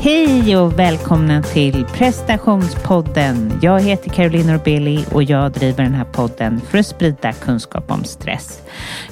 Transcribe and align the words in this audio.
Hej 0.00 0.56
och 0.56 0.78
välkomna 0.78 1.42
till 1.42 1.84
prestationspodden. 1.84 3.58
Jag 3.62 3.80
heter 3.80 4.10
Caroline 4.10 4.46
Norbeli 4.46 5.04
och 5.12 5.22
jag 5.22 5.52
driver 5.52 5.84
den 5.84 5.94
här 5.94 6.04
podden 6.04 6.60
för 6.60 6.78
att 6.78 6.86
sprida 6.86 7.32
kunskap 7.32 7.90
om 7.90 8.04
stress. 8.04 8.62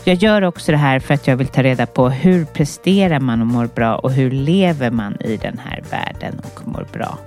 Jag 0.04 0.16
gör 0.16 0.42
också 0.42 0.72
det 0.72 0.78
här 0.78 1.00
för 1.00 1.14
att 1.14 1.26
jag 1.26 1.36
vill 1.36 1.46
ta 1.46 1.62
reda 1.62 1.86
på 1.86 2.08
hur 2.08 2.44
presterar 2.44 3.20
man 3.20 3.40
och 3.40 3.46
mår 3.46 3.66
bra 3.66 3.96
och 3.96 4.12
hur 4.12 4.30
lever 4.30 4.90
man 4.90 5.16
i 5.20 5.36
den 5.36 5.58
här 5.58 5.82
världen 5.90 6.40
och 6.44 6.68
mår 6.68 6.86
bra. 6.92 7.18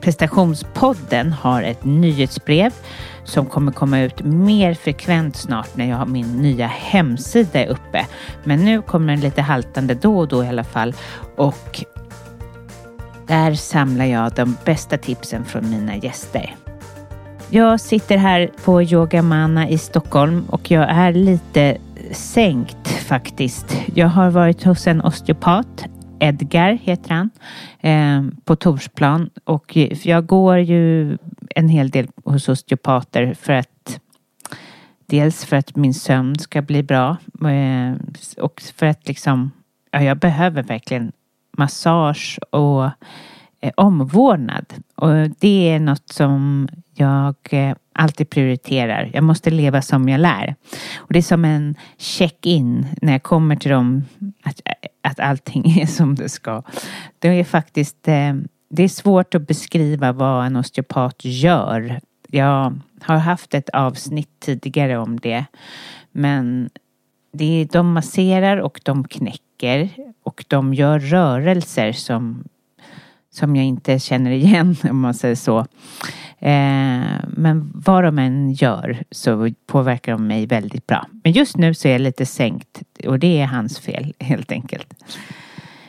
Prestationspodden 0.00 1.32
har 1.32 1.62
ett 1.62 1.84
nyhetsbrev 1.84 2.72
som 3.24 3.46
kommer 3.46 3.72
komma 3.72 4.00
ut 4.00 4.24
mer 4.24 4.74
frekvent 4.74 5.36
snart 5.36 5.76
när 5.76 5.88
jag 5.88 5.96
har 5.96 6.06
min 6.06 6.36
nya 6.36 6.66
hemsida 6.66 7.66
uppe. 7.66 8.06
Men 8.44 8.64
nu 8.64 8.82
kommer 8.82 9.12
den 9.12 9.20
lite 9.20 9.42
haltande 9.42 9.94
då 9.94 10.18
och 10.18 10.28
då 10.28 10.44
i 10.44 10.48
alla 10.48 10.64
fall 10.64 10.94
och 11.36 11.84
där 13.30 13.54
samlar 13.54 14.04
jag 14.04 14.32
de 14.34 14.56
bästa 14.64 14.98
tipsen 14.98 15.44
från 15.44 15.70
mina 15.70 15.96
gäster. 15.96 16.56
Jag 17.50 17.80
sitter 17.80 18.16
här 18.16 18.50
på 18.64 18.82
Yogamana 18.82 19.68
i 19.68 19.78
Stockholm 19.78 20.44
och 20.48 20.70
jag 20.70 20.90
är 20.90 21.12
lite 21.12 21.76
sänkt 22.12 22.88
faktiskt. 22.88 23.76
Jag 23.94 24.08
har 24.08 24.30
varit 24.30 24.62
hos 24.62 24.86
en 24.86 25.00
osteopat, 25.00 25.84
Edgar 26.20 26.72
heter 26.72 27.10
han, 27.10 27.30
eh, 27.80 28.34
på 28.44 28.56
Torsplan 28.56 29.30
och 29.44 29.76
jag 30.02 30.26
går 30.26 30.58
ju 30.58 31.16
en 31.54 31.68
hel 31.68 31.90
del 31.90 32.08
hos 32.24 32.48
osteopater 32.48 33.34
för 33.34 33.52
att 33.52 34.00
dels 35.06 35.44
för 35.44 35.56
att 35.56 35.76
min 35.76 35.94
sömn 35.94 36.38
ska 36.38 36.62
bli 36.62 36.82
bra 36.82 37.16
eh, 37.42 37.94
och 38.38 38.62
för 38.76 38.86
att 38.86 39.08
liksom, 39.08 39.50
ja, 39.90 40.02
jag 40.02 40.18
behöver 40.18 40.62
verkligen 40.62 41.12
massage 41.60 42.38
och 42.50 42.84
eh, 43.60 43.72
omvårdnad. 43.76 44.74
Och 44.94 45.30
det 45.38 45.68
är 45.68 45.80
något 45.80 46.08
som 46.08 46.68
jag 46.94 47.36
eh, 47.50 47.74
alltid 47.92 48.30
prioriterar. 48.30 49.10
Jag 49.12 49.24
måste 49.24 49.50
leva 49.50 49.82
som 49.82 50.08
jag 50.08 50.20
lär. 50.20 50.54
Och 50.96 51.12
det 51.12 51.18
är 51.18 51.22
som 51.22 51.44
en 51.44 51.74
check-in 51.98 52.86
när 53.02 53.12
jag 53.12 53.22
kommer 53.22 53.56
till 53.56 53.70
dem 53.70 54.04
att, 54.42 54.60
att 55.02 55.20
allting 55.20 55.80
är 55.80 55.86
som 55.86 56.14
det 56.14 56.28
ska. 56.28 56.62
Det 57.18 57.28
är 57.28 57.44
faktiskt 57.44 58.08
eh, 58.08 58.34
det 58.70 58.82
är 58.82 58.88
svårt 58.88 59.34
att 59.34 59.46
beskriva 59.46 60.12
vad 60.12 60.46
en 60.46 60.56
osteopat 60.56 61.24
gör. 61.24 62.00
Jag 62.28 62.80
har 63.02 63.16
haft 63.16 63.54
ett 63.54 63.68
avsnitt 63.68 64.40
tidigare 64.40 64.98
om 64.98 65.20
det. 65.20 65.44
Men 66.12 66.70
det 67.32 67.44
är, 67.44 67.68
de 67.72 67.92
masserar 67.92 68.56
och 68.56 68.80
de 68.84 69.08
knäcker 69.08 69.49
och 70.22 70.44
de 70.48 70.74
gör 70.74 70.98
rörelser 70.98 71.92
som, 71.92 72.44
som 73.30 73.56
jag 73.56 73.64
inte 73.64 73.98
känner 73.98 74.30
igen 74.30 74.76
om 74.90 75.00
man 75.00 75.14
säger 75.14 75.34
så. 75.34 75.58
Eh, 76.38 77.04
men 77.28 77.72
vad 77.74 78.04
de 78.04 78.18
än 78.18 78.52
gör 78.52 79.02
så 79.10 79.50
påverkar 79.66 80.12
de 80.12 80.26
mig 80.26 80.46
väldigt 80.46 80.86
bra. 80.86 81.06
Men 81.24 81.32
just 81.32 81.56
nu 81.56 81.74
så 81.74 81.88
är 81.88 81.92
jag 81.92 82.00
lite 82.00 82.26
sänkt 82.26 82.82
och 83.06 83.18
det 83.18 83.40
är 83.40 83.46
hans 83.46 83.78
fel 83.78 84.14
helt 84.20 84.52
enkelt. 84.52 84.94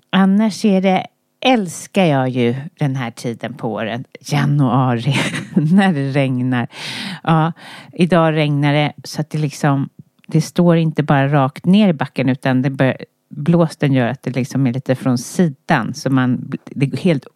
Annars 0.10 0.66
är 0.66 0.82
det 0.82 1.08
älskar 1.46 2.06
jag 2.06 2.30
ju 2.30 2.56
den 2.80 2.96
här 2.96 3.12
tiden 3.12 3.54
på 3.54 3.74
året. 3.74 4.02
Januari, 4.32 5.16
när 5.56 5.94
det 5.94 6.12
regnar. 6.12 6.68
Ja, 7.24 7.52
idag 7.94 8.36
regnar 8.36 8.74
det 8.74 8.94
så 9.04 9.22
att 9.22 9.30
det 9.30 9.38
liksom 9.38 9.90
det 10.28 10.42
står 10.42 10.78
inte 10.78 11.04
bara 11.04 11.28
rakt 11.28 11.66
ner 11.66 11.90
i 11.90 11.94
backen 11.94 12.30
utan 12.30 12.62
det 12.62 12.70
bör, 12.70 12.98
blåsten 13.32 13.94
gör 13.94 14.08
att 14.08 14.24
det 14.24 14.36
liksom 14.36 14.68
är 14.68 14.74
lite 14.74 14.96
från 14.96 15.18
sidan 15.18 15.94
så 15.94 16.10
man, 16.10 16.52
det 16.66 16.86
är 16.86 16.98
helt 16.98 17.28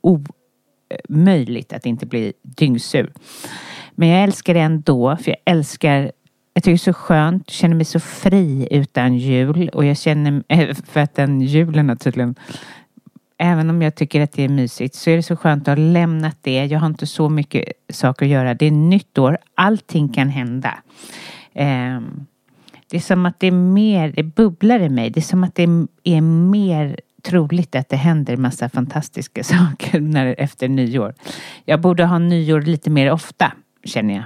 omöjligt 1.09 1.73
att 1.73 1.85
inte 1.85 2.05
bli 2.05 2.33
dyngsur. 2.41 3.13
Men 3.95 4.09
jag 4.09 4.23
älskar 4.23 4.53
det 4.53 4.59
ändå 4.59 5.17
för 5.17 5.31
jag 5.31 5.37
älskar 5.45 6.11
jag 6.53 6.63
tycker 6.63 6.71
det 6.71 6.75
är 6.75 6.77
så 6.77 6.93
skönt, 6.93 7.49
känner 7.49 7.75
mig 7.75 7.85
så 7.85 7.99
fri 7.99 8.67
utan 8.71 9.17
jul 9.17 9.69
och 9.69 9.85
jag 9.85 9.97
känner, 9.97 10.43
eh, 10.47 10.75
för 10.85 10.99
att 10.99 11.15
den 11.15 11.41
julen 11.41 11.89
har 11.89 11.95
tydligen 11.95 12.35
även 13.37 13.69
om 13.69 13.81
jag 13.81 13.95
tycker 13.95 14.21
att 14.21 14.31
det 14.31 14.43
är 14.43 14.49
mysigt 14.49 14.95
så 14.95 15.09
är 15.09 15.15
det 15.15 15.23
så 15.23 15.35
skönt 15.35 15.67
att 15.67 15.77
ha 15.77 15.85
lämnat 15.85 16.37
det. 16.41 16.65
Jag 16.65 16.79
har 16.79 16.87
inte 16.87 17.07
så 17.07 17.29
mycket 17.29 17.65
saker 17.89 18.25
att 18.25 18.31
göra. 18.31 18.53
Det 18.53 18.65
är 18.65 18.71
nytt 18.71 19.17
år. 19.17 19.37
Allting 19.55 20.09
kan 20.09 20.29
hända. 20.29 20.77
Um, 21.53 22.25
det 22.89 22.97
är 22.97 23.01
som 23.01 23.25
att 23.25 23.39
det 23.39 23.47
är 23.47 23.51
mer, 23.51 24.13
det 24.15 24.23
bubblar 24.23 24.79
i 24.79 24.89
mig. 24.89 25.09
Det 25.09 25.19
är 25.19 25.21
som 25.21 25.43
att 25.43 25.55
det 25.55 25.63
är 26.03 26.21
mer 26.21 26.99
troligt 27.21 27.75
att 27.75 27.89
det 27.89 27.95
händer 27.95 28.37
massa 28.37 28.69
fantastiska 28.69 29.43
saker 29.43 29.99
när, 29.99 30.35
efter 30.37 30.67
nyår. 30.67 31.13
Jag 31.65 31.81
borde 31.81 32.05
ha 32.05 32.19
nyår 32.19 32.61
lite 32.61 32.89
mer 32.89 33.11
ofta, 33.11 33.51
känner 33.83 34.13
jag. 34.13 34.23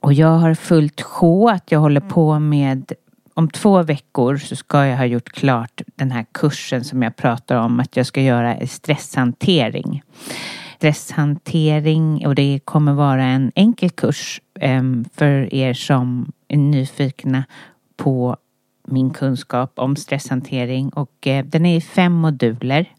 Och 0.00 0.12
jag 0.12 0.38
har 0.38 0.54
fullt 0.54 1.02
sjå 1.02 1.48
att 1.48 1.72
jag 1.72 1.80
håller 1.80 2.00
på 2.00 2.38
med 2.38 2.92
om 3.34 3.48
två 3.48 3.82
veckor 3.82 4.36
så 4.36 4.56
ska 4.56 4.86
jag 4.86 4.96
ha 4.96 5.04
gjort 5.04 5.32
klart 5.32 5.82
den 5.96 6.10
här 6.10 6.26
kursen 6.32 6.84
som 6.84 7.02
jag 7.02 7.16
pratar 7.16 7.56
om 7.56 7.80
att 7.80 7.96
jag 7.96 8.06
ska 8.06 8.20
göra 8.20 8.66
stresshantering. 8.66 10.02
Stresshantering 10.76 12.26
och 12.26 12.34
det 12.34 12.60
kommer 12.64 12.92
vara 12.92 13.24
en 13.24 13.52
enkel 13.54 13.90
kurs 13.90 14.40
ehm, 14.60 15.04
för 15.14 15.54
er 15.54 15.74
som 15.74 16.32
är 16.48 16.56
nyfikna 16.56 17.44
på 17.96 18.36
min 18.88 19.10
kunskap 19.10 19.72
om 19.78 19.96
stresshantering 19.96 20.88
och 20.88 21.26
eh, 21.26 21.44
den 21.44 21.66
är 21.66 21.76
i 21.76 21.80
fem 21.80 22.12
moduler. 22.12 22.92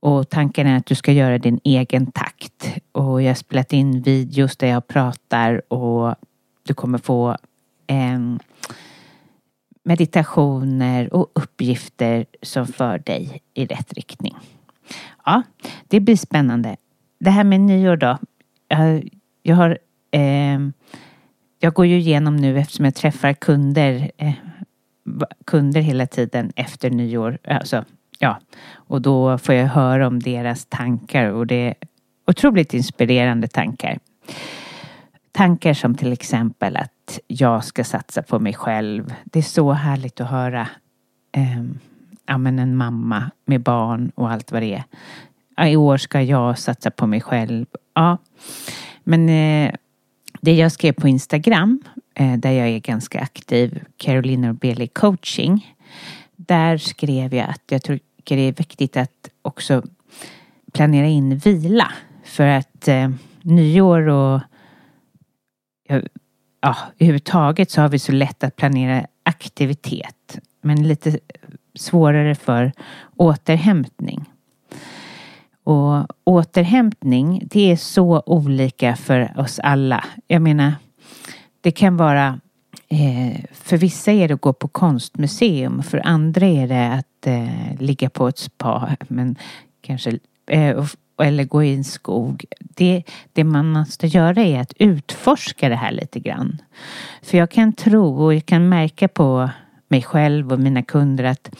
Och 0.00 0.28
tanken 0.28 0.66
är 0.66 0.76
att 0.76 0.86
du 0.86 0.94
ska 0.94 1.12
göra 1.12 1.38
din 1.38 1.60
egen 1.64 2.06
takt. 2.06 2.74
Och 2.92 3.22
jag 3.22 3.30
har 3.30 3.34
spelat 3.34 3.72
in 3.72 4.02
videos 4.02 4.56
där 4.56 4.66
jag 4.66 4.86
pratar 4.86 5.72
och 5.72 6.14
du 6.62 6.74
kommer 6.74 6.98
få 6.98 7.36
en 7.86 8.40
meditationer 9.84 11.14
och 11.14 11.30
uppgifter 11.34 12.26
som 12.42 12.66
för 12.66 12.98
dig 12.98 13.42
i 13.54 13.66
rätt 13.66 13.92
riktning. 13.92 14.36
Ja, 15.24 15.42
det 15.88 16.00
blir 16.00 16.16
spännande. 16.16 16.76
Det 17.20 17.30
här 17.30 17.44
med 17.44 17.60
nyår 17.60 17.96
då. 17.96 18.18
Jag, 19.42 19.56
har 19.56 19.78
eh, 20.10 20.58
jag 21.58 21.74
går 21.74 21.86
ju 21.86 21.96
igenom 21.96 22.36
nu 22.36 22.58
eftersom 22.58 22.84
jag 22.84 22.94
träffar 22.94 23.32
kunder 23.32 24.10
eh, 24.16 24.32
kunder 25.44 25.80
hela 25.80 26.06
tiden 26.06 26.52
efter 26.56 26.90
nyår. 26.90 27.38
Alltså, 27.44 27.84
ja, 28.18 28.38
och 28.74 29.02
då 29.02 29.38
får 29.38 29.54
jag 29.54 29.66
höra 29.66 30.06
om 30.06 30.20
deras 30.20 30.66
tankar 30.66 31.26
och 31.26 31.46
det 31.46 31.68
är 31.68 31.74
otroligt 32.26 32.74
inspirerande 32.74 33.48
tankar. 33.48 33.98
Tankar 35.32 35.74
som 35.74 35.94
till 35.94 36.12
exempel 36.12 36.76
att 36.76 37.18
jag 37.26 37.64
ska 37.64 37.84
satsa 37.84 38.22
på 38.22 38.38
mig 38.38 38.54
själv. 38.54 39.14
Det 39.24 39.38
är 39.38 39.42
så 39.42 39.72
härligt 39.72 40.20
att 40.20 40.30
höra 40.30 40.68
eh, 41.32 41.64
ja, 42.26 42.38
men 42.38 42.58
en 42.58 42.76
mamma 42.76 43.30
med 43.44 43.60
barn 43.60 44.12
och 44.14 44.30
allt 44.30 44.52
vad 44.52 44.62
det 44.62 44.74
är. 44.74 44.84
Ja, 45.56 45.68
I 45.68 45.76
år 45.76 45.96
ska 45.96 46.22
jag 46.22 46.58
satsa 46.58 46.90
på 46.90 47.06
mig 47.06 47.20
själv. 47.20 47.66
Ja, 47.94 48.18
men 49.04 49.28
eh, 49.28 49.74
det 50.40 50.54
jag 50.54 50.72
skrev 50.72 50.92
på 50.92 51.08
Instagram, 51.08 51.82
eh, 52.14 52.32
där 52.38 52.50
jag 52.50 52.68
är 52.68 52.78
ganska 52.78 53.20
aktiv, 53.20 53.84
Carolina 53.96 54.46
Norbeli 54.46 54.86
coaching. 54.86 55.76
Där 56.36 56.78
skrev 56.78 57.34
jag 57.34 57.48
att 57.48 57.62
jag 57.68 57.82
tycker 57.82 58.36
det 58.36 58.42
är 58.42 58.52
viktigt 58.52 58.96
att 58.96 59.28
också 59.42 59.82
planera 60.72 61.06
in 61.06 61.36
vila. 61.36 61.92
För 62.24 62.46
att 62.46 62.88
eh, 62.88 63.10
nyår 63.42 64.08
och 64.08 64.40
ja, 66.60 66.76
överhuvudtaget 66.98 67.70
så 67.70 67.80
har 67.80 67.88
vi 67.88 67.98
så 67.98 68.12
lätt 68.12 68.44
att 68.44 68.56
planera 68.56 69.06
aktivitet. 69.22 70.38
Men 70.60 70.88
lite 70.88 71.18
svårare 71.74 72.34
för 72.34 72.72
återhämtning. 73.16 74.24
Och 75.64 76.06
återhämtning, 76.24 77.48
det 77.50 77.72
är 77.72 77.76
så 77.76 78.22
olika 78.26 78.96
för 78.96 79.32
oss 79.36 79.58
alla. 79.58 80.04
Jag 80.26 80.42
menar, 80.42 80.72
det 81.60 81.70
kan 81.70 81.96
vara 81.96 82.40
eh, 82.88 83.44
för 83.52 83.76
vissa 83.76 84.12
är 84.12 84.28
det 84.28 84.34
att 84.34 84.40
gå 84.40 84.52
på 84.52 84.68
konstmuseum, 84.68 85.82
för 85.82 86.06
andra 86.06 86.46
är 86.46 86.68
det 86.68 86.92
att 86.92 87.26
eh, 87.26 87.80
ligga 87.80 88.10
på 88.10 88.28
ett 88.28 88.38
spa, 88.38 88.96
men 89.08 89.36
kanske 89.80 90.18
eh, 90.46 90.84
eller 91.22 91.44
gå 91.44 91.62
i 91.62 91.74
en 91.74 91.84
skog. 91.84 92.44
Det, 92.60 93.02
det 93.32 93.44
man 93.44 93.72
måste 93.72 94.06
göra 94.06 94.42
är 94.42 94.60
att 94.60 94.72
utforska 94.78 95.68
det 95.68 95.76
här 95.76 95.92
lite 95.92 96.20
grann. 96.20 96.62
För 97.22 97.38
jag 97.38 97.50
kan 97.50 97.72
tro 97.72 98.24
och 98.24 98.34
jag 98.34 98.46
kan 98.46 98.68
märka 98.68 99.08
på 99.08 99.50
mig 99.94 100.02
själv 100.02 100.52
och 100.52 100.60
mina 100.60 100.82
kunder 100.82 101.24
att 101.24 101.50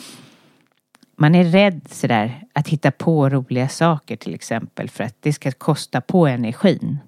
man 1.16 1.34
är 1.34 1.44
rädd 1.44 1.80
sådär 1.90 2.42
att 2.52 2.68
hitta 2.68 2.90
på 2.90 3.28
roliga 3.28 3.68
saker 3.68 4.16
till 4.16 4.34
exempel 4.34 4.88
för 4.88 5.04
att 5.04 5.16
det 5.20 5.32
ska 5.32 5.52
kosta 5.52 6.00
på 6.00 6.26
energin. 6.26 6.98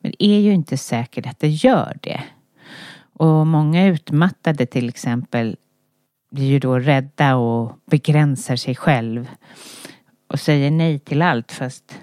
Men 0.00 0.12
det 0.18 0.24
är 0.24 0.40
ju 0.40 0.52
inte 0.52 0.76
säkert 0.76 1.26
att 1.26 1.40
det 1.40 1.48
gör 1.48 1.98
det. 2.02 2.20
Och 3.12 3.46
många 3.46 3.86
utmattade 3.86 4.66
till 4.66 4.88
exempel 4.88 5.56
blir 6.30 6.46
ju 6.46 6.58
då 6.58 6.78
rädda 6.78 7.36
och 7.36 7.72
begränsar 7.86 8.56
sig 8.56 8.74
själv 8.74 9.28
och 10.28 10.40
säger 10.40 10.70
nej 10.70 10.98
till 10.98 11.22
allt 11.22 11.52
fast 11.52 12.00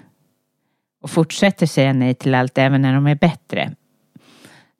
och 1.02 1.10
fortsätter 1.10 1.66
säga 1.66 1.92
nej 1.92 2.14
till 2.14 2.34
allt 2.34 2.58
även 2.58 2.82
när 2.82 2.94
de 2.94 3.06
är 3.06 3.14
bättre. 3.14 3.74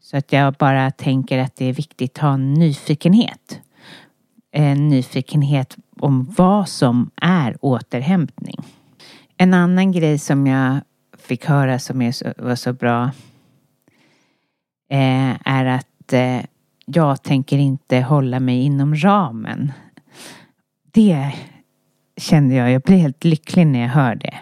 Så 0.01 0.17
att 0.17 0.33
jag 0.33 0.55
bara 0.55 0.91
tänker 0.91 1.39
att 1.39 1.57
det 1.57 1.65
är 1.65 1.73
viktigt 1.73 2.19
att 2.19 2.23
ha 2.23 2.35
en 2.35 2.55
nyfikenhet. 2.55 3.61
En 4.59 4.89
nyfikenhet 4.89 5.77
om 6.01 6.35
vad 6.37 6.69
som 6.69 7.11
är 7.17 7.57
återhämtning. 7.61 8.57
En 9.37 9.55
annan 9.55 9.93
grej 9.93 10.19
som 10.19 10.47
jag 10.47 10.81
fick 11.19 11.47
höra 11.47 11.79
som 11.79 12.03
är 12.03 12.13
så, 12.13 12.33
var 12.39 12.55
så 12.55 12.73
bra 12.73 13.05
eh, 14.91 15.37
är 15.45 15.65
att 15.65 16.13
eh, 16.13 16.41
jag 16.87 17.23
tänker 17.23 17.59
inte 17.59 18.01
hålla 18.01 18.41
mig 18.41 18.63
inom 18.63 18.97
ramen. 18.97 19.73
Det 20.93 21.33
kände 22.17 22.55
jag, 22.55 22.71
jag 22.71 22.83
blir 22.83 22.97
helt 22.97 23.25
lycklig 23.25 23.67
när 23.67 23.81
jag 23.81 23.89
hör 23.89 24.15
det. 24.15 24.35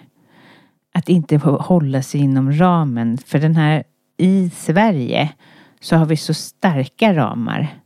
Att 0.93 1.09
inte 1.09 1.37
hålla 1.37 2.03
sig 2.03 2.21
inom 2.21 2.53
ramen. 2.53 3.19
För 3.19 3.39
den 3.39 3.57
här 3.57 3.85
i 4.17 4.51
Sverige 4.51 5.33
så 5.81 5.97
har 5.97 6.07
vi 6.07 6.17
så 6.17 6.35
starka 6.35 7.15
ramar. 7.15 7.79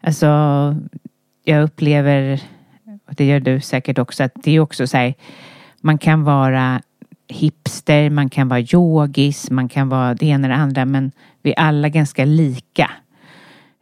Alltså, 0.00 0.26
jag 1.44 1.62
upplever, 1.62 2.40
och 3.08 3.14
det 3.14 3.24
gör 3.24 3.40
du 3.40 3.60
säkert 3.60 3.98
också, 3.98 4.24
att 4.24 4.32
det 4.34 4.50
är 4.50 4.60
också 4.60 4.86
så 4.86 4.96
här, 4.96 5.14
man 5.80 5.98
kan 5.98 6.24
vara 6.24 6.82
hipster, 7.28 8.10
man 8.10 8.30
kan 8.30 8.48
vara 8.48 8.60
yogis, 8.60 9.50
man 9.50 9.68
kan 9.68 9.88
vara 9.88 10.14
det 10.14 10.26
ena 10.26 10.46
eller 10.46 10.56
det 10.56 10.62
andra, 10.62 10.84
men 10.84 11.12
vi 11.42 11.52
är 11.52 11.58
alla 11.58 11.88
ganska 11.88 12.24
lika. 12.24 12.90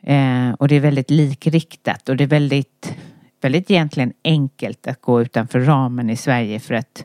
Eh, 0.03 0.51
och 0.51 0.69
det 0.69 0.75
är 0.75 0.81
väldigt 0.81 1.11
likriktat 1.11 2.09
och 2.09 2.17
det 2.17 2.25
är 2.25 2.29
väldigt, 2.29 2.97
väldigt 3.41 3.71
egentligen 3.71 4.13
enkelt 4.25 4.87
att 4.87 5.01
gå 5.01 5.23
utanför 5.23 5.61
ramen 5.61 6.11
i 6.11 6.17
Sverige 6.17 6.61
för 6.61 6.75
att 6.75 7.05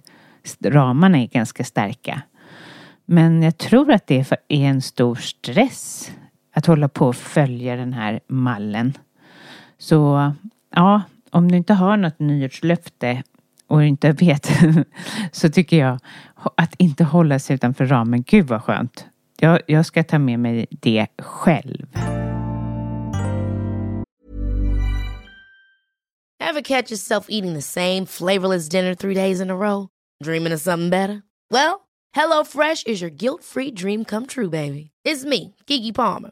ramarna 0.63 1.18
är 1.18 1.28
ganska 1.28 1.63
starka. 1.63 2.22
Men 3.06 3.44
jag 3.44 3.58
tror 3.58 3.92
att 3.92 4.08
det 4.08 4.31
är 4.48 4.66
en 4.66 4.81
stor 4.81 5.16
stress 5.16 6.12
att 6.54 6.66
hålla 6.66 6.90
på 6.90 7.08
och 7.08 7.16
följa 7.16 7.75
den 7.75 7.94
här 7.94 8.19
mallen. 8.28 8.94
Så 9.77 10.31
ja, 10.75 11.01
om 11.31 11.51
du 11.51 11.57
inte 11.57 11.74
har 11.74 11.98
något 11.98 12.19
nyårslöfte 12.19 13.24
och 13.68 13.83
inte 13.83 14.12
vet 14.12 14.50
så 15.31 15.50
tycker 15.50 15.77
jag 15.77 16.00
att 16.57 16.75
inte 16.77 17.04
hålla 17.04 17.39
sig 17.39 17.56
utanför 17.56 17.86
ramen, 17.86 18.24
gud 18.24 18.48
vad 18.48 18.63
skönt. 18.63 19.06
Jag, 19.39 19.60
jag 19.68 19.86
ska 19.86 20.04
ta 20.04 20.19
med 20.19 20.39
mig 20.39 20.66
det 20.69 21.07
själv. 21.18 21.88
Have 26.39 26.62
catch 26.63 26.92
yourself 26.92 27.25
eating 27.30 27.54
the 27.54 27.62
same 27.62 28.06
flavorless 28.06 28.69
dinner 28.69 28.95
three 28.95 29.13
days 29.13 29.42
in 29.42 29.50
a 29.50 29.56
row? 29.56 29.88
Dreaming 30.24 30.54
of 30.54 30.62
something 30.62 30.89
better? 30.89 31.22
Well, 31.51 31.81
hello 32.16 32.44
fresh 32.44 32.83
is 32.86 33.01
your 33.01 33.12
guilt 33.12 33.44
free 33.44 33.72
dream 33.72 34.06
come 34.06 34.25
true 34.25 34.50
baby. 34.50 34.92
It's 35.04 35.25
me, 35.25 35.56
Gigi 35.68 35.92
Palmer. 35.92 36.31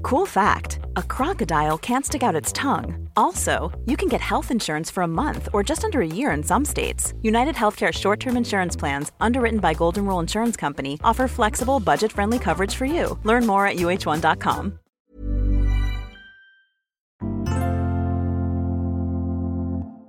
Cool 0.00 0.26
fact 0.26 0.78
a 0.96 1.02
crocodile 1.02 1.78
can't 1.78 2.06
stick 2.06 2.22
out 2.22 2.34
its 2.34 2.52
tongue. 2.52 3.08
Also, 3.16 3.70
you 3.86 3.96
can 3.96 4.08
get 4.08 4.20
health 4.20 4.50
insurance 4.50 4.90
for 4.90 5.02
a 5.02 5.08
month 5.08 5.48
or 5.52 5.62
just 5.62 5.84
under 5.84 6.00
a 6.00 6.06
year 6.06 6.30
in 6.32 6.42
some 6.42 6.64
states. 6.64 7.14
United 7.22 7.54
Healthcare 7.54 7.92
short 7.92 8.20
term 8.20 8.36
insurance 8.36 8.76
plans, 8.78 9.12
underwritten 9.20 9.60
by 9.60 9.74
Golden 9.74 10.06
Rule 10.06 10.20
Insurance 10.20 10.56
Company, 10.56 10.98
offer 11.04 11.28
flexible, 11.28 11.80
budget 11.80 12.12
friendly 12.12 12.38
coverage 12.38 12.74
for 12.74 12.86
you. 12.86 13.18
Learn 13.24 13.46
more 13.46 13.66
at 13.66 13.76
uh1.com. 13.76 14.78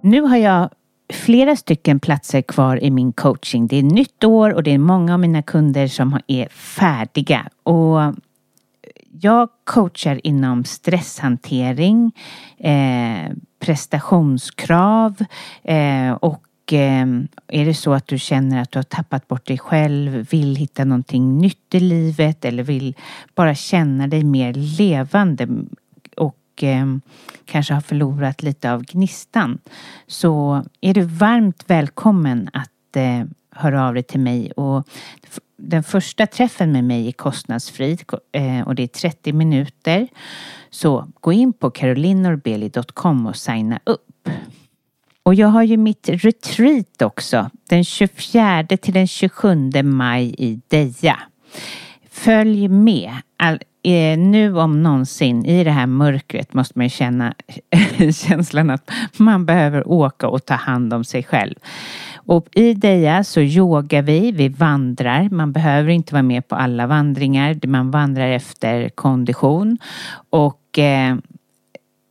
Nu 0.05 0.21
har 0.21 0.37
jag 0.37 0.69
flera 1.13 1.55
stycken 1.55 1.99
platser 1.99 2.41
kvar 2.41 2.83
i 2.83 2.91
min 2.91 3.13
coaching. 3.13 3.67
Det 3.67 3.75
är 3.75 3.83
nytt 3.83 4.23
år 4.23 4.53
och 4.53 4.63
det 4.63 4.71
är 4.71 4.77
många 4.77 5.13
av 5.13 5.19
mina 5.19 5.41
kunder 5.41 5.87
som 5.87 6.19
är 6.27 6.49
färdiga. 6.49 7.49
Och 7.63 7.99
jag 9.21 9.49
coachar 9.63 10.19
inom 10.23 10.63
stresshantering, 10.63 12.11
eh, 12.57 13.31
prestationskrav 13.59 15.25
eh, 15.63 16.11
och 16.11 16.73
eh, 16.73 17.07
är 17.47 17.65
det 17.65 17.73
så 17.73 17.93
att 17.93 18.07
du 18.07 18.19
känner 18.19 18.61
att 18.61 18.71
du 18.71 18.79
har 18.79 18.83
tappat 18.83 19.27
bort 19.27 19.47
dig 19.47 19.57
själv, 19.57 20.27
vill 20.31 20.55
hitta 20.55 20.85
någonting 20.85 21.37
nytt 21.37 21.75
i 21.75 21.79
livet 21.79 22.45
eller 22.45 22.63
vill 22.63 22.95
bara 23.35 23.55
känna 23.55 24.07
dig 24.07 24.23
mer 24.23 24.53
levande 24.53 25.47
och 26.17 26.63
eh, 26.63 26.85
kanske 27.45 27.73
har 27.73 27.81
förlorat 27.81 28.43
lite 28.43 28.71
av 28.71 28.83
gnistan 28.83 29.59
så 30.07 30.63
är 30.81 30.93
du 30.93 31.01
varmt 31.01 31.63
välkommen 31.67 32.49
att 32.53 32.95
eh, 32.95 33.23
hör 33.55 33.71
höra 33.71 33.87
av 33.87 33.93
dig 33.93 34.03
till 34.03 34.19
mig 34.19 34.51
och 34.51 34.87
den 35.57 35.83
första 35.83 36.27
träffen 36.27 36.71
med 36.71 36.83
mig 36.83 37.07
är 37.07 37.11
kostnadsfri 37.11 37.97
eh, 38.31 38.61
och 38.67 38.75
det 38.75 38.83
är 38.83 38.87
30 38.87 39.33
minuter. 39.33 40.07
Så 40.69 41.07
gå 41.19 41.33
in 41.33 41.53
på 41.53 41.71
carolinorbeli.com 41.71 43.27
och 43.27 43.35
signa 43.35 43.79
upp. 43.83 44.29
Och 45.23 45.35
jag 45.35 45.47
har 45.47 45.63
ju 45.63 45.77
mitt 45.77 46.09
retreat 46.09 47.01
också 47.01 47.49
den 47.69 47.83
24 47.83 48.67
till 48.81 48.93
den 48.93 49.07
27 49.07 49.71
maj 49.83 50.35
i 50.37 50.61
Deja. 50.67 51.19
Följ 52.11 52.67
med. 52.67 53.13
All, 53.37 53.59
eh, 53.83 54.17
nu 54.17 54.57
om 54.57 54.83
någonsin 54.83 55.45
i 55.45 55.63
det 55.63 55.71
här 55.71 55.87
mörkret 55.87 56.53
måste 56.53 56.79
man 56.79 56.89
känna 56.89 57.33
känslan 58.13 58.69
att 58.69 58.91
man 59.17 59.45
behöver 59.45 59.87
åka 59.87 60.27
och 60.27 60.45
ta 60.45 60.53
hand 60.53 60.93
om 60.93 61.03
sig 61.03 61.23
själv. 61.23 61.55
Och 62.25 62.47
i 62.51 62.73
Deja 62.73 63.23
så 63.23 63.41
yogar 63.41 64.01
vi, 64.01 64.31
vi 64.31 64.49
vandrar. 64.49 65.29
Man 65.29 65.51
behöver 65.51 65.89
inte 65.89 66.13
vara 66.13 66.23
med 66.23 66.47
på 66.47 66.55
alla 66.55 66.87
vandringar. 66.87 67.67
Man 67.67 67.91
vandrar 67.91 68.27
efter 68.27 68.89
kondition. 68.89 69.77
Och 70.29 70.79
eh, 70.79 71.15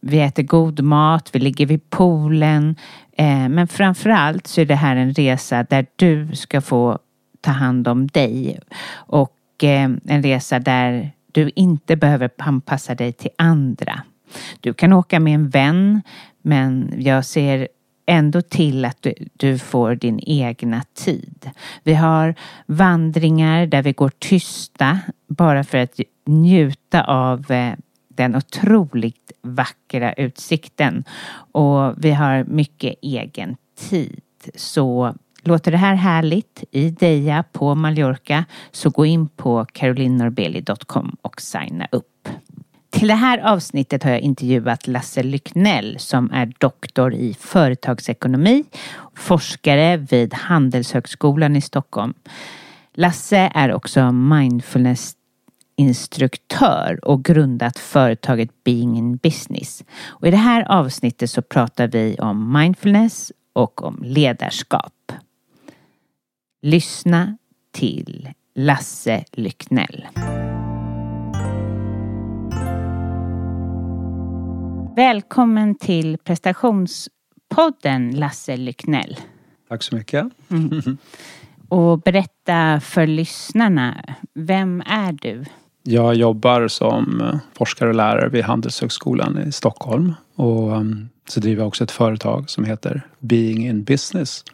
vi 0.01 0.21
äter 0.21 0.43
god 0.43 0.81
mat, 0.81 1.31
vi 1.33 1.39
ligger 1.39 1.67
vid 1.67 1.91
poolen. 1.91 2.77
Eh, 3.17 3.49
men 3.49 3.69
framförallt 3.69 4.47
så 4.47 4.61
är 4.61 4.65
det 4.65 4.75
här 4.75 4.97
en 4.97 5.13
resa 5.13 5.63
där 5.63 5.87
du 5.97 6.37
ska 6.37 6.61
få 6.61 6.99
ta 7.41 7.51
hand 7.51 7.89
om 7.89 8.07
dig. 8.07 8.59
Och 8.95 9.65
eh, 9.65 9.91
en 10.05 10.23
resa 10.23 10.59
där 10.59 11.11
du 11.33 11.51
inte 11.57 11.97
behöver 11.97 12.31
anpassa 12.39 12.95
dig 12.95 13.13
till 13.13 13.31
andra. 13.39 14.03
Du 14.61 14.75
kan 14.75 14.93
åka 14.93 15.21
med 15.21 15.35
en 15.35 15.49
vän 15.49 16.03
men 16.43 16.95
jag 16.99 17.25
ser 17.25 17.69
ändå 18.07 18.43
till 18.43 18.85
att 18.85 19.03
du, 19.03 19.15
du, 19.33 19.59
får 19.59 19.95
din 19.95 20.21
egna 20.27 20.83
tid. 20.95 21.51
Vi 21.83 21.95
har 21.95 22.35
vandringar 22.67 23.67
där 23.67 23.83
vi 23.83 23.93
går 23.93 24.11
tysta 24.19 24.99
bara 25.29 25.65
för 25.65 25.79
att 25.79 26.01
njuta 26.27 27.05
av 27.05 27.51
eh, 27.51 27.75
den 28.09 28.37
otroligt 28.37 29.33
vackra 29.43 30.13
utsikten. 30.13 31.05
Och 31.53 32.05
vi 32.05 32.11
har 32.11 32.45
mycket 32.45 32.95
egen 33.03 33.57
tid. 33.91 34.21
Så 34.55 35.15
låter 35.43 35.71
det 35.71 35.79
här 35.79 35.95
härligt 35.95 36.65
i 36.71 36.91
Deja 36.91 37.45
på 37.53 37.75
Mallorca 37.75 38.45
så 38.71 38.91
gå 38.91 39.07
in 39.07 39.29
på 39.29 39.67
carolinnorbeli.com 39.73 41.17
och 41.23 41.41
signa 41.41 41.89
upp. 41.91 42.29
Till 42.93 43.09
det 43.09 43.15
här 43.15 43.39
avsnittet 43.39 44.03
har 44.03 44.11
jag 44.11 44.21
intervjuat 44.21 44.87
Lasse 44.87 45.23
Lycknell 45.23 45.99
som 45.99 46.31
är 46.31 46.53
doktor 46.59 47.15
i 47.15 47.35
företagsekonomi, 47.41 48.65
forskare 49.15 49.97
vid 49.97 50.35
Handelshögskolan 50.35 51.57
i 51.57 51.61
Stockholm. 51.61 52.15
Lasse 52.95 53.51
är 53.55 53.73
också 53.73 54.13
mindfulness 54.13 55.17
instruktör 55.77 56.99
och 57.03 57.25
grundat 57.25 57.79
företaget 57.79 58.65
Being 58.65 58.99
in 58.99 59.17
Business. 59.17 59.85
Och 60.07 60.29
I 60.29 60.31
det 60.31 60.37
här 60.37 60.73
avsnittet 60.73 61.31
så 61.31 61.43
pratar 61.43 61.89
vi 61.89 62.17
om 62.19 62.53
mindfulness 62.53 63.33
och 63.53 63.85
om 63.85 64.03
ledarskap. 64.03 65.13
Lyssna 66.63 67.37
till 67.73 68.29
Lasse 68.55 69.25
Lycknell. 69.33 70.07
Välkommen 74.97 75.75
till 75.75 76.19
prestationspodden 76.25 78.11
Lasse 78.11 78.57
Lycknell. 78.57 79.17
Tack 79.69 79.83
så 79.83 79.97
mycket. 79.97 80.27
Mm. 80.51 80.99
Och 81.69 82.01
berätta 82.01 82.81
för 82.81 83.07
lyssnarna, 83.07 84.05
vem 84.35 84.81
är 84.87 85.13
du? 85.13 85.45
Jag 85.83 86.15
jobbar 86.15 86.69
som 86.69 87.23
forskare 87.53 87.89
och 87.89 87.95
lärare 87.95 88.29
vid 88.29 88.45
Handelshögskolan 88.45 89.39
i 89.39 89.53
Stockholm. 89.53 90.15
Och 90.35 90.73
um, 90.73 91.09
så 91.29 91.41
driver 91.41 91.63
jag 91.63 91.69
också 91.69 91.85
ett 91.85 91.91
företag 91.91 92.51
som 92.51 92.65
heter 92.65 93.03
Being 93.19 93.67
in 93.67 93.85
Business. 93.85 94.45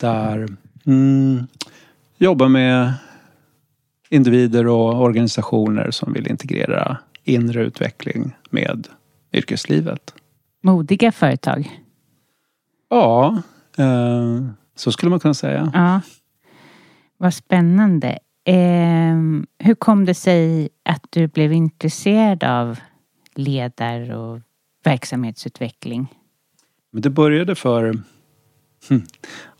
Där 0.00 0.48
mm, 0.86 1.46
jobbar 2.18 2.48
med 2.48 2.92
individer 4.10 4.66
och 4.66 5.02
organisationer 5.02 5.90
som 5.90 6.12
vill 6.12 6.28
integrera 6.28 6.96
inre 7.24 7.62
utveckling 7.62 8.36
med 8.50 8.88
yrkeslivet. 9.32 10.14
Modiga 10.62 11.12
företag? 11.12 11.80
Ja, 12.88 13.42
eh, 13.78 14.46
så 14.74 14.92
skulle 14.92 15.10
man 15.10 15.20
kunna 15.20 15.34
säga. 15.34 15.70
Ja. 15.74 16.00
Vad 17.16 17.34
spännande. 17.34 18.18
Eh, 18.44 19.16
hur 19.58 19.74
kom 19.74 20.04
det 20.04 20.14
sig 20.14 20.68
att 20.84 21.04
du 21.10 21.26
blev 21.26 21.52
intresserad 21.52 22.44
av 22.44 22.78
ledar 23.34 24.10
och 24.10 24.40
verksamhetsutveckling? 24.84 26.14
Men 26.90 27.02
det 27.02 27.10
började 27.10 27.54
för 27.54 27.84
hm, 28.88 29.02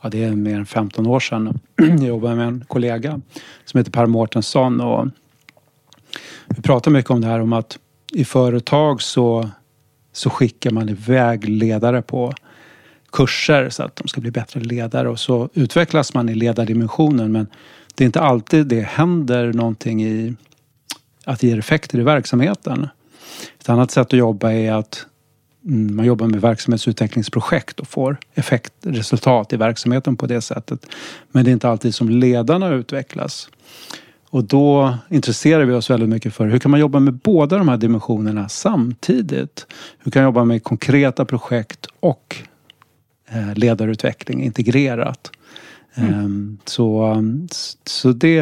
ja, 0.03 0.09
det 0.09 0.25
är 0.25 0.33
mer 0.33 0.59
än 0.59 0.67
15 0.67 1.07
år 1.07 1.21
sedan. 1.21 1.61
Jag 1.77 2.03
jobbade 2.03 2.35
med 2.35 2.49
en 2.49 2.65
kollega 2.69 3.21
som 3.65 3.79
heter 3.79 3.91
Per 3.91 4.07
Mårtensson 4.07 4.81
och 4.81 5.09
vi 6.49 6.63
pratar 6.63 6.91
mycket 6.91 7.11
om 7.11 7.21
det 7.21 7.27
här 7.27 7.41
om 7.41 7.53
att 7.53 7.79
i 8.13 8.25
företag 8.25 9.03
så, 9.03 9.51
så 10.13 10.31
skickar 10.31 10.71
man 10.71 10.89
iväg 10.89 11.49
ledare 11.49 12.03
på 12.03 12.33
kurser 13.13 13.71
så 13.71 13.83
att 13.83 13.97
de 13.97 14.09
ska 14.09 14.21
bli 14.21 14.31
bättre 14.31 14.61
ledare 14.61 15.09
och 15.09 15.21
så 15.21 15.49
utvecklas 15.55 16.15
man 16.15 16.29
i 16.29 16.35
ledardimensionen 16.35 17.33
men 17.33 17.47
det 17.95 18.05
är 18.05 18.07
inte 18.07 18.21
alltid 18.21 18.67
det 18.67 18.81
händer 18.81 19.53
någonting 19.53 20.03
i 20.03 20.35
att 21.25 21.41
det 21.41 21.47
ger 21.47 21.59
effekter 21.59 21.99
i 21.99 22.03
verksamheten. 22.03 22.89
Ett 23.61 23.69
annat 23.69 23.91
sätt 23.91 24.07
att 24.07 24.19
jobba 24.19 24.53
är 24.53 24.73
att 24.73 25.07
mm, 25.67 25.97
man 25.97 26.07
jobbar 26.07 26.27
med 26.27 26.41
verksamhetsutvecklingsprojekt 26.41 27.81
och 27.81 27.89
får 27.89 28.17
effektresultat 28.35 29.53
i 29.53 29.57
verksamheten 29.57 30.17
på 30.17 30.27
det 30.27 30.41
sättet. 30.41 30.87
Men 31.33 31.45
det 31.45 31.51
är 31.51 31.53
inte 31.53 31.69
alltid 31.69 31.95
som 31.95 32.09
ledarna 32.09 32.69
utvecklas. 32.69 33.51
Och 34.31 34.45
då 34.45 34.95
intresserar 35.11 35.65
vi 35.65 35.73
oss 35.73 35.91
väldigt 35.91 36.09
mycket 36.09 36.35
för 36.35 36.47
hur 36.47 36.59
kan 36.59 36.71
man 36.71 36.81
jobba 36.81 37.01
med 37.01 37.15
båda 37.15 37.59
de 37.59 37.69
här 37.69 37.77
dimensionerna 37.77 38.49
samtidigt? 38.49 39.67
Hur 39.99 40.11
kan 40.11 40.23
man 40.23 40.29
jobba 40.29 40.45
med 40.45 40.63
konkreta 40.65 41.25
projekt 41.25 41.87
och 42.01 42.37
eh, 43.29 43.55
ledarutveckling 43.55 44.43
integrerat? 44.43 45.31
Mm. 45.95 46.15
Ehm, 46.15 46.59
så, 46.65 47.17
så 47.85 48.13
det 48.13 48.39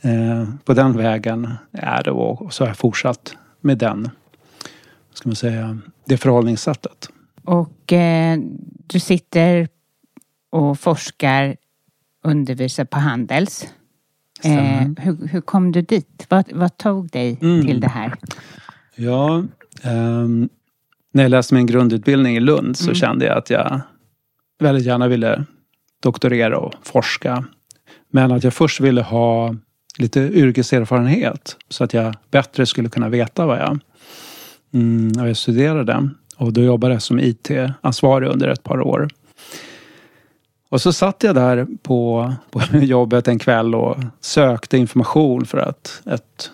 eh, 0.00 0.48
på 0.64 0.74
den 0.74 0.96
vägen 0.96 1.48
är 1.72 2.02
det 2.02 2.10
och 2.10 2.54
så 2.54 2.64
har 2.64 2.68
jag 2.68 2.76
fortsatt 2.76 3.36
med 3.60 3.78
den, 3.78 4.10
ska 5.14 5.28
man 5.28 5.36
säga, 5.36 5.78
det 6.04 6.16
förhållningssättet. 6.16 7.08
Och 7.44 7.92
eh, 7.92 8.38
du 8.86 9.00
sitter 9.00 9.68
och 10.50 10.78
forskar, 10.78 11.56
undervisar 12.22 12.84
på 12.84 12.98
Handels. 12.98 13.66
Eh, 14.44 14.88
hur, 14.98 15.28
hur, 15.28 15.40
kom 15.40 15.72
du 15.72 15.82
dit? 15.82 16.26
Vad, 16.28 16.52
vad 16.52 16.76
tog 16.76 17.10
dig 17.10 17.38
mm. 17.42 17.66
till 17.66 17.80
det 17.80 17.88
här? 17.88 18.14
Ja, 18.96 19.44
eh, 19.82 20.26
när 21.12 21.22
jag 21.22 21.30
läste 21.30 21.54
min 21.54 21.66
grundutbildning 21.66 22.36
i 22.36 22.40
Lund 22.40 22.76
så 22.76 22.84
mm. 22.84 22.94
kände 22.94 23.24
jag 23.24 23.38
att 23.38 23.50
jag 23.50 23.80
väldigt 24.60 24.86
gärna 24.86 25.08
ville 25.08 25.44
doktorera 26.02 26.58
och 26.58 26.74
forska. 26.82 27.44
Men 28.10 28.32
att 28.32 28.44
jag 28.44 28.54
först 28.54 28.80
ville 28.80 29.02
ha 29.02 29.56
lite 29.98 30.20
yrkeserfarenhet 30.20 31.56
så 31.68 31.84
att 31.84 31.94
jag 31.94 32.14
bättre 32.30 32.66
skulle 32.66 32.88
kunna 32.88 33.08
veta 33.08 33.46
vad 33.46 33.58
jag, 33.58 33.78
mm, 34.74 35.26
jag 35.26 35.36
studerade. 35.36 36.10
Och 36.36 36.52
då 36.52 36.62
jobbade 36.62 36.94
jag 36.94 37.02
som 37.02 37.20
IT-ansvarig 37.20 38.28
under 38.28 38.48
ett 38.48 38.62
par 38.62 38.80
år. 38.80 39.08
Och 40.72 40.80
så 40.80 40.92
satt 40.92 41.22
jag 41.22 41.34
där 41.34 41.66
på, 41.82 42.32
på 42.50 42.60
jobbet 42.72 43.28
en 43.28 43.38
kväll 43.38 43.74
och 43.74 43.96
sökte 44.20 44.78
information 44.78 45.46
för 45.46 45.58
att 45.58 46.02
ett, 46.06 46.50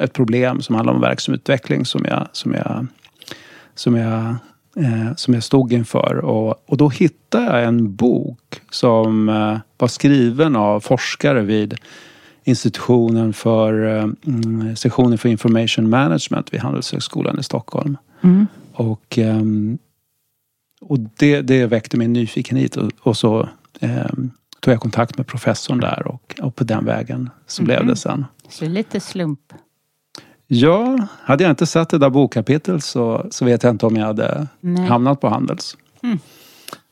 ett 0.00 0.12
problem 0.12 0.62
som 0.62 0.74
handlar 0.74 0.94
om 0.94 1.00
verksamhetsutveckling 1.00 1.86
som 1.86 2.04
jag, 2.04 2.28
som 2.32 2.54
jag, 2.54 2.86
som 3.74 3.96
jag, 3.96 4.24
eh, 4.76 5.14
som 5.16 5.34
jag 5.34 5.42
stod 5.42 5.72
inför. 5.72 6.16
Och, 6.16 6.70
och 6.70 6.76
då 6.76 6.88
hittade 6.88 7.44
jag 7.44 7.64
en 7.64 7.94
bok 7.94 8.60
som 8.70 9.28
eh, 9.28 9.58
var 9.78 9.88
skriven 9.88 10.56
av 10.56 10.80
forskare 10.80 11.42
vid 11.42 11.74
institutionen 12.44 13.32
för 13.32 13.96
eh, 13.96 14.06
sektionen 14.74 15.18
för 15.18 15.28
information 15.28 15.90
management 15.90 16.54
vid 16.54 16.60
Handelshögskolan 16.60 17.38
i 17.38 17.42
Stockholm. 17.42 17.96
Mm. 18.22 18.46
Och 18.72 19.18
um, 19.18 19.78
och 20.80 20.98
det, 21.00 21.42
det 21.42 21.66
väckte 21.66 21.96
min 21.96 22.12
nyfikenhet 22.12 22.76
och, 22.76 22.90
och 23.00 23.16
så 23.16 23.48
eh, 23.80 24.06
tog 24.60 24.74
jag 24.74 24.80
kontakt 24.80 25.16
med 25.16 25.26
professorn 25.26 25.80
där 25.80 26.06
och, 26.06 26.34
och 26.42 26.56
på 26.56 26.64
den 26.64 26.84
vägen 26.84 27.30
så 27.46 27.62
mm. 27.62 27.66
blev 27.66 27.78
det 27.78 27.84
mhm. 27.84 27.96
sen. 27.96 28.24
Så 28.48 28.66
lite 28.66 29.00
slump? 29.00 29.52
Ja, 30.46 31.08
hade 31.20 31.44
jag 31.44 31.50
inte 31.50 31.66
sett 31.66 31.88
det 31.88 31.98
där 31.98 32.10
bokkapitlet 32.10 32.84
så, 32.84 33.26
så 33.30 33.44
vet 33.44 33.62
jag 33.62 33.70
inte 33.70 33.86
om 33.86 33.96
jag 33.96 34.06
hade 34.06 34.46
Nej. 34.60 34.86
hamnat 34.86 35.20
på 35.20 35.28
Handels. 35.28 35.76
Mm. 36.02 36.18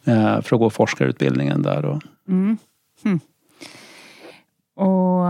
Eh, 0.04 0.42
för 0.42 0.56
att 0.56 0.60
gå 0.60 0.70
forskarutbildningen 0.70 1.62
där. 1.62 1.84
Och, 1.84 2.02
mm. 2.28 2.58
Mm. 3.04 3.20
och 4.76 5.24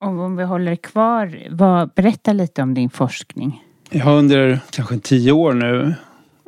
om 0.00 0.36
vi 0.36 0.44
håller 0.44 0.76
kvar, 0.76 1.46
vad, 1.50 1.90
berätta 1.90 2.32
lite 2.32 2.62
om 2.62 2.74
din 2.74 2.90
forskning. 2.90 3.64
Jag 3.90 4.04
har 4.04 4.16
under 4.18 4.60
kanske 4.70 4.98
tio 4.98 5.32
år 5.32 5.52
nu 5.54 5.94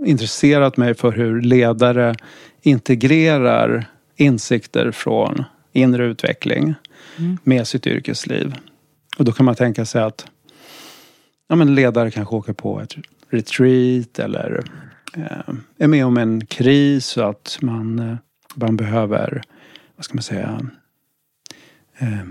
intresserat 0.05 0.77
mig 0.77 0.95
för 0.95 1.13
hur 1.13 1.41
ledare 1.41 2.15
integrerar 2.63 3.87
insikter 4.17 4.91
från 4.91 5.45
inre 5.73 6.07
utveckling 6.07 6.75
mm. 7.19 7.39
med 7.45 7.67
sitt 7.67 7.87
yrkesliv. 7.87 8.55
Och 9.19 9.25
då 9.25 9.33
kan 9.33 9.47
man 9.47 9.55
tänka 9.55 9.85
sig 9.85 10.03
att 10.03 10.27
ja, 11.49 11.57
men 11.57 11.75
ledare 11.75 12.11
kanske 12.11 12.35
åker 12.35 12.53
på 12.53 12.81
ett 12.81 12.95
retreat 13.31 14.19
eller 14.19 14.65
eh, 15.17 15.55
är 15.79 15.87
med 15.87 16.07
om 16.07 16.17
en 16.17 16.47
kris 16.47 17.07
så 17.07 17.23
att 17.23 17.59
man, 17.61 17.99
eh, 17.99 18.17
man 18.55 18.77
behöver, 18.77 19.43
vad 19.97 20.05
ska 20.05 20.15
man 20.15 20.23
säga, 20.23 20.61
eh, 21.99 22.25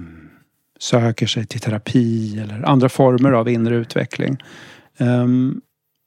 söker 0.80 1.28
sig 1.28 1.46
till 1.46 1.60
terapi 1.60 2.40
eller 2.40 2.64
andra 2.64 2.90
former 2.90 3.32
av 3.32 3.50
inre 3.50 3.76
utveckling. 3.76 4.38
Um, 4.98 5.62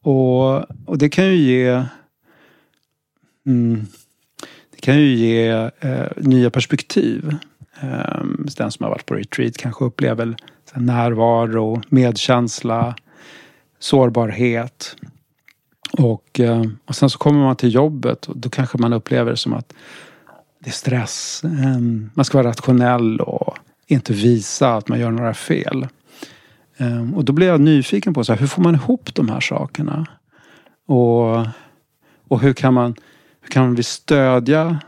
och, 0.04 0.70
och 0.87 0.99
det 0.99 1.08
kan 1.08 1.25
ju 1.25 1.37
ge 1.37 1.84
mm, 3.46 3.87
Det 4.70 4.80
kan 4.80 5.00
ju 5.00 5.14
ge 5.14 5.49
eh, 5.80 6.06
nya 6.16 6.50
perspektiv. 6.50 7.37
Eh, 7.80 8.25
den 8.56 8.70
som 8.70 8.84
har 8.84 8.90
varit 8.90 9.06
på 9.06 9.14
retreat 9.14 9.56
kanske 9.56 9.84
upplever 9.84 10.37
närvaro, 10.75 11.82
medkänsla, 11.88 12.96
sårbarhet. 13.78 14.96
Och, 15.99 16.40
eh, 16.40 16.62
och 16.84 16.96
sen 16.96 17.11
så 17.11 17.18
kommer 17.18 17.40
man 17.40 17.56
till 17.56 17.75
jobbet 17.75 18.26
och 18.26 18.37
då 18.37 18.49
kanske 18.49 18.78
man 18.78 18.92
upplever 18.92 19.30
det 19.30 19.37
som 19.37 19.52
att 19.52 19.73
det 20.58 20.70
är 20.70 20.73
stress. 20.73 21.44
Ehm, 21.44 22.11
man 22.14 22.25
ska 22.25 22.38
vara 22.38 22.49
rationell 22.49 23.20
och 23.20 23.56
inte 23.87 24.12
visa 24.12 24.75
att 24.75 24.88
man 24.88 25.00
gör 25.00 25.11
några 25.11 25.34
fel. 25.34 25.88
Ehm, 26.76 27.14
och 27.14 27.25
då 27.25 27.33
blir 27.33 27.47
jag 27.47 27.61
nyfiken 27.61 28.14
på 28.14 28.25
så 28.25 28.33
här, 28.33 28.40
hur 28.40 28.47
får 28.47 28.62
man 28.62 28.75
ihop 28.75 29.14
de 29.14 29.28
här 29.28 29.40
sakerna? 29.40 30.07
Och, 30.87 31.47
och 32.28 32.40
hur, 32.40 32.52
kan 32.52 32.75
man, 32.75 32.95
hur 33.40 33.49
kan 33.49 33.75
vi 33.75 33.83
stödja 33.83 34.78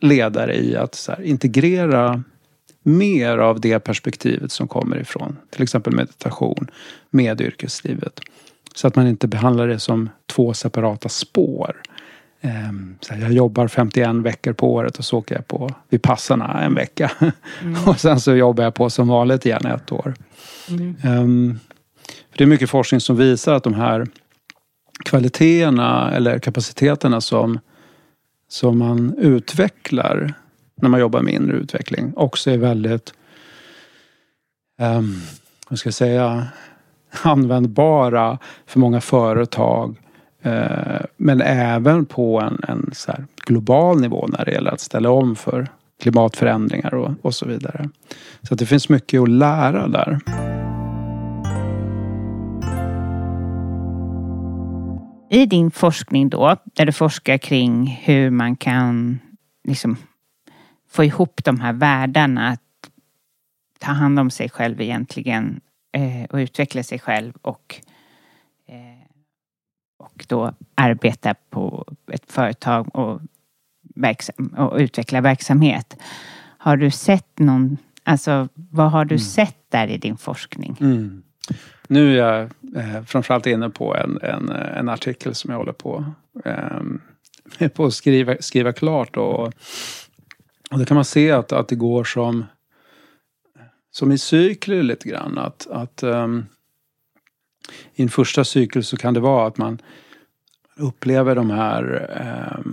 ledare 0.00 0.56
i 0.56 0.76
att 0.76 0.94
så 0.94 1.12
här, 1.12 1.22
integrera 1.22 2.22
mer 2.82 3.38
av 3.38 3.60
det 3.60 3.80
perspektivet 3.80 4.52
som 4.52 4.68
kommer 4.68 5.00
ifrån 5.00 5.36
till 5.50 5.62
exempel 5.62 5.94
meditation 5.94 6.70
med 7.10 7.40
yrkeslivet. 7.40 8.20
Så 8.74 8.86
att 8.86 8.96
man 8.96 9.06
inte 9.06 9.28
behandlar 9.28 9.68
det 9.68 9.78
som 9.78 10.08
två 10.26 10.54
separata 10.54 11.08
spår. 11.08 11.82
Ehm, 12.44 12.96
så 13.00 13.14
jag 13.20 13.32
jobbar 13.32 13.68
51 13.68 14.14
veckor 14.14 14.52
på 14.52 14.72
året 14.74 14.98
och 14.98 15.04
så 15.04 15.18
åker 15.18 15.34
jag 15.34 15.48
på 15.48 15.70
Vipassana 15.88 16.62
en 16.62 16.74
vecka. 16.74 17.10
Mm. 17.62 17.76
och 17.86 18.00
sen 18.00 18.20
så 18.20 18.34
jobbar 18.34 18.64
jag 18.64 18.74
på 18.74 18.90
som 18.90 19.08
vanligt 19.08 19.46
igen 19.46 19.66
ett 19.66 19.92
år. 19.92 20.14
Mm. 20.70 20.96
Um, 21.04 21.60
det 22.36 22.44
är 22.44 22.48
mycket 22.48 22.70
forskning 22.70 23.00
som 23.00 23.16
visar 23.16 23.54
att 23.54 23.64
de 23.64 23.74
här 23.74 24.06
kvaliteterna 25.04 26.12
eller 26.12 26.38
kapaciteterna 26.38 27.20
som, 27.20 27.58
som 28.48 28.78
man 28.78 29.14
utvecklar 29.18 30.34
när 30.74 30.88
man 30.88 31.00
jobbar 31.00 31.20
med 31.20 31.34
inre 31.34 31.56
utveckling 31.56 32.12
också 32.16 32.50
är 32.50 32.58
väldigt, 32.58 33.14
um, 34.80 35.22
vad 35.68 35.78
ska 35.78 35.86
jag 35.86 35.94
säga, 35.94 36.46
användbara 37.22 38.38
för 38.66 38.80
många 38.80 39.00
företag. 39.00 39.96
Eh, 40.44 41.00
men 41.16 41.40
även 41.40 42.06
på 42.06 42.40
en, 42.40 42.60
en 42.68 42.90
så 42.92 43.12
global 43.46 44.00
nivå 44.00 44.26
när 44.26 44.44
det 44.44 44.52
gäller 44.52 44.70
att 44.70 44.80
ställa 44.80 45.10
om 45.10 45.36
för 45.36 45.68
klimatförändringar 46.00 46.94
och, 46.94 47.10
och 47.22 47.34
så 47.34 47.46
vidare. 47.46 47.88
Så 48.42 48.54
att 48.54 48.60
det 48.60 48.66
finns 48.66 48.88
mycket 48.88 49.20
att 49.20 49.28
lära 49.28 49.88
där. 49.88 50.18
I 55.30 55.46
din 55.46 55.70
forskning 55.70 56.28
då, 56.28 56.56
där 56.64 56.86
du 56.86 56.92
forskar 56.92 57.38
kring 57.38 58.00
hur 58.04 58.30
man 58.30 58.56
kan 58.56 59.18
liksom 59.68 59.96
få 60.90 61.04
ihop 61.04 61.44
de 61.44 61.60
här 61.60 61.72
världarna, 61.72 62.48
att 62.48 62.60
ta 63.78 63.92
hand 63.92 64.18
om 64.18 64.30
sig 64.30 64.50
själv 64.50 64.80
egentligen 64.80 65.60
eh, 65.92 66.24
och 66.30 66.36
utveckla 66.36 66.82
sig 66.82 66.98
själv 66.98 67.32
och, 67.42 67.80
och 70.24 70.38
då 70.38 70.52
arbeta 70.74 71.34
på 71.50 71.86
ett 72.12 72.32
företag 72.32 72.96
och, 72.96 73.20
verksam, 73.94 74.46
och 74.46 74.76
utveckla 74.78 75.20
verksamhet. 75.20 75.96
Har 76.58 76.76
du 76.76 76.90
sett 76.90 77.38
någon, 77.38 77.78
alltså 78.04 78.48
vad 78.54 78.90
har 78.90 79.04
du 79.04 79.14
mm. 79.14 79.24
sett 79.24 79.56
där 79.68 79.88
i 79.88 79.98
din 79.98 80.16
forskning? 80.16 80.76
Mm. 80.80 81.22
Nu 81.88 82.12
är 82.12 82.16
jag 82.16 82.42
eh, 82.76 83.02
framförallt 83.04 83.46
inne 83.46 83.70
på 83.70 83.96
en, 83.96 84.18
en, 84.22 84.48
en 84.48 84.88
artikel 84.88 85.34
som 85.34 85.50
jag 85.50 85.58
håller 85.58 85.72
på, 85.72 86.04
eh, 86.44 87.68
på 87.68 87.84
att 87.84 87.94
skriva, 87.94 88.36
skriva 88.40 88.72
klart. 88.72 89.16
Och, 89.16 89.46
och 90.70 90.78
då 90.78 90.84
kan 90.84 90.94
man 90.94 91.04
se 91.04 91.30
att, 91.30 91.52
att 91.52 91.68
det 91.68 91.76
går 91.76 92.04
som, 92.04 92.44
som 93.90 94.12
i 94.12 94.18
cykler 94.18 94.82
lite 94.82 95.08
grann. 95.08 95.38
Att, 95.38 95.66
att 95.70 96.02
um, 96.02 96.46
I 97.94 98.02
en 98.02 98.08
första 98.08 98.44
cykel 98.44 98.84
så 98.84 98.96
kan 98.96 99.14
det 99.14 99.20
vara 99.20 99.46
att 99.46 99.58
man 99.58 99.78
upplever 100.76 101.34
de 101.34 101.50
här 101.50 102.10
eh, 102.20 102.72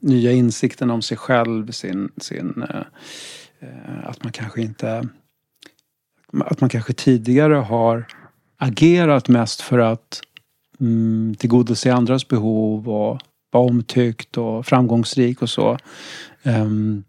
nya 0.00 0.32
insikterna 0.32 0.94
om 0.94 1.02
sig 1.02 1.16
själv, 1.16 1.70
sin, 1.70 2.10
sin, 2.16 2.62
eh, 2.62 2.82
eh, 3.60 4.08
att 4.08 4.22
man 4.24 4.32
kanske 4.32 4.62
inte 4.62 5.08
att 6.44 6.60
man 6.60 6.70
kanske 6.70 6.92
tidigare 6.92 7.54
har 7.54 8.06
agerat 8.56 9.28
mest 9.28 9.60
för 9.60 9.78
att 9.78 10.20
mm, 10.80 11.34
tillgodose 11.38 11.92
andras 11.92 12.28
behov 12.28 12.88
och 12.88 13.20
vara 13.50 13.64
omtyckt 13.64 14.36
och 14.36 14.66
framgångsrik 14.66 15.42
och 15.42 15.50
så. 15.50 15.78
Um, 16.42 17.04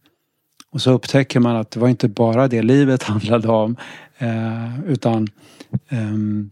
och 0.69 0.81
så 0.81 0.91
upptäcker 0.91 1.39
man 1.39 1.55
att 1.55 1.71
det 1.71 1.79
var 1.79 1.87
inte 1.87 2.07
bara 2.07 2.47
det 2.47 2.61
livet 2.61 3.03
handlade 3.03 3.47
om. 3.47 3.75
Uh, 4.21 4.89
utan 4.89 5.27
um, 5.89 6.51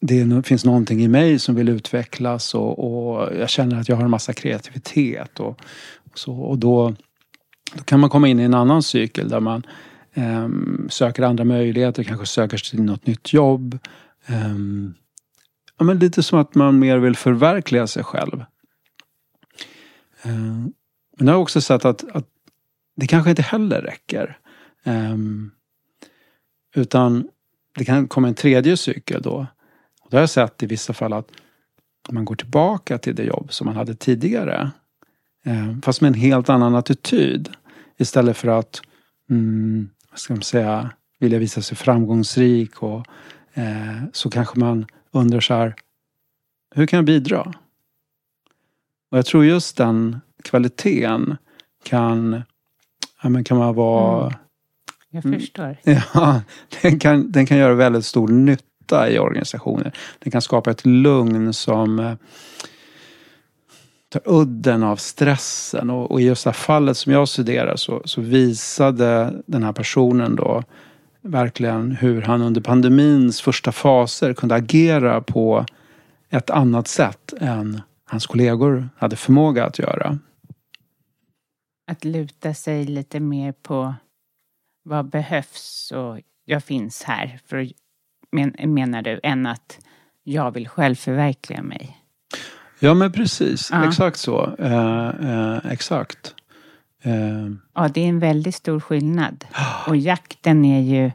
det 0.00 0.46
finns 0.46 0.64
någonting 0.64 1.02
i 1.02 1.08
mig 1.08 1.38
som 1.38 1.54
vill 1.54 1.68
utvecklas 1.68 2.54
och, 2.54 2.78
och, 2.78 3.34
jag 3.36 3.50
känner 3.50 3.80
att 3.80 3.88
jag 3.88 3.96
har 3.96 4.04
en 4.04 4.10
massa 4.10 4.32
kreativitet. 4.32 5.40
Och, 5.40 5.60
och 6.12 6.18
så, 6.18 6.34
och 6.34 6.58
då, 6.58 6.94
då 7.74 7.82
kan 7.84 8.00
man 8.00 8.10
komma 8.10 8.28
in 8.28 8.40
i 8.40 8.42
en 8.42 8.54
annan 8.54 8.82
cykel 8.82 9.28
där 9.28 9.40
man 9.40 9.66
um, 10.14 10.88
söker 10.90 11.22
andra 11.22 11.44
möjligheter, 11.44 12.04
kanske 12.04 12.26
söker 12.26 12.56
sig 12.56 12.70
till 12.70 12.82
något 12.82 13.06
nytt 13.06 13.32
jobb. 13.32 13.78
Um, 14.28 14.94
ja, 15.78 15.84
men 15.84 15.98
lite 15.98 16.22
som 16.22 16.38
att 16.38 16.54
man 16.54 16.78
mer 16.78 16.98
vill 16.98 17.16
förverkliga 17.16 17.86
sig 17.86 18.04
själv. 18.04 18.44
Um, 20.24 20.72
men 21.18 21.26
jag 21.26 21.34
har 21.34 21.42
också 21.42 21.60
sett 21.60 21.84
att, 21.84 22.04
att 22.16 22.26
det 22.96 23.06
kanske 23.06 23.30
inte 23.30 23.42
heller 23.42 23.82
räcker. 23.82 24.38
Um, 24.84 25.50
utan 26.74 27.28
det 27.78 27.84
kan 27.84 28.08
komma 28.08 28.28
en 28.28 28.34
tredje 28.34 28.76
cykel 28.76 29.22
då. 29.22 29.46
Och 30.06 30.10
då 30.10 30.16
har 30.16 30.22
jag 30.22 30.30
sett 30.30 30.62
i 30.62 30.66
vissa 30.66 30.92
fall 30.92 31.12
att 31.12 31.28
man 32.08 32.24
går 32.24 32.34
tillbaka 32.34 32.98
till 32.98 33.14
det 33.14 33.24
jobb 33.24 33.52
som 33.52 33.64
man 33.64 33.76
hade 33.76 33.94
tidigare. 33.94 34.70
Um, 35.44 35.82
fast 35.82 36.00
med 36.00 36.08
en 36.08 36.14
helt 36.14 36.48
annan 36.48 36.74
attityd. 36.74 37.48
Istället 37.96 38.36
för 38.36 38.48
att 38.48 38.82
mm, 39.30 39.88
vad 40.10 40.18
ska 40.18 40.34
man 40.34 40.42
säga, 40.42 40.90
vilja 41.18 41.38
visa 41.38 41.62
sig 41.62 41.76
framgångsrik 41.76 42.82
och 42.82 43.06
eh, 43.54 44.02
så 44.12 44.30
kanske 44.30 44.58
man 44.58 44.86
undrar 45.10 45.40
så 45.40 45.54
här, 45.54 45.74
hur 46.74 46.86
kan 46.86 46.96
jag 46.96 47.06
bidra? 47.06 47.52
Och 49.10 49.18
jag 49.18 49.26
tror 49.26 49.44
just 49.44 49.76
den 49.76 50.20
kvaliteten 50.44 51.36
kan, 51.84 52.42
ja, 53.22 53.28
men 53.28 53.44
kan 53.44 53.58
man 53.58 53.74
vara... 53.74 54.26
Mm. 54.26 54.38
Jag 55.10 55.22
förstår. 55.22 55.76
Ja, 56.14 56.42
den 56.82 56.98
kan, 56.98 57.32
den 57.32 57.46
kan 57.46 57.58
göra 57.58 57.74
väldigt 57.74 58.04
stor 58.04 58.28
nytta 58.28 58.65
i 58.92 59.18
organisationer. 59.18 59.92
Den 60.18 60.30
kan 60.30 60.42
skapa 60.42 60.70
ett 60.70 60.86
lugn 60.86 61.52
som 61.52 61.98
eh, 61.98 62.14
tar 64.08 64.22
udden 64.24 64.82
av 64.82 64.96
stressen. 64.96 65.90
Och, 65.90 66.10
och 66.10 66.20
i 66.20 66.24
just 66.24 66.44
det 66.44 66.50
här 66.50 66.54
fallet 66.54 66.96
som 66.96 67.12
jag 67.12 67.28
studerar 67.28 67.76
så, 67.76 68.02
så 68.04 68.20
visade 68.20 69.42
den 69.46 69.62
här 69.62 69.72
personen 69.72 70.36
då 70.36 70.62
verkligen 71.22 71.92
hur 71.92 72.22
han 72.22 72.42
under 72.42 72.60
pandemins 72.60 73.40
första 73.40 73.72
faser 73.72 74.34
kunde 74.34 74.54
agera 74.54 75.20
på 75.20 75.66
ett 76.30 76.50
annat 76.50 76.88
sätt 76.88 77.32
än 77.40 77.80
hans 78.04 78.26
kollegor 78.26 78.88
hade 78.96 79.16
förmåga 79.16 79.64
att 79.64 79.78
göra. 79.78 80.18
Att 81.90 82.04
luta 82.04 82.54
sig 82.54 82.84
lite 82.84 83.20
mer 83.20 83.52
på 83.52 83.94
vad 84.82 85.10
behövs 85.10 85.92
och 85.96 86.20
jag 86.44 86.64
finns 86.64 87.02
här, 87.02 87.40
för, 87.46 87.56
att 87.56 87.72
men, 88.36 88.74
menar 88.74 89.02
du, 89.02 89.20
än 89.22 89.46
att 89.46 89.78
jag 90.24 90.50
vill 90.50 90.68
själv 90.68 90.94
förverkliga 90.94 91.62
mig? 91.62 91.96
Ja 92.78 92.94
men 92.94 93.12
precis, 93.12 93.68
ja. 93.72 93.88
exakt 93.88 94.18
så. 94.18 94.56
Eh, 94.58 95.08
eh, 95.08 95.72
exakt. 95.72 96.34
Eh. 97.02 97.46
Ja, 97.74 97.88
det 97.94 98.00
är 98.00 98.08
en 98.08 98.18
väldigt 98.18 98.54
stor 98.54 98.80
skillnad. 98.80 99.44
Och 99.86 99.96
jakten 99.96 100.64
är 100.64 100.80
ju, 100.80 101.10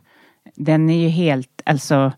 den 0.56 0.90
är 0.90 0.98
ju 0.98 1.08
helt, 1.08 1.62
alltså 1.66 2.12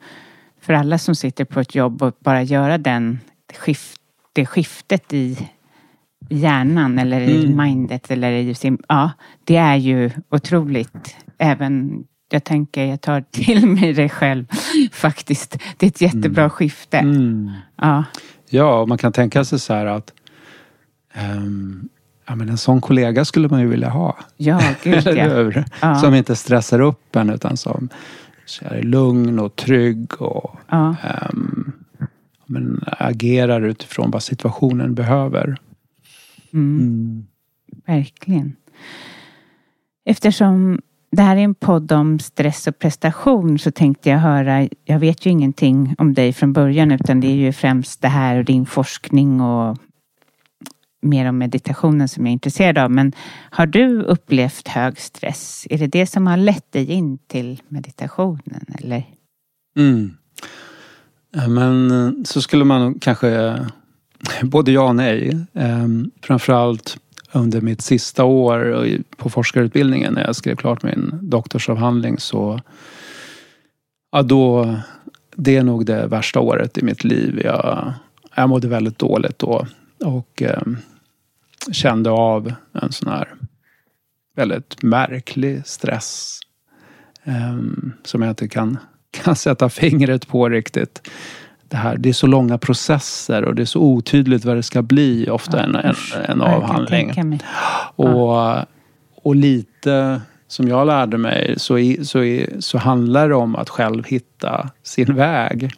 för 0.61 0.73
alla 0.73 0.97
som 0.97 1.15
sitter 1.15 1.45
på 1.45 1.59
ett 1.59 1.75
jobb 1.75 2.03
och 2.03 2.17
bara 2.19 2.43
göra 2.43 2.77
den 2.77 3.19
skift, 3.57 4.01
det 4.33 4.45
skiftet 4.45 5.13
i 5.13 5.49
hjärnan 6.29 6.99
eller 6.99 7.21
i 7.21 7.45
mm. 7.45 7.57
mindet 7.57 8.11
eller 8.11 8.31
i 8.31 8.55
sin, 8.55 8.77
ja, 8.87 9.11
det 9.43 9.55
är 9.55 9.75
ju 9.75 10.11
otroligt. 10.29 11.15
Även, 11.37 12.03
jag 12.33 12.43
tänker, 12.43 12.85
jag 12.85 13.01
tar 13.01 13.23
till 13.31 13.67
mig 13.67 13.93
det 13.93 14.09
själv 14.09 14.45
faktiskt. 14.91 15.57
Det 15.77 15.85
är 15.85 15.87
ett 15.87 16.01
jättebra 16.01 16.43
mm. 16.43 16.49
skifte. 16.49 16.97
Mm. 16.97 17.51
Ja. 17.75 18.03
Ja, 18.49 18.79
och 18.79 18.87
man 18.87 18.97
kan 18.97 19.11
tänka 19.11 19.45
sig 19.45 19.59
så 19.59 19.73
här 19.73 19.85
att 19.85 20.13
um, 21.35 21.89
ja, 22.27 22.35
men 22.35 22.49
en 22.49 22.57
sån 22.57 22.81
kollega 22.81 23.25
skulle 23.25 23.47
man 23.47 23.59
ju 23.59 23.67
vilja 23.67 23.89
ha. 23.89 24.17
Ja, 24.37 24.61
gud 24.83 25.07
ja. 25.07 25.63
ja. 25.81 25.95
Som 25.95 26.13
inte 26.13 26.35
stressar 26.35 26.79
upp 26.79 27.15
en 27.15 27.29
utan 27.29 27.57
som 27.57 27.89
är 28.61 28.83
lugn 28.83 29.39
och 29.39 29.55
trygg 29.55 30.21
och 30.21 30.59
ja. 30.69 30.95
um, 31.33 31.73
men 32.45 32.83
agerar 32.85 33.61
utifrån 33.61 34.11
vad 34.11 34.23
situationen 34.23 34.95
behöver. 34.95 35.57
Mm. 36.53 36.79
Mm. 36.81 37.27
Verkligen. 37.85 38.55
Eftersom 40.05 40.81
det 41.15 41.21
här 41.21 41.35
är 41.35 41.41
en 41.41 41.55
podd 41.55 41.91
om 41.91 42.19
stress 42.19 42.67
och 42.67 42.79
prestation 42.79 43.59
så 43.59 43.71
tänkte 43.71 44.09
jag 44.09 44.17
höra, 44.17 44.67
jag 44.85 44.99
vet 44.99 45.25
ju 45.25 45.29
ingenting 45.29 45.95
om 45.97 46.13
dig 46.13 46.33
från 46.33 46.53
början 46.53 46.91
utan 46.91 47.19
det 47.19 47.27
är 47.27 47.35
ju 47.35 47.53
främst 47.53 48.01
det 48.01 48.07
här 48.07 48.37
och 48.37 48.45
din 48.45 48.65
forskning 48.65 49.41
och 49.41 49.77
mer 51.01 51.29
om 51.29 51.37
meditationen 51.37 52.07
som 52.07 52.25
jag 52.25 52.29
är 52.29 52.33
intresserad 52.33 52.77
av. 52.77 52.91
Men 52.91 53.13
har 53.49 53.65
du 53.65 54.01
upplevt 54.01 54.67
hög 54.67 54.99
stress? 54.99 55.67
Är 55.69 55.77
det 55.77 55.87
det 55.87 56.05
som 56.05 56.27
har 56.27 56.37
lett 56.37 56.71
dig 56.71 56.91
in 56.91 57.17
till 57.17 57.61
meditationen 57.67 58.65
eller? 58.79 59.03
Mm. 59.77 60.17
Men 61.47 61.91
eh, 61.91 62.23
så 62.23 62.41
skulle 62.41 62.65
man 62.65 62.99
kanske 62.99 63.59
både 64.43 64.71
ja 64.71 64.89
och 64.89 64.95
nej. 64.95 65.45
Ehm, 65.53 66.11
framförallt 66.21 66.97
under 67.33 67.61
mitt 67.61 67.81
sista 67.81 68.23
år 68.23 68.87
på 69.17 69.29
forskarutbildningen 69.29 70.13
när 70.13 70.25
jag 70.25 70.35
skrev 70.35 70.55
klart 70.55 70.83
min 70.83 71.19
doktorsavhandling 71.21 72.19
så 72.19 72.59
ja, 74.11 74.21
då, 74.21 74.75
det 75.35 75.57
är 75.57 75.63
nog 75.63 75.85
det 75.85 76.07
värsta 76.07 76.39
året 76.39 76.77
i 76.77 76.83
mitt 76.83 77.03
liv. 77.03 77.41
Jag, 77.43 77.93
jag 78.35 78.49
mådde 78.49 78.67
väldigt 78.67 78.99
dåligt 78.99 79.39
då 79.39 79.67
och 79.99 80.41
eh, 80.41 80.61
kände 81.71 82.09
av 82.09 82.53
en 82.71 82.91
sån 82.91 83.09
här 83.09 83.33
väldigt 84.35 84.83
märklig 84.83 85.65
stress 85.65 86.39
eh, 87.23 87.57
som 88.03 88.21
jag 88.21 88.31
inte 88.31 88.47
kan, 88.47 88.77
kan 89.11 89.35
sätta 89.35 89.69
fingret 89.69 90.27
på 90.27 90.49
riktigt 90.49 91.09
det 91.73 91.77
här, 91.77 91.97
det 91.97 92.09
är 92.09 92.13
så 92.13 92.27
långa 92.27 92.57
processer 92.57 93.45
och 93.45 93.55
det 93.55 93.61
är 93.61 93.65
så 93.65 93.79
otydligt 93.79 94.45
vad 94.45 94.55
det 94.55 94.63
ska 94.63 94.81
bli 94.81 95.29
ofta 95.29 95.57
ja, 95.57 95.63
en, 95.63 95.75
en, 95.75 95.95
en 96.25 96.41
avhandling. 96.41 97.39
Och, 97.95 98.57
och 99.23 99.35
lite 99.35 100.21
som 100.47 100.67
jag 100.67 100.87
lärde 100.87 101.17
mig 101.17 101.53
så, 101.57 101.77
i, 101.77 102.05
så, 102.05 102.23
i, 102.23 102.49
så 102.59 102.77
handlar 102.77 103.29
det 103.29 103.35
om 103.35 103.55
att 103.55 103.69
själv 103.69 104.05
hitta 104.05 104.69
sin 104.83 105.15
väg. 105.15 105.71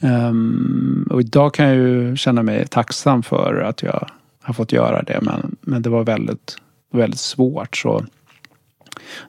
Um, 0.00 1.08
och 1.10 1.20
idag 1.20 1.54
kan 1.54 1.66
jag 1.66 1.76
ju 1.76 2.16
känna 2.16 2.42
mig 2.42 2.66
tacksam 2.66 3.22
för 3.22 3.62
att 3.62 3.82
jag 3.82 4.08
har 4.42 4.54
fått 4.54 4.72
göra 4.72 5.02
det 5.02 5.18
men, 5.22 5.56
men 5.60 5.82
det 5.82 5.90
var 5.90 6.04
väldigt, 6.04 6.56
väldigt 6.92 7.20
svårt. 7.20 7.76
Så 7.76 8.04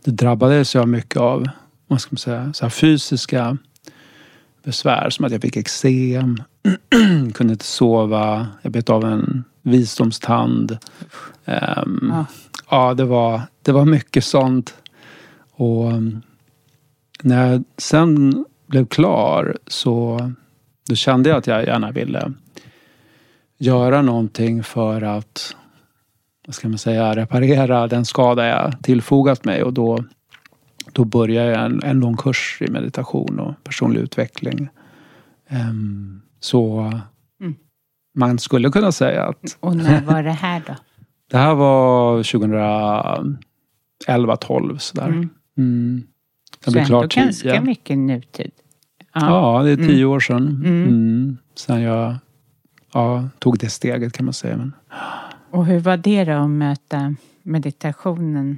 det 0.04 0.12
drabbades 0.12 0.76
jag 0.76 0.88
mycket 0.88 1.18
av 1.18 1.50
vad 1.88 2.02
ska 2.02 2.10
man 2.12 2.18
säga, 2.18 2.54
så 2.54 2.70
fysiska 2.70 3.58
besvär. 4.68 5.10
Som 5.10 5.26
att 5.26 5.32
jag 5.32 5.42
fick 5.42 5.58
eksem, 5.58 6.44
kunde 7.34 7.54
inte 7.54 7.66
sova, 7.66 8.48
jag 8.62 8.72
bet 8.72 8.90
av 8.90 9.06
en 9.06 9.44
visdomstand. 9.62 10.78
Um, 11.46 12.14
ja. 12.14 12.26
ja, 12.70 12.94
det 12.94 13.06
var, 13.06 13.42
det 13.62 13.72
var 13.72 13.86
mycket 13.86 14.24
sånt. 14.24 14.74
Och 15.52 15.92
um, 15.92 16.22
när 17.22 17.52
jag 17.52 17.64
sen 17.78 18.46
blev 18.68 18.86
klar 18.86 19.58
så 19.68 20.20
då 20.90 20.96
kände 20.96 21.30
jag 21.30 21.38
att 21.38 21.48
jag 21.48 21.66
gärna 21.66 21.92
ville 21.92 22.34
göra 23.58 24.02
någonting 24.02 24.64
för 24.64 25.02
att 25.02 25.56
vad 26.48 26.56
ska 26.56 26.70
man 26.70 26.78
säga, 26.78 27.16
reparera 27.16 27.88
den 27.88 28.06
skada 28.06 28.48
jag 28.48 28.84
tillfogat 28.84 29.46
mig. 29.46 29.64
Och 29.64 29.74
då 29.74 30.04
då 30.98 31.06
började 31.06 31.52
jag 31.52 31.66
en, 31.66 31.84
en 31.84 32.00
lång 32.00 32.18
kurs 32.18 32.58
i 32.62 32.72
meditation 32.72 33.40
och 33.40 33.64
personlig 33.64 34.02
utveckling. 34.02 34.70
Um, 35.50 36.22
så 36.40 36.92
mm. 37.42 37.56
man 38.16 38.40
skulle 38.40 38.70
kunna 38.70 38.92
säga 38.92 39.26
att... 39.26 39.58
Och 39.60 39.76
när 39.76 40.02
var 40.02 40.24
det 40.24 40.32
här 40.32 40.62
då? 40.68 40.76
det 41.32 41.38
här 41.38 41.56
var 41.56 42.24
2011, 42.24 44.38
12 44.38 44.78
sådär. 44.78 45.08
Mm. 45.08 45.30
Mm. 45.58 46.04
Jag 46.66 46.74
blev 46.74 46.86
klar 46.86 47.08
tidigare. 47.08 47.26
ganska 47.26 47.62
mycket 47.62 47.98
nutid. 47.98 48.52
Ja, 49.14 49.60
ja 49.60 49.64
det 49.64 49.72
är 49.72 49.76
tio 49.76 50.04
mm. 50.04 50.10
år 50.10 50.20
sedan. 50.20 50.64
Mm. 50.66 50.84
mm. 50.84 51.38
Sen 51.56 51.82
jag 51.82 52.16
ja, 52.94 53.30
tog 53.40 53.60
det 53.60 53.70
steget 53.70 54.14
kan 54.14 54.26
man 54.26 54.34
säga. 54.34 54.58
Men... 54.58 54.74
Och 55.52 55.66
hur 55.66 55.80
var 55.80 55.98
det 55.98 56.24
då 56.24 56.32
att 56.32 56.50
möta 56.50 57.16
meditationen 57.44 58.58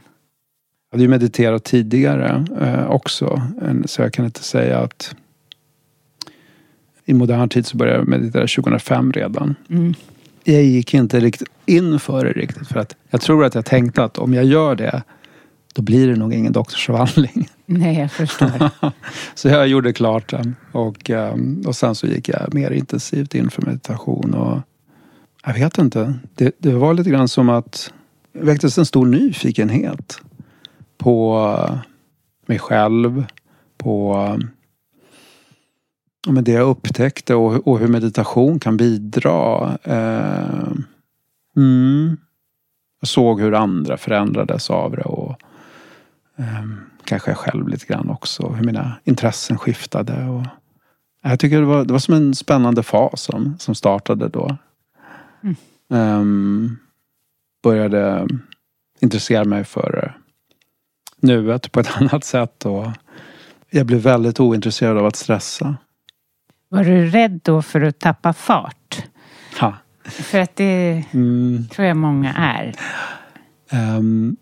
jag 0.90 0.98
hade 0.98 1.04
ju 1.04 1.10
mediterat 1.10 1.64
tidigare 1.64 2.46
eh, 2.62 2.90
också. 2.90 3.42
Så 3.86 4.02
jag 4.02 4.14
kan 4.14 4.26
inte 4.26 4.44
säga 4.44 4.80
att 4.80 5.16
i 7.06 7.14
modern 7.14 7.50
tid 7.50 7.66
så 7.66 7.78
började 7.78 8.00
jag 8.00 8.08
meditera 8.08 8.48
2005 8.48 9.12
redan. 9.12 9.56
Mm. 9.70 9.94
Jag 10.44 10.64
gick 10.64 10.94
inte 10.94 11.20
riktigt 11.20 11.48
in 11.66 12.00
för 12.00 12.26
det 12.26 12.32
riktigt. 12.32 12.68
För 12.68 12.80
att 12.80 12.96
jag 13.10 13.22
tror 13.22 13.46
att 13.46 13.56
jag 13.56 13.66
tänkte 13.66 14.04
att 14.04 14.18
om 14.18 14.34
jag 14.34 14.46
gör 14.46 14.76
det 14.76 15.04
då 15.74 15.82
blir 15.82 16.08
det 16.08 16.16
nog 16.16 16.34
ingen 16.34 16.54
doktorsavhandling. 16.54 17.48
Nej, 17.66 18.00
jag 18.00 18.12
förstår. 18.12 18.70
så 19.36 19.48
jag 19.48 19.68
gjorde 19.68 19.94
klart 19.94 20.30
den. 20.30 20.56
Och, 20.72 21.10
ehm, 21.10 21.64
och 21.68 21.76
sen 21.76 21.96
så 21.96 22.08
gick 22.08 22.30
jag 22.30 22.54
mer 22.54 22.72
intensivt 22.72 23.36
in 23.36 23.50
för 23.50 23.62
meditation. 23.62 24.34
Och 24.34 24.60
jag 25.46 25.54
vet 25.54 25.78
inte. 25.78 26.14
Det, 26.36 26.56
det 26.58 26.74
var 26.74 26.94
lite 26.94 27.10
grann 27.10 27.28
som 27.28 27.50
att 27.50 27.94
det 28.34 28.46
väcktes 28.46 28.78
en 28.78 28.86
stor 28.86 29.06
nyfikenhet 29.06 30.22
på 31.00 31.50
mig 32.46 32.60
själv, 32.60 33.26
på 33.78 34.16
men 36.28 36.44
det 36.44 36.52
jag 36.52 36.68
upptäckte 36.68 37.36
och, 37.36 37.68
och 37.68 37.80
hur 37.80 37.88
meditation 37.88 38.60
kan 38.60 38.78
bidra. 38.78 39.70
Eh, 39.84 40.72
mm. 41.56 42.18
Jag 43.00 43.08
såg 43.08 43.42
hur 43.42 43.54
andra 43.54 43.98
förändrades 43.98 44.70
av 44.70 44.92
det 44.92 45.02
och 45.02 45.42
eh, 46.38 46.66
kanske 47.04 47.32
jag 47.32 47.38
själv 47.38 47.68
lite 47.68 47.86
grann 47.86 48.10
också. 48.10 48.48
Hur 48.50 48.66
mina 48.66 49.00
intressen 49.04 49.58
skiftade. 49.58 50.26
Och, 50.26 50.46
jag 51.22 51.40
tycker 51.40 51.60
det 51.60 51.66
var, 51.66 51.86
det 51.86 51.94
var 51.94 52.00
som 52.00 52.14
en 52.14 52.36
spännande 52.36 52.84
fas 52.84 53.22
som, 53.22 53.58
som 53.60 53.76
startade 53.76 54.28
då. 54.28 54.58
Mm. 55.44 55.56
Um, 56.20 56.78
började 57.64 58.28
intressera 59.00 59.46
mig 59.46 59.64
för 59.64 60.19
nuet 61.22 61.72
på 61.72 61.80
ett 61.80 61.90
annat 61.98 62.24
sätt. 62.24 62.66
Och 62.66 62.88
jag 63.70 63.86
blev 63.86 64.00
väldigt 64.00 64.40
ointresserad 64.40 64.98
av 64.98 65.06
att 65.06 65.16
stressa. 65.16 65.76
Var 66.70 66.84
du 66.84 67.06
rädd 67.10 67.40
då 67.44 67.62
för 67.62 67.82
att 67.82 68.00
tappa 68.00 68.34
fart? 68.34 69.04
Ja. 69.60 69.74
För 70.04 70.40
att 70.40 70.56
det 70.56 71.04
mm. 71.12 71.68
tror 71.72 71.88
jag 71.88 71.98
många 71.98 72.34
är. 72.34 72.74
Um, 73.98 74.38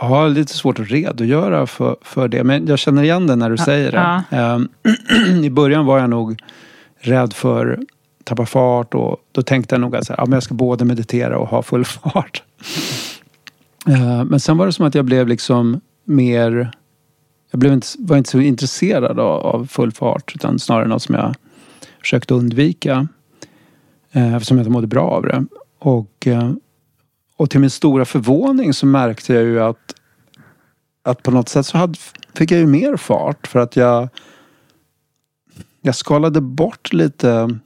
jag 0.00 0.06
har 0.06 0.28
lite 0.28 0.54
svårt 0.54 0.78
att 0.80 0.90
redogöra 0.90 1.66
för, 1.66 1.96
för 2.02 2.28
det. 2.28 2.44
Men 2.44 2.66
jag 2.66 2.78
känner 2.78 3.02
igen 3.02 3.26
det 3.26 3.36
när 3.36 3.50
du 3.50 3.56
ja, 3.58 3.64
säger 3.64 3.92
det. 3.92 4.22
Ja. 4.30 4.54
Um, 4.54 4.68
I 5.44 5.50
början 5.50 5.86
var 5.86 5.98
jag 5.98 6.10
nog 6.10 6.42
rädd 6.98 7.32
för 7.32 7.72
att 7.72 8.24
tappa 8.24 8.46
fart 8.46 8.94
och 8.94 9.16
då 9.32 9.42
tänkte 9.42 9.74
jag 9.74 9.80
nog 9.80 9.96
att 9.96 10.08
ja, 10.08 10.16
men 10.18 10.32
jag 10.32 10.42
ska 10.42 10.54
både 10.54 10.84
meditera 10.84 11.38
och 11.38 11.48
ha 11.48 11.62
full 11.62 11.84
fart. 12.12 12.42
Uh, 13.88 14.24
men 14.24 14.40
sen 14.40 14.56
var 14.56 14.66
det 14.66 14.72
som 14.72 14.86
att 14.86 14.94
jag 14.94 15.04
blev 15.04 15.28
liksom 15.28 15.80
mer... 16.04 16.70
Jag 17.50 17.60
blev 17.60 17.72
inte, 17.72 17.86
var 17.98 18.16
inte 18.16 18.30
så 18.30 18.40
intresserad 18.40 19.20
av, 19.20 19.46
av 19.46 19.66
full 19.66 19.92
fart 19.92 20.32
utan 20.34 20.58
snarare 20.58 20.88
något 20.88 21.02
som 21.02 21.14
jag 21.14 21.34
försökte 22.00 22.34
undvika. 22.34 23.08
Eh, 24.12 24.34
eftersom 24.34 24.56
jag 24.56 24.62
inte 24.62 24.72
mådde 24.72 24.86
bra 24.86 25.10
av 25.10 25.22
det. 25.22 25.46
Och, 25.78 26.26
eh, 26.26 26.52
och 27.36 27.50
till 27.50 27.60
min 27.60 27.70
stora 27.70 28.04
förvåning 28.04 28.74
så 28.74 28.86
märkte 28.86 29.34
jag 29.34 29.42
ju 29.42 29.62
att, 29.62 29.94
att 31.02 31.22
på 31.22 31.30
något 31.30 31.48
sätt 31.48 31.66
så 31.66 31.78
hade, 31.78 31.98
fick 32.34 32.50
jag 32.50 32.60
ju 32.60 32.66
mer 32.66 32.96
fart 32.96 33.46
för 33.46 33.58
att 33.58 33.76
jag 33.76 34.08
jag 35.86 35.94
skalade 35.94 36.40
bort 36.40 36.92
lite 36.92 37.58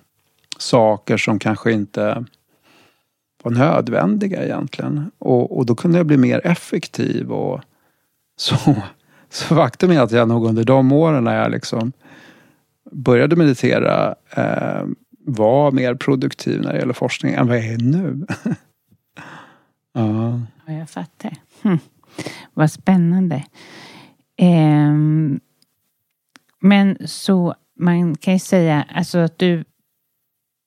saker 0.59 1.17
som 1.17 1.39
kanske 1.39 1.73
inte 1.73 2.25
var 3.43 3.51
nödvändiga 3.51 4.45
egentligen. 4.45 5.11
Och, 5.19 5.59
och 5.59 5.67
då 5.67 5.75
kunde 5.75 5.99
jag 5.99 6.07
bli 6.07 6.17
mer 6.17 6.47
effektiv 6.47 7.33
och 7.33 7.61
så, 8.39 8.57
så 9.29 9.55
faktum 9.55 9.91
är 9.91 10.01
att 10.01 10.13
jag 10.13 10.29
nog 10.29 10.47
under 10.47 10.65
de 10.65 10.93
åren 10.93 11.25
när 11.25 11.37
jag 11.37 11.51
liksom 11.51 11.93
började 12.91 13.37
meditera 13.37 14.15
eh, 14.31 14.87
var 15.19 15.73
mer 15.73 15.95
produktiv 15.95 16.63
när 16.63 16.73
det 16.73 16.79
gäller 16.79 16.93
forskning 16.93 17.35
än 17.35 17.49
vad 17.49 17.57
jag 17.57 17.67
är 17.67 17.79
nu. 17.79 18.27
ja. 19.93 20.41
ja, 20.67 20.73
jag 20.73 20.91
fattar. 20.91 21.33
Hm. 21.63 21.79
Vad 22.55 22.71
spännande. 22.71 23.45
Eh, 24.37 24.95
men 26.61 26.97
så 27.05 27.55
man 27.79 28.15
kan 28.15 28.35
ju 28.35 28.41
säga 28.41 28.85
alltså 28.95 29.19
att 29.19 29.39
du 29.39 29.65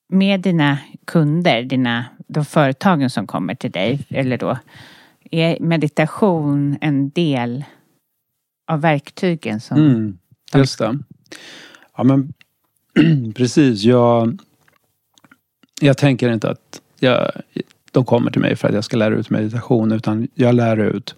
med 0.08 0.40
dina 0.40 0.78
kunder, 1.04 1.62
dina, 1.62 2.04
de 2.28 2.44
företagen 2.44 3.10
som 3.10 3.26
kommer 3.26 3.54
till 3.54 3.70
dig, 3.70 4.06
eller 4.10 4.38
då 4.38 4.58
är 5.32 5.60
meditation 5.60 6.78
en 6.80 7.10
del 7.10 7.64
av 8.66 8.80
verktygen 8.80 9.60
som... 9.60 9.76
Mm, 9.78 10.18
just 10.54 10.78
det. 10.78 10.98
Ja 11.96 12.04
men 12.04 12.32
precis. 13.34 13.82
Jag, 13.82 14.38
jag 15.80 15.96
tänker 15.98 16.32
inte 16.32 16.50
att 16.50 16.80
jag, 16.98 17.30
de 17.90 18.04
kommer 18.04 18.30
till 18.30 18.40
mig 18.40 18.56
för 18.56 18.68
att 18.68 18.74
jag 18.74 18.84
ska 18.84 18.96
lära 18.96 19.14
ut 19.14 19.30
meditation 19.30 19.92
utan 19.92 20.28
jag 20.34 20.54
lär 20.54 20.76
ut 20.76 21.14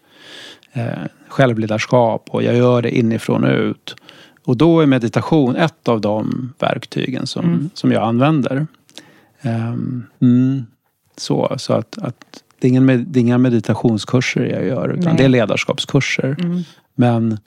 eh, 0.73 1.05
självledarskap 1.29 2.29
och 2.31 2.43
jag 2.43 2.57
gör 2.57 2.83
det 2.83 2.99
inifrån 2.99 3.45
och 3.45 3.59
ut. 3.59 3.97
Och 4.45 4.57
då 4.57 4.81
är 4.81 4.87
meditation 4.87 5.57
ett 5.57 5.89
av 5.89 6.01
de 6.01 6.53
verktygen 6.59 7.27
som, 7.27 7.45
Mm. 7.45 7.71
som 7.75 7.93
jag 7.93 8.03
använder. 8.03 8.67
Ehm, 9.41 10.07
mm, 10.21 10.67
så 11.17 11.55
så 11.59 11.73
att, 11.73 11.99
att 11.99 12.44
det, 12.59 12.67
är 12.67 12.69
ingen, 12.69 12.85
med- 12.85 13.07
det 13.07 13.19
är 13.19 13.21
inga 13.21 13.39
meditationskurser 13.39 14.45
jag 14.45 14.65
gör 14.65 14.89
utan 14.89 15.05
Nej. 15.05 15.17
det 15.17 15.25
är 15.25 15.29
ledarskapskurser. 15.29 16.37
Mm. 16.41 16.63
Men 16.95 17.39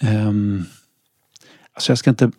ehm, 0.00 0.64
alltså 1.74 1.90
jag 1.92 1.98
ska 1.98 2.10
inte 2.10 2.30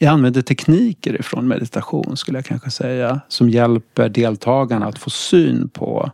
jag 0.00 0.12
använder 0.12 0.42
tekniker 0.42 1.20
ifrån 1.20 1.48
meditation 1.48 2.16
skulle 2.16 2.38
jag 2.38 2.44
kanske 2.44 2.70
säga. 2.70 3.20
Som 3.28 3.50
hjälper 3.50 4.08
deltagarna 4.08 4.86
att 4.86 4.98
få 4.98 5.10
syn 5.10 5.68
på 5.68 6.10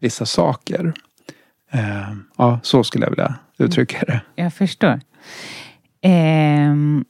vissa 0.00 0.26
saker. 0.26 0.92
Ehm, 1.70 2.24
ja, 2.36 2.60
så 2.62 2.84
skulle 2.84 3.04
jag 3.04 3.10
vilja 3.10 3.34
uttrycka 3.58 4.04
det. 4.06 4.20
Jag 4.34 4.54
förstår. 4.54 5.00
Ehm, 6.00 7.04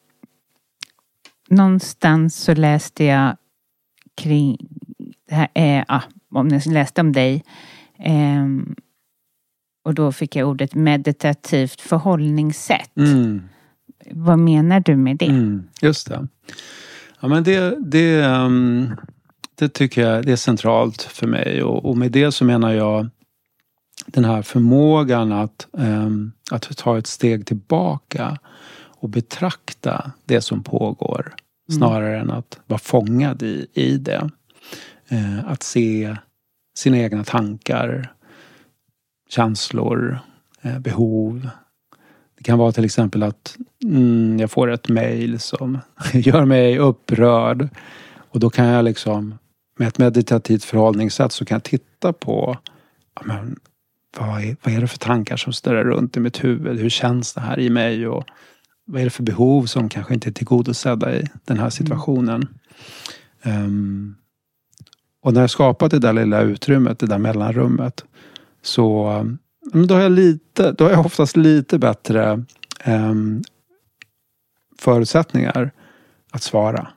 någonstans 1.50 2.36
så 2.36 2.54
läste 2.54 3.04
jag 3.04 3.36
kring, 4.16 4.56
det 5.28 5.34
här, 5.34 5.48
eh, 5.54 5.84
ah, 5.88 6.02
om 6.34 6.48
jag 6.48 6.66
läste 6.66 7.00
om 7.00 7.12
dig. 7.12 7.44
Ehm, 7.98 8.74
och 9.84 9.94
då 9.94 10.12
fick 10.12 10.36
jag 10.36 10.48
ordet 10.48 10.74
meditativt 10.74 11.80
förhållningssätt. 11.80 12.96
Mm. 12.96 13.42
Vad 14.10 14.38
menar 14.38 14.80
du 14.80 14.96
med 14.96 15.16
det? 15.16 15.26
Mm, 15.26 15.68
just 15.82 16.08
det. 16.08 16.28
Ja, 17.20 17.28
men 17.28 17.44
det, 17.44 17.76
det, 17.78 18.24
ehm, 18.24 18.90
det 19.54 19.68
tycker 19.68 20.02
jag 20.02 20.26
det 20.26 20.32
är 20.32 20.36
centralt 20.36 21.02
för 21.02 21.26
mig. 21.26 21.62
Och, 21.62 21.84
och 21.84 21.96
med 21.96 22.12
det 22.12 22.32
så 22.32 22.44
menar 22.44 22.72
jag 22.72 23.08
den 24.06 24.24
här 24.24 24.42
förmågan 24.42 25.32
att, 25.32 25.68
ehm, 25.78 26.32
att 26.50 26.76
ta 26.76 26.98
ett 26.98 27.06
steg 27.06 27.46
tillbaka 27.46 28.38
och 29.00 29.08
betrakta 29.08 30.12
det 30.24 30.40
som 30.40 30.62
pågår. 30.62 31.34
Snarare 31.72 32.20
än 32.20 32.30
att 32.30 32.60
vara 32.66 32.78
fångad 32.78 33.42
i, 33.42 33.66
i 33.74 33.96
det. 33.96 34.30
Eh, 35.08 35.50
att 35.50 35.62
se 35.62 36.16
sina 36.78 36.98
egna 36.98 37.24
tankar, 37.24 38.12
känslor, 39.28 40.18
eh, 40.62 40.78
behov. 40.78 41.48
Det 42.36 42.44
kan 42.44 42.58
vara 42.58 42.72
till 42.72 42.84
exempel 42.84 43.22
att 43.22 43.56
mm, 43.84 44.38
jag 44.38 44.50
får 44.50 44.70
ett 44.70 44.88
mejl 44.88 45.40
som 45.40 45.78
gör 46.12 46.44
mig 46.44 46.78
upprörd. 46.78 47.68
Och 48.30 48.40
då 48.40 48.50
kan 48.50 48.66
jag 48.66 48.84
liksom 48.84 49.38
med 49.78 49.88
ett 49.88 49.98
meditativt 49.98 50.64
förhållningssätt 50.64 51.32
så 51.32 51.44
kan 51.44 51.54
jag 51.54 51.64
titta 51.64 52.12
på 52.12 52.58
ja, 53.14 53.22
men, 53.24 53.58
vad, 54.18 54.44
är, 54.44 54.56
vad 54.62 54.74
är 54.74 54.80
det 54.80 54.86
för 54.86 54.98
tankar 54.98 55.36
som 55.36 55.52
snurrar 55.52 55.84
runt 55.84 56.16
i 56.16 56.20
mitt 56.20 56.44
huvud? 56.44 56.78
Hur 56.78 56.90
känns 56.90 57.34
det 57.34 57.40
här 57.40 57.58
i 57.58 57.70
mig? 57.70 58.08
Och 58.08 58.24
vad 58.84 59.00
är 59.00 59.04
det 59.04 59.10
för 59.10 59.22
behov 59.22 59.66
som 59.66 59.88
kanske 59.88 60.14
inte 60.14 60.28
är 60.28 60.32
tillgodosedda 60.32 61.16
i 61.16 61.26
den 61.44 61.58
här 61.58 61.70
situationen? 61.70 62.48
Ehm, 63.42 64.14
och 65.22 65.34
när 65.34 65.40
jag 65.40 65.50
skapat 65.50 65.90
det 65.90 65.98
där 65.98 66.12
lilla 66.12 66.40
utrymmet, 66.40 66.98
det 66.98 67.06
där 67.06 67.18
mellanrummet, 67.18 68.04
så 68.62 69.12
då 69.72 69.94
har 69.94 70.02
jag 70.02 70.12
lite, 70.12 70.72
då 70.72 70.84
har 70.84 70.90
jag 70.90 71.06
oftast 71.06 71.36
lite 71.36 71.78
bättre 71.78 72.44
eh, 72.84 73.14
förutsättningar 74.78 75.70
att 76.30 76.42
svara. 76.42 76.88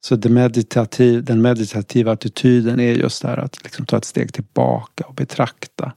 Så 0.00 0.16
det 0.16 0.28
meditativ, 0.28 1.24
den 1.24 1.42
meditativa 1.42 2.12
attityden 2.12 2.80
är 2.80 2.92
just 2.92 3.22
det 3.22 3.28
här 3.28 3.36
att 3.36 3.64
liksom 3.64 3.86
ta 3.86 3.96
ett 3.96 4.04
steg 4.04 4.32
tillbaka 4.32 5.04
och 5.06 5.14
betrakta 5.14 5.92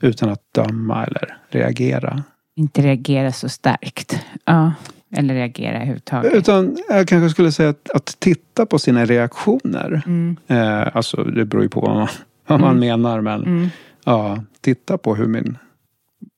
utan 0.00 0.28
att 0.28 0.42
döma 0.54 1.06
eller 1.06 1.38
reagera. 1.48 2.22
Inte 2.56 2.82
reagera 2.82 3.32
så 3.32 3.48
starkt. 3.48 4.20
Ja, 4.44 4.72
eller 5.16 5.34
reagera 5.34 5.76
överhuvudtaget. 5.76 6.34
Utan 6.34 6.78
jag 6.88 7.08
kanske 7.08 7.30
skulle 7.30 7.52
säga 7.52 7.68
att, 7.68 7.90
att 7.90 8.16
titta 8.18 8.66
på 8.66 8.78
sina 8.78 9.04
reaktioner. 9.04 10.02
Mm, 10.06 10.36
Eh, 10.46 10.96
alltså 10.96 11.24
det 11.24 11.44
beror 11.44 11.62
ju 11.62 11.68
på 11.68 11.80
vad 11.80 11.94
man, 11.94 12.08
vad 12.46 12.60
man 12.60 12.78
menar 12.78 13.20
men 13.20 13.42
mm, 13.44 13.68
ja, 14.04 14.44
titta 14.60 14.98
på 14.98 15.14
hur 15.14 15.26
min, 15.26 15.58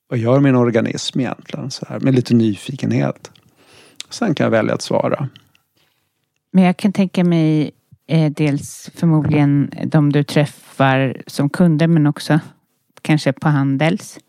vad 0.09 0.19
gör 0.19 0.39
min 0.39 0.55
organism 0.55 1.19
egentligen? 1.19 1.71
Så 1.71 1.85
här, 1.89 1.99
med 1.99 2.15
lite 2.15 2.33
nyfikenhet. 2.33 3.31
Sen 4.09 4.35
kan 4.35 4.43
jag 4.43 4.51
välja 4.51 4.73
att 4.73 4.81
svara. 4.81 5.29
Men 6.51 6.63
jag 6.63 6.77
kan 6.77 6.93
tänka 6.93 7.23
mig 7.23 7.71
eh, 8.07 8.31
dels 8.31 8.89
förmodligen 8.95 9.71
de 9.85 10.11
du 10.11 10.23
träffar 10.23 11.21
som 11.27 11.49
kunder 11.49 11.87
men 11.87 12.07
också 12.07 12.39
kanske 13.01 13.33
på 13.33 13.49
Handels. 13.49 14.19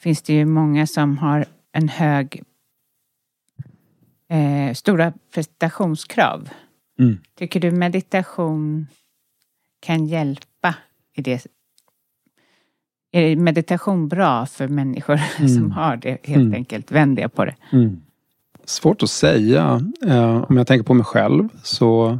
Finns 0.00 0.22
det 0.22 0.32
ju 0.32 0.44
många 0.44 0.86
som 0.86 1.18
har 1.18 1.44
en 1.72 1.88
hög 1.88 2.42
eh, 4.32 4.74
stora 4.74 5.12
prestationskrav. 5.34 6.48
Mm. 6.98 7.18
Tycker 7.38 7.60
du 7.60 7.70
meditation 7.70 8.86
kan 9.80 10.06
hjälpa 10.06 10.74
i 11.16 11.22
det? 11.22 11.46
Är 13.12 13.36
meditation 13.36 14.08
bra 14.08 14.46
för 14.46 14.68
människor 14.68 15.16
som 15.48 15.70
har 15.70 15.96
det 15.96 16.26
helt 16.26 16.36
Mm. 16.42 16.54
enkelt? 16.54 16.90
Vänder 16.92 17.22
jag 17.22 17.34
på 17.34 17.44
det. 17.44 17.54
Svårt 18.64 19.02
att 19.02 19.10
säga. 19.10 19.80
Eh, 20.06 20.42
om 20.50 20.56
jag 20.56 20.66
tänker 20.66 20.84
på 20.84 20.94
mig 20.94 21.04
själv 21.04 21.48
så 21.62 22.18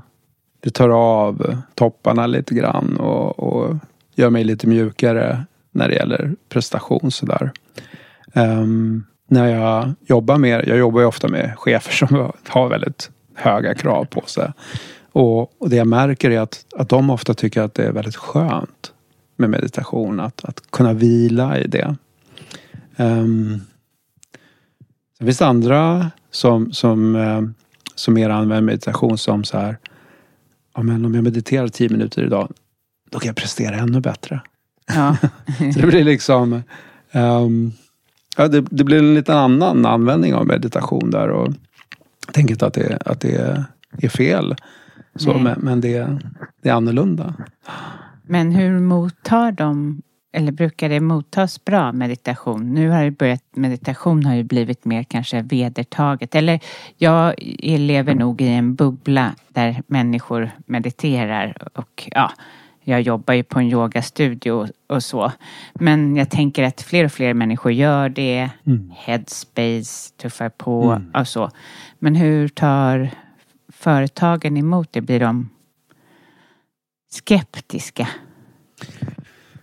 det 0.61 0.71
tar 0.71 0.89
av 0.89 1.57
topparna 1.75 2.27
lite 2.27 2.55
grann 2.55 2.97
och, 2.97 3.39
och 3.39 3.77
gör 4.15 4.31
mig 4.31 4.45
lite 4.45 4.67
mjukare 4.67 5.45
när 5.71 5.89
det 5.89 5.95
gäller 5.95 6.35
prestation 6.49 7.11
sådär. 7.11 7.53
Ehm, 8.33 9.05
när 9.33 9.49
jag 9.49 9.93
jobbar 10.07 10.39
med, 10.39 10.69
jag 10.69 10.79
jobbar 10.79 11.01
ju 11.01 11.07
ofta 11.07 11.29
med 11.29 11.59
chefer 11.59 11.93
som 11.93 12.33
har 12.49 12.69
väldigt 12.69 13.11
höga 13.35 13.75
krav 13.75 14.05
på 14.05 14.23
sig. 14.27 14.53
Och, 15.13 15.63
och 15.63 15.71
det 15.71 15.77
jag 15.77 15.87
märker 15.87 16.31
är 16.31 16.41
att, 16.41 16.67
att 16.77 16.89
de 16.89 17.11
ofta 17.11 17.35
tycker 17.35 17.63
att 17.63 17.75
det 17.75 17.85
är 17.85 17.93
väldigt 17.93 18.17
skönt 18.17 18.93
med 19.37 19.51
meditation. 19.51 20.21
Att, 20.21 20.45
att 20.45 20.71
kunna 20.71 20.93
vila 20.93 21.59
i 21.59 21.67
det. 21.67 21.97
Um, 22.97 23.61
Sen 25.19 25.27
finns 25.27 25.39
det 25.39 25.47
andra 25.47 26.11
som, 26.31 26.73
som, 26.73 27.17
eh, 27.17 27.43
som 27.95 28.15
mer 28.15 28.31
använder 28.31 28.61
meditation 28.63 29.19
som 29.19 29.45
så 29.45 29.59
här. 29.59 29.79
Ja, 30.75 30.83
men 30.83 31.05
om 31.05 31.15
jag 31.15 31.25
mediterar 31.25 31.69
tio 31.69 31.89
minuter 31.89 32.23
idag, 32.23 32.53
då 33.11 33.19
kan 33.19 33.27
jag 33.27 33.37
prestera 33.37 33.77
ännu 33.77 34.01
bättre. 34.01 34.41
Ja. 34.87 35.17
Så 35.75 35.81
det 35.81 35.87
blir 35.87 36.05
liksom 36.05 36.63
ehm, 37.13 37.73
ja, 38.37 38.49
det, 38.49 38.61
det 38.71 38.85
blir 38.85 38.99
en 38.99 39.15
liten 39.15 39.37
annan 39.37 39.87
användning 39.87 40.35
av 40.35 40.47
meditation 40.47 41.11
där. 41.11 41.29
Och 41.29 41.53
jag 42.27 42.35
tänker 42.35 42.55
inte 42.55 42.67
att 42.67 42.75
det, 42.75 42.99
att 43.07 43.21
det 43.21 43.65
är 44.03 44.09
fel. 44.09 44.55
Så, 45.15 45.39
men 45.39 45.61
men 45.61 45.81
det, 45.81 46.19
det 46.63 46.69
är 46.69 46.73
annorlunda. 46.73 47.35
Men 48.23 48.53
hur 48.53 48.81
mottar 48.81 49.53
de, 49.53 50.03
eller 50.33 50.53
brukar 50.53 50.89
det 50.89 51.01
mottas 51.01 51.65
bra 51.65 51.93
meditation? 51.93 52.75
Nu 52.75 52.91
har 52.91 53.05
det 53.05 53.11
börjat, 53.11 53.43
meditation 53.55 54.27
har 54.27 54.35
ju 54.35 54.43
blivit 54.43 54.85
mer 54.85 55.03
kanske 55.03 55.43
vedertaget. 55.43 56.35
Eller 56.35 56.61
jag 56.97 57.35
lever 57.63 58.15
nog 58.15 58.41
i 58.41 58.49
en 58.49 58.75
bubbla 58.75 59.35
där 59.49 59.83
människor 59.87 60.51
mediterar 60.67 61.57
och 61.75 62.09
ja, 62.15 62.33
jag 62.85 63.03
jobbar 63.03 63.35
ju 63.35 63.43
på 63.43 63.59
en 63.59 63.67
yogastudio 63.67 64.69
och 64.87 65.03
så. 65.03 65.33
Men 65.75 66.17
jag 66.17 66.31
tänker 66.31 66.63
att 66.63 66.83
fler 66.83 67.05
och 67.05 67.13
fler 67.13 67.35
människor 67.35 67.73
gör 67.73 68.09
det. 68.09 68.51
Headspace 68.95 70.13
tuffar 70.17 70.49
på 70.49 71.03
och 71.15 71.29
så. 71.29 71.51
Men 71.99 72.15
hur 72.15 72.49
tar 72.49 73.11
företagen 73.73 74.57
emot 74.57 74.89
det? 74.93 75.01
Blir 75.01 75.21
de 75.21 75.49
skeptiska? 77.11 78.09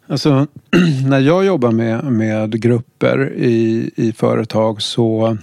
Alltså, 0.08 0.48
när 1.10 1.20
jag 1.20 1.46
jobbar 1.46 1.72
med, 1.72 2.04
med 2.04 2.62
grupper 2.62 3.34
i, 3.34 3.92
i 3.96 4.12
företag 4.14 4.82
så 4.82 5.38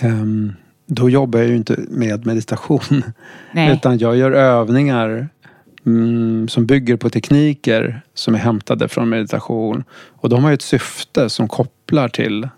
ehm, 0.00 0.52
då 0.86 1.10
jobbar 1.10 1.38
jag 1.38 1.48
ju 1.48 1.56
inte 1.56 1.76
med 1.88 2.26
meditation. 2.26 3.02
Nej. 3.52 3.72
Utan 3.72 3.98
jag 3.98 4.16
gör 4.16 4.32
övningar 4.32 5.28
mm, 5.86 6.48
som 6.48 6.66
bygger 6.66 6.96
på 6.96 7.10
tekniker 7.10 8.02
som 8.14 8.34
är 8.34 8.38
hämtade 8.38 8.88
från 8.88 9.08
meditation. 9.08 9.84
Och 10.06 10.28
de 10.28 10.42
har 10.42 10.50
ju 10.50 10.54
ett 10.54 10.62
syfte 10.62 11.30
som 11.30 11.48
kopplar 11.48 12.08
till 12.08 12.48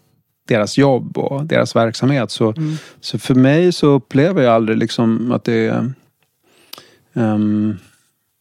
deras 0.48 0.78
jobb 0.78 1.18
och 1.18 1.44
deras 1.44 1.76
verksamhet. 1.76 2.30
Så, 2.30 2.54
så 3.00 3.18
för 3.18 3.34
mig 3.34 3.72
så 3.72 3.86
upplever 3.86 4.42
jag 4.42 4.54
aldrig 4.54 4.78
liksom 4.78 5.32
att 5.32 5.44
det 5.44 5.66
är 5.66 5.92
ehm, 7.14 7.76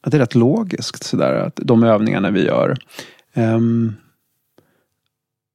att 0.04 0.12
det 0.12 0.18
är 0.18 0.20
rätt 0.20 0.36
logiskt 0.36 1.04
sådär, 1.04 1.34
att 1.34 1.60
de 1.64 1.84
övningarna 1.84 2.32
vi 2.32 2.46
gör. 2.46 2.78
Ehm, 3.34 3.94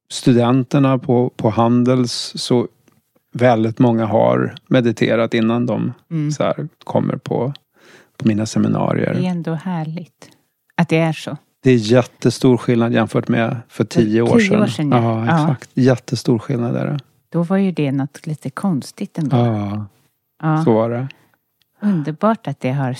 studenterna 0.09 0.97
på, 0.97 1.29
på 1.29 1.49
Handels 1.49 2.33
så 2.35 2.67
väldigt 3.33 3.79
många 3.79 4.05
har 4.05 4.55
mediterat 4.67 5.33
innan 5.33 5.65
de 5.65 5.93
Mm. 6.11 6.31
så 6.31 6.43
här, 6.43 6.67
kommer 6.83 7.15
på, 7.15 7.53
på 8.23 8.27
mina 8.27 8.45
seminarier. 8.45 9.13
Det 9.13 9.25
är 9.27 9.31
ändå 9.31 9.53
härligt 9.53 10.29
att 10.77 10.89
det 10.89 10.97
är 10.97 11.13
så. 11.13 11.37
Det 11.63 11.71
är 11.71 11.75
jättestor 11.75 12.57
skillnad 12.57 12.93
jämfört 12.93 13.27
med 13.27 13.57
för 13.69 13.83
tio 13.83 14.21
år 14.21 14.39
tio 14.39 14.47
sedan. 14.49 14.61
år 14.61 14.67
sedan, 14.67 14.91
ja. 14.91 14.97
ja. 15.03 15.25
Ja. 15.27 15.43
exakt. 15.43 15.69
Jättestor 15.73 16.39
skillnad 16.39 16.75
är 16.75 16.85
det. 16.85 16.99
Då 17.29 17.43
var 17.43 17.57
ju 17.57 17.71
det 17.71 17.91
något 17.91 18.27
lite 18.27 18.49
konstigt 18.49 19.17
ändå. 19.17 19.37
Ja, 19.37 19.85
Ja. 20.41 20.63
så 20.63 20.73
var 20.73 20.89
det. 20.89 21.07
Underbart 21.81 22.47
att 22.47 22.59
det 22.59 22.71
har 22.71 22.95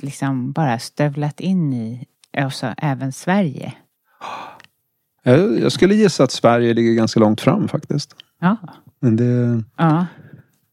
liksom 0.00 0.52
bara 0.52 0.78
stövlat 0.78 1.40
in 1.40 1.72
i 1.74 2.06
alltså, 2.38 2.74
även 2.76 3.12
Sverige. 3.12 3.72
Jag, 5.22 5.60
jag 5.60 5.72
skulle 5.72 5.94
gissa 5.94 6.24
att 6.24 6.30
Sverige 6.32 6.74
ligger 6.74 6.92
ganska 6.94 7.20
långt 7.20 7.40
fram 7.40 7.68
faktiskt. 7.68 8.14
Ja, 8.40 8.56
Men 9.00 9.16
det, 9.16 9.24
ja. 9.24 9.84
det 9.84 9.84
har 9.86 10.06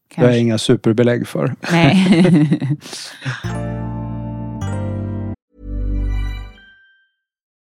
Kanske. 0.10 0.32
jag 0.32 0.40
inga 0.40 0.58
superbelägg 0.58 1.28
för. 1.28 1.56
Nej. 1.72 2.78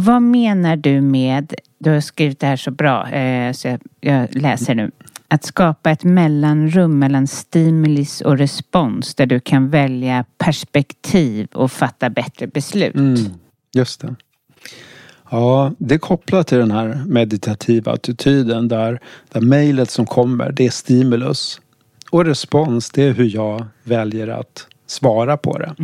Vad 0.00 0.22
menar 0.22 0.76
du 0.76 1.00
med, 1.00 1.54
du 1.78 1.90
har 1.90 2.00
skrivit 2.00 2.40
det 2.40 2.46
här 2.46 2.56
så 2.56 2.70
bra, 2.70 3.10
eh, 3.10 3.52
så 3.52 3.68
jag, 3.68 3.80
jag 4.00 4.34
läser 4.34 4.74
nu. 4.74 4.90
Att 5.28 5.44
skapa 5.44 5.90
ett 5.90 6.04
mellanrum 6.04 6.98
mellan 6.98 7.26
stimulis 7.26 8.20
och 8.20 8.38
respons 8.38 9.14
där 9.14 9.26
du 9.26 9.40
kan 9.40 9.70
välja 9.70 10.24
perspektiv 10.38 11.48
och 11.52 11.72
fatta 11.72 12.10
bättre 12.10 12.46
beslut. 12.46 12.94
Mm, 12.94 13.16
just 13.72 14.00
det. 14.00 14.14
Ja, 15.30 15.72
det 15.78 15.94
är 15.94 15.98
kopplat 15.98 16.46
till 16.46 16.58
den 16.58 16.70
här 16.70 17.02
meditativa 17.06 17.92
attityden 17.92 18.68
där, 18.68 19.00
där 19.32 19.40
mejlet 19.40 19.90
som 19.90 20.06
kommer, 20.06 20.52
det 20.52 20.66
är 20.66 20.70
stimulus. 20.70 21.60
Och 22.10 22.24
respons, 22.24 22.90
det 22.90 23.02
är 23.02 23.12
hur 23.12 23.34
jag 23.34 23.66
väljer 23.84 24.28
att 24.28 24.66
svara 24.86 25.36
på 25.36 25.58
det. 25.58 25.74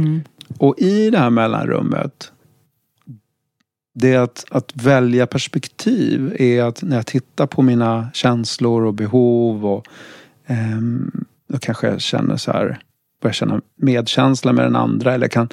Och 0.59 0.79
i 0.79 1.11
det 1.11 1.18
här 1.18 1.31
mellanrummet, 1.31 2.33
det 3.98 4.14
är 4.14 4.18
att, 4.18 4.44
att 4.50 4.72
välja 4.74 5.26
perspektiv 5.26 6.37
är 6.38 6.62
att 6.62 6.82
när 6.82 6.96
jag 6.96 7.06
tittar 7.06 7.46
på 7.46 7.62
mina 7.62 8.09
känslor 8.14 8.85
och 8.85 8.94
behov 8.94 9.66
och 9.66 9.87
eh, 10.46 10.80
då 11.48 11.59
kanske 11.59 11.87
jag 11.87 12.00
känner 12.00 12.37
så 12.37 12.52
här, 12.52 12.78
börjar 13.22 13.32
känna 13.32 13.61
medkänsla 13.76 14.52
med 14.52 14.64
den 14.64 14.76
andra 14.76 15.14
eller 15.14 15.28
kan 15.28 15.48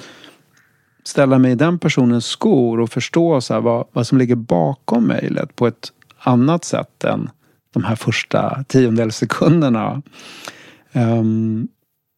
ställa 1.04 1.38
mig 1.38 1.52
i 1.52 1.54
den 1.54 1.78
personens 1.78 2.26
skor 2.26 2.80
och 2.80 2.90
förstå 2.90 3.40
så 3.40 3.54
här 3.54 3.60
vad, 3.60 3.86
vad 3.92 4.06
som 4.06 4.18
ligger 4.18 4.36
bakom 4.36 5.04
mejlet 5.04 5.56
på 5.56 5.66
ett 5.66 5.92
annat 6.18 6.64
sätt 6.64 7.04
än 7.04 7.30
de 7.74 7.84
här 7.84 7.96
första 7.96 8.64
tiondelssekunderna. 8.68 10.02
Um, 10.92 11.68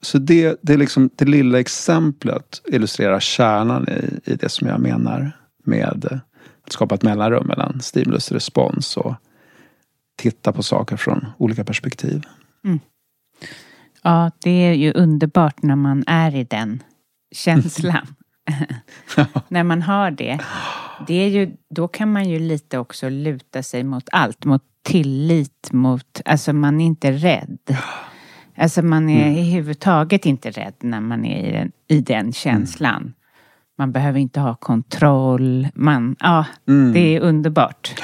så 0.03 0.19
det, 0.19 0.59
det, 0.63 0.73
är 0.73 0.79
liksom, 0.79 1.11
det 1.17 1.25
lilla 1.25 1.61
exemplet 1.61 2.63
illustrerar 2.67 3.21
kärnan 3.21 3.89
i, 3.89 4.31
i 4.33 4.35
det 4.35 4.49
som 4.49 4.69
jag 4.69 4.81
menar 4.81 5.33
med 5.67 6.21
att 6.65 6.73
skapa 6.73 6.95
ett 6.95 7.03
mellanrum 7.03 7.47
mellan 7.47 7.81
stimulus 7.81 8.31
och 8.31 8.35
respons 8.35 8.97
och 8.97 9.15
titta 10.17 10.53
på 10.53 10.63
saker 10.63 10.97
från 10.97 11.27
olika 11.39 11.65
perspektiv. 11.65 12.23
Ja, 14.03 14.31
det 14.43 14.51
är 14.51 14.73
ju 14.73 14.93
underbart 14.93 15.63
när 15.63 15.77
man 15.77 16.05
är 16.07 16.35
i 16.35 16.45
den 16.45 16.83
känslan. 17.35 18.07
när 19.49 19.65
man 19.65 19.83
har 19.83 20.11
det. 20.11 20.39
det 21.07 21.15
är 21.15 21.29
ju, 21.29 21.57
då 21.71 21.89
kan 21.89 22.13
man 22.13 22.29
ju 22.29 22.39
lite 22.39 22.79
också 22.79 23.09
luta 23.09 23.63
sig 23.63 23.85
mot 23.85 24.09
allt. 24.13 24.45
Mot 24.45 24.63
tillit, 24.83 25.73
mot... 25.73 26.21
Alltså 26.25 26.53
man 26.53 26.81
är 26.81 26.85
inte 26.87 27.13
rädd. 27.13 27.59
Alltså 28.57 28.83
man 28.83 29.09
är 29.11 29.27
Mm. 29.27 29.39
i 29.39 29.51
huvudtaget 29.51 30.27
inte 30.27 30.51
rädd 30.51 30.75
när 30.81 31.01
man 31.01 31.25
är 31.25 31.49
i 31.49 31.53
den, 31.53 31.73
i 31.89 32.01
den 32.01 32.33
känslan. 32.33 33.15
Man 33.79 33.93
behöver 33.93 34.19
inte 34.21 34.41
ha 34.41 34.55
kontroll. 34.55 35.69
Man, 35.75 36.17
ja, 36.21 36.45
Mm. 36.69 36.93
det 36.93 37.17
är 37.17 37.21
underbart. 37.21 37.95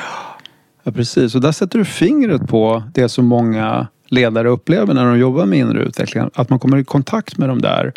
Ja, 0.82 0.92
precis. 0.92 1.35
Och 1.35 1.40
där 1.40 1.52
sätter 1.52 1.78
du 1.78 1.85
fingret 1.85 2.48
på 2.48 2.82
det 2.94 3.08
som 3.08 3.26
många 3.26 3.87
ledare 4.08 4.48
upplever 4.48 4.94
när 4.94 5.04
de 5.04 5.18
jobbar 5.18 5.46
med 5.46 5.58
inre 5.58 5.82
utveckling. 5.82 6.30
Att 6.35 6.50
man 6.50 6.58
kommer 6.58 6.76
i 6.76 6.85
kontakt 6.85 7.38
med 7.38 7.48
de 7.48 7.61
där 7.62 7.92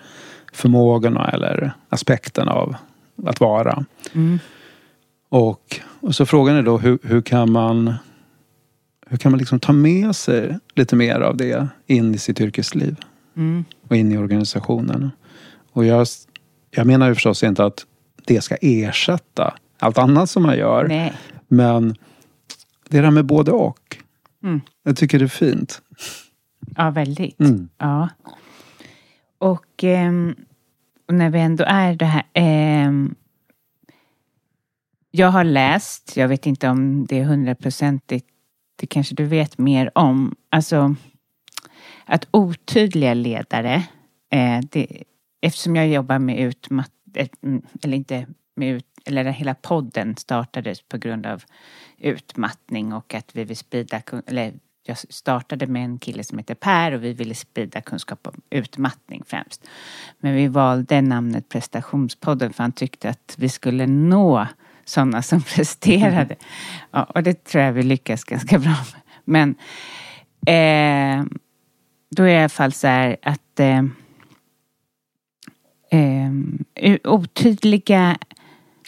förmågorna 0.53 1.29
eller 1.29 1.73
aspekterna 1.89 2.51
av 2.51 2.75
att 3.25 3.39
vara. 3.39 3.85
Och, 5.29 5.79
och 5.99 6.15
så 6.15 6.25
frågan 6.25 6.55
är 6.55 6.63
då 6.63 6.77
hur, 6.77 6.99
hur 7.03 7.21
kan 7.21 7.51
man 7.51 7.93
hur 9.07 9.17
kan 9.17 9.31
man 9.31 9.39
liksom 9.39 9.59
ta 9.59 9.73
med 9.73 10.15
sig 10.15 10.57
lite 10.75 10.95
mer 10.95 11.19
av 11.21 11.38
det 11.38 11.67
in 11.88 12.15
i 12.15 12.17
sitt 12.17 12.41
yrkesliv? 12.41 12.95
Och 13.88 13.95
in 13.95 14.11
i 14.11 14.17
organisationen. 14.17 15.11
Och 15.71 15.85
jag, 15.85 16.07
jag 16.75 16.88
menar 16.88 17.07
ju 17.07 17.13
förstås 17.13 17.43
inte 17.43 17.65
att 17.65 17.85
det 18.25 18.41
ska 18.41 18.55
ersätta 18.61 19.53
allt 19.79 19.97
annat 19.97 20.29
som 20.29 20.43
man 20.43 20.57
gör. 20.57 20.88
Nej. 20.88 21.13
Men 21.47 21.95
det 22.89 22.97
är 22.97 23.01
det 23.01 23.07
här 23.07 23.11
med 23.11 23.25
både 23.25 23.51
och. 23.51 23.97
Mm. 24.43 24.61
Jag 24.83 24.97
tycker 24.97 25.19
det 25.19 25.25
är 25.25 25.29
fint. 25.29 25.81
Ja, 26.75 26.89
väldigt. 26.89 27.39
Mm. 27.39 27.69
Ja. 27.77 28.09
Och, 29.38 29.83
och 31.07 31.13
när 31.13 31.29
vi 31.29 31.39
ändå 31.39 31.63
är 31.67 31.95
det 31.95 32.05
här. 32.05 32.23
ehm, 32.33 33.15
jag 35.11 35.27
har 35.27 35.43
läst, 35.43 36.17
jag 36.17 36.27
vet 36.27 36.45
inte 36.45 36.69
om 36.69 37.05
det 37.05 37.19
är 37.19 37.23
hundraprocentigt, 37.23 38.27
det 38.75 38.87
kanske 38.87 39.15
du 39.15 39.25
vet 39.25 39.58
mer 39.58 39.91
om. 39.97 40.35
Alltså 40.50 40.95
att 42.06 42.27
otydliga 42.31 43.13
ledare, 43.13 43.83
eh, 44.31 44.60
det, 44.71 45.04
eftersom 45.42 45.75
jag 45.75 45.88
jobbar 45.88 46.19
med 46.19 46.40
utmatt, 46.40 46.92
eh, 47.13 47.27
eller 47.83 47.98
inte 47.98 48.27
med 48.56 48.75
ut, 48.75 48.86
eller 49.06 49.23
hela 49.23 49.56
podden 49.56 50.17
startades 50.17 50.81
på 50.81 50.98
grund 50.98 51.25
av 51.25 51.44
utmattning 51.98 52.94
och 52.94 53.13
att 53.13 53.36
vi 53.36 53.44
vill 53.44 53.58
sprida, 53.58 54.02
eller 54.27 54.54
jag 54.88 54.98
startade 54.98 55.67
med 55.67 55.86
en 55.86 56.00
kille 56.00 56.23
som 56.23 56.38
heter 56.38 56.56
Per 56.56 56.92
och 56.92 57.04
vi 57.04 57.13
ville 57.13 57.36
sprida 57.36 57.81
kunskap 57.81 58.27
om 58.27 58.42
utmattning 58.50 59.23
främst. 59.27 59.67
Men 60.19 60.36
vi 60.36 60.48
valde 60.48 61.02
namnet 61.02 61.50
prestationspodden 61.50 62.54
för 62.54 62.63
han 62.63 62.71
tyckte 62.71 63.10
att 63.10 63.36
vi 63.38 63.50
skulle 63.50 63.88
nå 63.88 64.48
sådana 64.86 65.21
som 65.21 65.42
presterade. 65.56 66.36
Ja, 66.92 67.04
och 67.04 67.23
det 67.23 67.44
tror 67.44 67.63
jag 67.63 67.73
vi 67.73 67.83
lyckas 67.83 68.23
ganska 68.23 68.60
bra 68.60 68.75
med. 68.94 69.02
Men 69.25 69.50
eh, 70.48 71.25
då 72.10 72.23
är 72.23 72.27
det 72.27 72.33
i 72.33 72.40
alla 72.40 72.50
fall 72.50 72.71
så 72.71 72.88
här 72.88 73.17
att 73.21 73.60
eh, 73.60 73.83
eh, 75.90 76.98
otydliga 77.04 78.17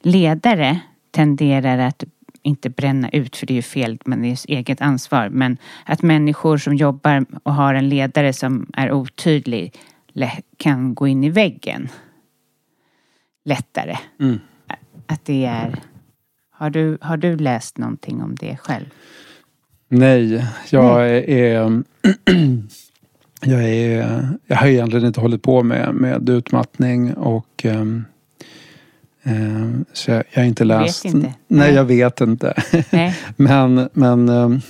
ledare 0.01 0.79
tenderar 1.11 1.77
att 1.77 2.03
inte 2.41 2.69
bränna 2.69 3.09
ut, 3.09 3.35
för 3.35 3.45
det 3.45 3.53
är 3.53 3.55
ju 3.55 3.61
fel, 3.61 3.97
men 4.05 4.21
det 4.21 4.27
är 4.27 4.39
eget 4.47 4.81
ansvar. 4.81 5.29
Men 5.29 5.57
att 5.85 6.01
människor 6.01 6.57
som 6.57 6.75
jobbar 6.75 7.25
och 7.43 7.53
har 7.53 7.73
en 7.73 7.89
ledare 7.89 8.33
som 8.33 8.69
är 8.73 8.91
otydlig 8.91 9.73
kan 10.57 10.95
gå 10.95 11.07
in 11.07 11.23
i 11.23 11.29
väggen 11.29 11.89
lättare. 13.45 13.97
Mm. 14.19 14.39
Att 15.07 15.25
det 15.25 15.45
är... 15.45 15.79
Har 16.51 16.69
du, 16.69 16.97
har 17.01 17.17
du 17.17 17.37
läst 17.37 17.77
någonting 17.77 18.21
om 18.21 18.35
det 18.35 18.57
själv? 18.57 18.85
Nej, 19.87 20.45
jag 20.69 20.97
Nej. 20.97 21.41
är... 21.41 21.83
jag, 23.41 23.63
är 23.63 24.27
jag 24.47 24.57
har 24.57 24.67
egentligen 24.67 25.05
inte 25.05 25.21
hållit 25.21 25.41
på 25.41 25.63
med, 25.63 25.95
med 25.95 26.29
utmattning 26.29 27.13
och 27.13 27.65
um, 27.65 28.05
um, 29.23 29.85
så 29.93 30.11
jag, 30.11 30.23
jag 30.31 30.41
har 30.41 30.47
inte 30.47 30.63
läst. 30.63 31.05
Vet 31.05 31.13
inte. 31.13 31.27
Nej, 31.27 31.35
Nej, 31.47 31.73
jag 31.73 31.85
vet 31.85 32.21
inte. 32.21 32.53
Men 33.35 33.89
men 33.93 34.29
um, 34.29 34.61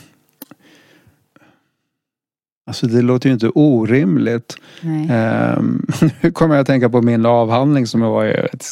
Alltså 2.68 2.88
det 2.88 3.02
låter 3.02 3.30
ju 3.30 3.34
inte 3.34 3.50
orimligt. 3.50 4.58
Um, 4.82 5.88
nu 6.22 6.32
kommer 6.32 6.56
jag 6.56 6.62
att 6.62 6.68
tänka 6.68 6.90
på 6.90 7.02
min 7.02 7.26
avhandling 7.26 7.88
som 7.88 8.02
var 8.02 8.26
ett, 8.26 8.66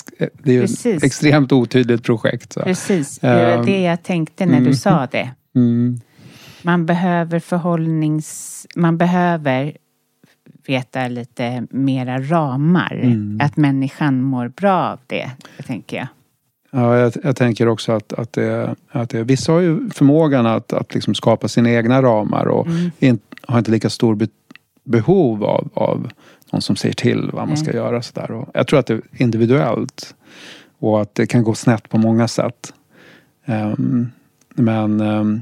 det 0.43 0.57
är 0.57 0.63
ett 0.63 1.03
extremt 1.03 1.51
otydligt 1.51 2.03
projekt. 2.03 2.53
Så. 2.53 2.59
Precis, 2.61 3.19
det 3.19 3.57
var 3.57 3.65
det 3.65 3.81
jag 3.81 4.03
tänkte 4.03 4.45
när 4.45 4.57
mm. 4.57 4.63
du 4.63 4.75
sa 4.75 5.07
det. 5.11 5.29
Mm. 5.55 5.99
Man 6.61 6.85
behöver 6.85 7.39
förhållnings... 7.39 8.51
Man 8.75 8.97
behöver 8.97 9.77
veta 10.69 11.07
lite 11.07 11.67
mera 11.69 12.21
ramar. 12.21 12.99
Mm. 13.03 13.39
Att 13.41 13.57
människan 13.57 14.21
mår 14.21 14.47
bra 14.47 14.73
av 14.73 14.99
det, 15.07 15.31
tänker 15.65 15.97
jag. 15.97 16.07
Ja, 16.71 16.97
jag, 16.97 17.13
jag, 17.23 17.35
tänker 17.35 17.67
också 17.67 17.91
att, 17.91 18.13
att, 18.13 18.33
det, 18.33 18.75
att 18.91 19.09
det, 19.09 19.23
vissa 19.23 19.51
har 19.51 19.59
ju 19.59 19.89
förmågan 19.89 20.45
att, 20.45 20.73
att 20.73 20.93
liksom 20.93 21.15
skapa 21.15 21.47
sina 21.47 21.71
egna 21.71 22.01
ramar 22.01 22.45
och 22.45 22.67
mm. 22.67 22.91
in, 22.99 23.19
har 23.41 23.57
inte 23.57 23.71
lika 23.71 23.89
stor 23.89 24.15
be, 24.15 24.27
behov 24.83 25.43
av, 25.43 25.69
av 25.73 26.11
någon 26.51 26.61
som 26.61 26.75
säger 26.75 26.95
till 26.95 27.29
vad 27.33 27.47
man 27.47 27.57
ska 27.57 27.71
mm. 27.71 27.83
göra. 27.83 28.01
Så 28.01 28.21
Och 28.21 28.49
jag 28.53 28.67
tror 28.67 28.79
att 28.79 28.85
det 28.85 28.93
är 28.93 29.01
individuellt 29.17 30.15
och 30.79 31.01
att 31.01 31.15
det 31.15 31.27
kan 31.27 31.43
gå 31.43 31.55
snett 31.55 31.89
på 31.89 31.97
många 31.97 32.27
sätt. 32.27 32.73
Um, 33.45 34.11
men 34.55 35.01
um, 35.01 35.41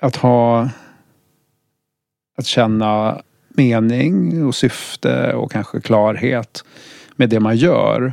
att 0.00 0.16
ha 0.16 0.68
att 2.36 2.46
känna 2.46 3.22
mening 3.54 4.46
och 4.46 4.54
syfte 4.54 5.32
och 5.32 5.52
kanske 5.52 5.80
klarhet 5.80 6.64
med 7.16 7.28
det 7.28 7.40
man 7.40 7.56
gör 7.56 8.12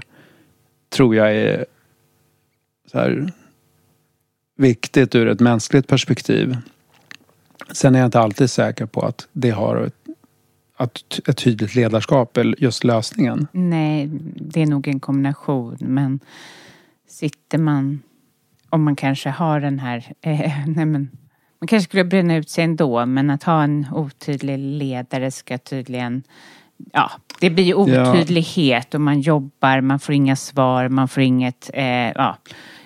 tror 0.89 1.15
jag 1.15 1.35
är 1.35 1.65
så 2.91 2.99
här, 2.99 3.33
viktigt 4.55 5.15
ur 5.15 5.27
ett 5.27 5.39
mänskligt 5.39 5.87
perspektiv. 5.87 6.57
Sen 7.71 7.95
är 7.95 7.99
jag 7.99 8.07
inte 8.07 8.19
alltid 8.19 8.49
säker 8.49 8.85
på 8.85 9.01
att 9.01 9.27
det 9.31 9.49
har 9.49 9.77
ett, 9.77 9.95
att 10.75 11.19
ett 11.27 11.37
tydligt 11.37 11.75
ledarskap 11.75 12.37
eller 12.37 12.63
just 12.63 12.83
lösningen. 12.83 13.47
Nej, 13.51 14.09
det 14.35 14.61
är 14.61 14.65
nog 14.65 14.87
en 14.87 14.99
kombination. 14.99 15.77
Men 15.79 16.19
sitter 17.07 17.57
man, 17.57 18.01
om 18.69 18.83
man 18.83 18.95
kanske 18.95 19.29
har 19.29 19.59
den 19.59 19.79
här, 19.79 20.13
eh, 20.21 20.67
nej 20.67 20.85
men, 20.85 21.09
man 21.61 21.67
kanske 21.67 21.89
skulle 21.89 22.03
bränna 22.03 22.35
ut 22.35 22.49
sig 22.49 22.63
ändå, 22.63 23.05
men 23.05 23.29
att 23.29 23.43
ha 23.43 23.63
en 23.63 23.87
otydlig 23.91 24.57
ledare 24.57 25.31
ska 25.31 25.57
tydligen 25.57 26.23
ja, 26.93 27.11
det 27.39 27.49
blir 27.49 27.73
otydlighet 27.73 28.87
ja. 28.91 28.97
och 28.97 29.01
man 29.01 29.21
jobbar, 29.21 29.81
man 29.81 29.99
får 29.99 30.15
inga 30.15 30.35
svar, 30.35 30.89
man 30.89 31.07
får 31.07 31.23
inget, 31.23 31.69
eh, 31.73 31.85
ja, 31.85 32.37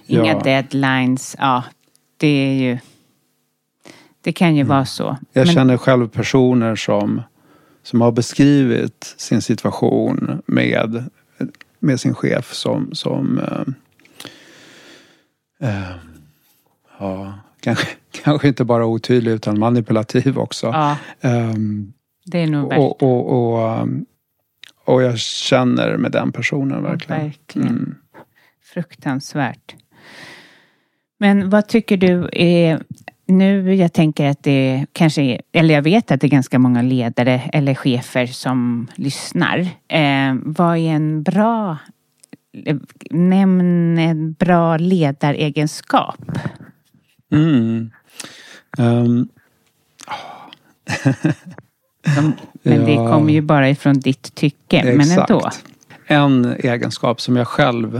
inga 0.06 0.34
ja. 0.34 0.40
deadlines. 0.40 1.36
Ja, 1.40 1.64
det 2.18 2.28
är 2.28 2.54
ju, 2.54 2.78
det 4.22 4.34
kan 4.34 4.56
ju 4.56 4.62
mm. 4.62 4.70
vara 4.70 4.86
så. 4.86 5.18
Jag 5.34 5.46
Men, 5.46 5.56
känner 5.56 5.78
själv 5.78 6.08
personer 6.08 6.76
som, 6.76 7.22
som 7.84 8.02
har 8.02 8.12
beskrivit 8.12 9.16
sin 9.18 9.42
situation 9.42 10.42
med, 10.46 11.04
med 11.80 12.00
sin 12.00 12.16
chef 12.16 12.54
som, 12.54 12.90
som 12.94 13.40
eh, 13.40 13.66
eh, 15.70 15.96
ja, 17.00 17.34
kanske, 17.60 17.88
kanske 18.24 18.48
inte 18.48 18.66
bara 18.66 18.86
otydlig 18.86 19.32
utan 19.32 19.60
manipulativ 19.60 20.40
också. 20.40 20.68
Ja. 20.68 20.98
Um, 21.22 21.94
det 22.26 22.40
är 22.40 22.48
nog 22.48 22.74
och, 22.74 23.04
och, 23.04 23.30
och, 23.30 23.82
um, 23.82 24.06
och, 24.86 25.04
jag 25.04 25.20
känner 25.20 25.98
med 25.98 26.12
den 26.12 26.32
personen 26.32 26.84
verkligen. 26.84 27.22
verkligen. 27.22 27.68
Mm. 27.68 27.96
Fruktansvärt. 28.74 29.76
Men 31.20 31.50
vad 31.50 31.68
tycker 31.68 31.98
du 31.98 32.30
är 32.32 32.84
nu, 33.26 33.76
jag 33.76 33.94
tänker 33.94 34.30
att 34.30 34.44
det 34.44 34.86
kanske 34.94 35.22
är, 35.22 35.42
eller 35.52 35.74
jag 35.74 35.82
vet 35.82 36.12
att 36.12 36.22
det 36.22 36.28
är 36.28 36.30
ganska 36.30 36.60
många 36.60 36.82
ledare 36.82 37.42
eller 37.54 37.76
chefer 37.76 38.26
som 38.26 38.88
lyssnar. 38.96 39.60
Eh, 39.88 40.36
vad 40.44 40.78
är 40.78 40.92
en 40.92 41.24
bra, 41.24 41.78
nämn 43.10 43.98
en 43.98 44.34
bra 44.34 44.78
ledaregenskap? 44.78 46.22
Mm. 47.32 47.92
Um. 48.78 49.28
De, 52.16 52.34
men 52.62 52.80
ja. 52.80 52.86
det 52.86 52.96
kommer 52.96 53.34
ju 53.34 53.42
bara 53.42 53.70
ifrån 53.70 54.00
ditt 54.00 54.36
tycke. 54.36 54.78
Exakt. 54.78 54.98
Men 54.98 55.20
ändå. 55.20 55.50
En 56.06 56.46
egenskap 56.60 57.22
som 57.22 57.36
jag 57.36 57.48
själv 57.48 57.96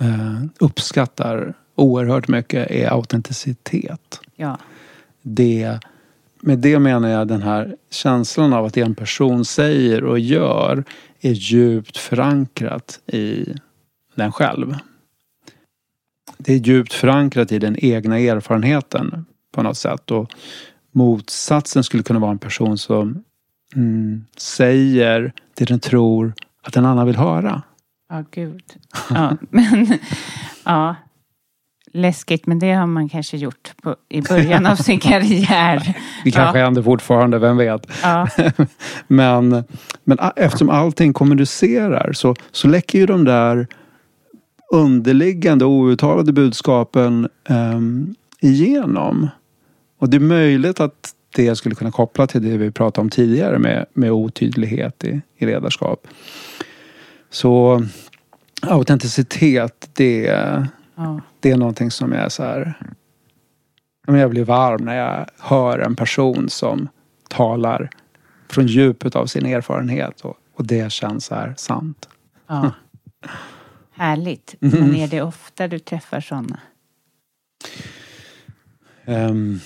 eh, 0.00 0.42
uppskattar 0.58 1.54
oerhört 1.74 2.28
mycket 2.28 2.70
är 2.70 2.88
autenticitet. 2.88 4.20
Ja. 4.36 4.58
Det, 5.22 5.78
med 6.40 6.58
det 6.58 6.78
menar 6.78 7.08
jag 7.08 7.28
den 7.28 7.42
här 7.42 7.76
känslan 7.90 8.52
av 8.52 8.64
att 8.64 8.74
det 8.74 8.80
en 8.80 8.94
person 8.94 9.44
säger 9.44 10.04
och 10.04 10.18
gör 10.18 10.84
är 11.20 11.32
djupt 11.32 11.96
förankrat 11.96 13.00
i 13.06 13.54
den 14.14 14.32
själv. 14.32 14.74
Det 16.38 16.52
är 16.52 16.58
djupt 16.58 16.92
förankrat 16.92 17.52
i 17.52 17.58
den 17.58 17.76
egna 17.78 18.18
erfarenheten 18.18 19.24
på 19.52 19.62
något 19.62 19.76
sätt. 19.76 20.10
Och 20.10 20.30
Motsatsen 20.92 21.84
skulle 21.84 22.02
kunna 22.02 22.18
vara 22.18 22.30
en 22.30 22.38
person 22.38 22.78
som 22.78 23.24
mm, 23.74 24.24
säger 24.36 25.32
det 25.54 25.64
den 25.64 25.80
tror 25.80 26.34
att 26.62 26.76
en 26.76 26.86
annan 26.86 27.06
vill 27.06 27.16
höra. 27.16 27.62
Ja, 28.08 28.18
oh, 28.18 28.24
gud. 28.30 28.62
Ja, 29.10 29.36
men, 29.50 29.98
ja. 30.64 30.96
Läskigt, 31.94 32.46
men 32.46 32.58
det 32.58 32.72
har 32.72 32.86
man 32.86 33.08
kanske 33.08 33.36
gjort 33.36 33.72
på, 33.82 33.96
i 34.08 34.22
början 34.22 34.66
av 34.66 34.76
sin 34.76 35.00
karriär. 35.00 35.96
Det 36.24 36.30
kanske 36.30 36.58
ja. 36.58 36.64
händer 36.64 36.82
fortfarande, 36.82 37.38
vem 37.38 37.56
vet. 37.56 37.86
Ja. 38.02 38.28
men, 39.06 39.64
men 40.04 40.18
eftersom 40.36 40.70
allting 40.70 41.12
kommunicerar 41.12 42.12
så, 42.12 42.34
så 42.50 42.68
läcker 42.68 42.98
ju 42.98 43.06
de 43.06 43.24
där 43.24 43.66
underliggande 44.72 45.64
outtalade 45.64 46.32
budskapen 46.32 47.28
um, 47.48 48.14
igenom. 48.40 49.28
Och 50.02 50.10
det 50.10 50.16
är 50.16 50.20
möjligt 50.20 50.80
att 50.80 51.14
det 51.34 51.56
skulle 51.56 51.74
kunna 51.74 51.90
koppla 51.90 52.26
till 52.26 52.42
det 52.42 52.56
vi 52.56 52.70
pratade 52.70 53.02
om 53.02 53.10
tidigare 53.10 53.58
med, 53.58 53.86
med 53.92 54.12
otydlighet 54.12 55.04
i, 55.04 55.20
i 55.36 55.46
ledarskap. 55.46 56.06
Så 57.30 57.84
autenticitet, 58.62 59.90
det, 59.92 60.20
ja. 60.94 61.20
det 61.40 61.50
är 61.50 61.56
någonting 61.56 61.90
som 61.90 62.12
är 62.12 62.28
så 62.28 62.42
här... 62.42 62.78
Jag 64.06 64.30
blir 64.30 64.44
varm 64.44 64.84
när 64.84 64.96
jag 64.96 65.26
hör 65.38 65.78
en 65.78 65.96
person 65.96 66.48
som 66.48 66.88
talar 67.28 67.90
från 68.48 68.66
djupet 68.66 69.16
av 69.16 69.26
sin 69.26 69.46
erfarenhet 69.46 70.20
och, 70.20 70.36
och 70.54 70.66
det 70.66 70.92
känns 70.92 71.24
så 71.24 71.34
här 71.34 71.54
sant. 71.56 72.08
Ja. 72.46 72.70
Härligt. 73.92 74.54
Men 74.58 74.94
är 74.94 75.08
det 75.08 75.22
ofta 75.22 75.68
du 75.68 75.78
träffar 75.78 76.20
sådana? 76.20 76.60
Um, 79.04 79.60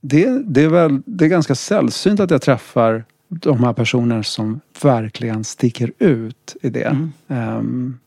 det, 0.00 0.42
det, 0.44 0.62
är 0.62 0.68
väl, 0.68 1.02
det 1.06 1.24
är 1.24 1.28
ganska 1.28 1.54
sällsynt 1.54 2.20
att 2.20 2.30
jag 2.30 2.42
träffar 2.42 3.04
de 3.28 3.64
här 3.64 3.72
personerna 3.72 4.22
som 4.22 4.60
verkligen 4.82 5.44
sticker 5.44 5.92
ut 5.98 6.56
i 6.62 6.70
det. 6.70 6.96
Mm. 7.28 7.58
Um, 7.58 7.98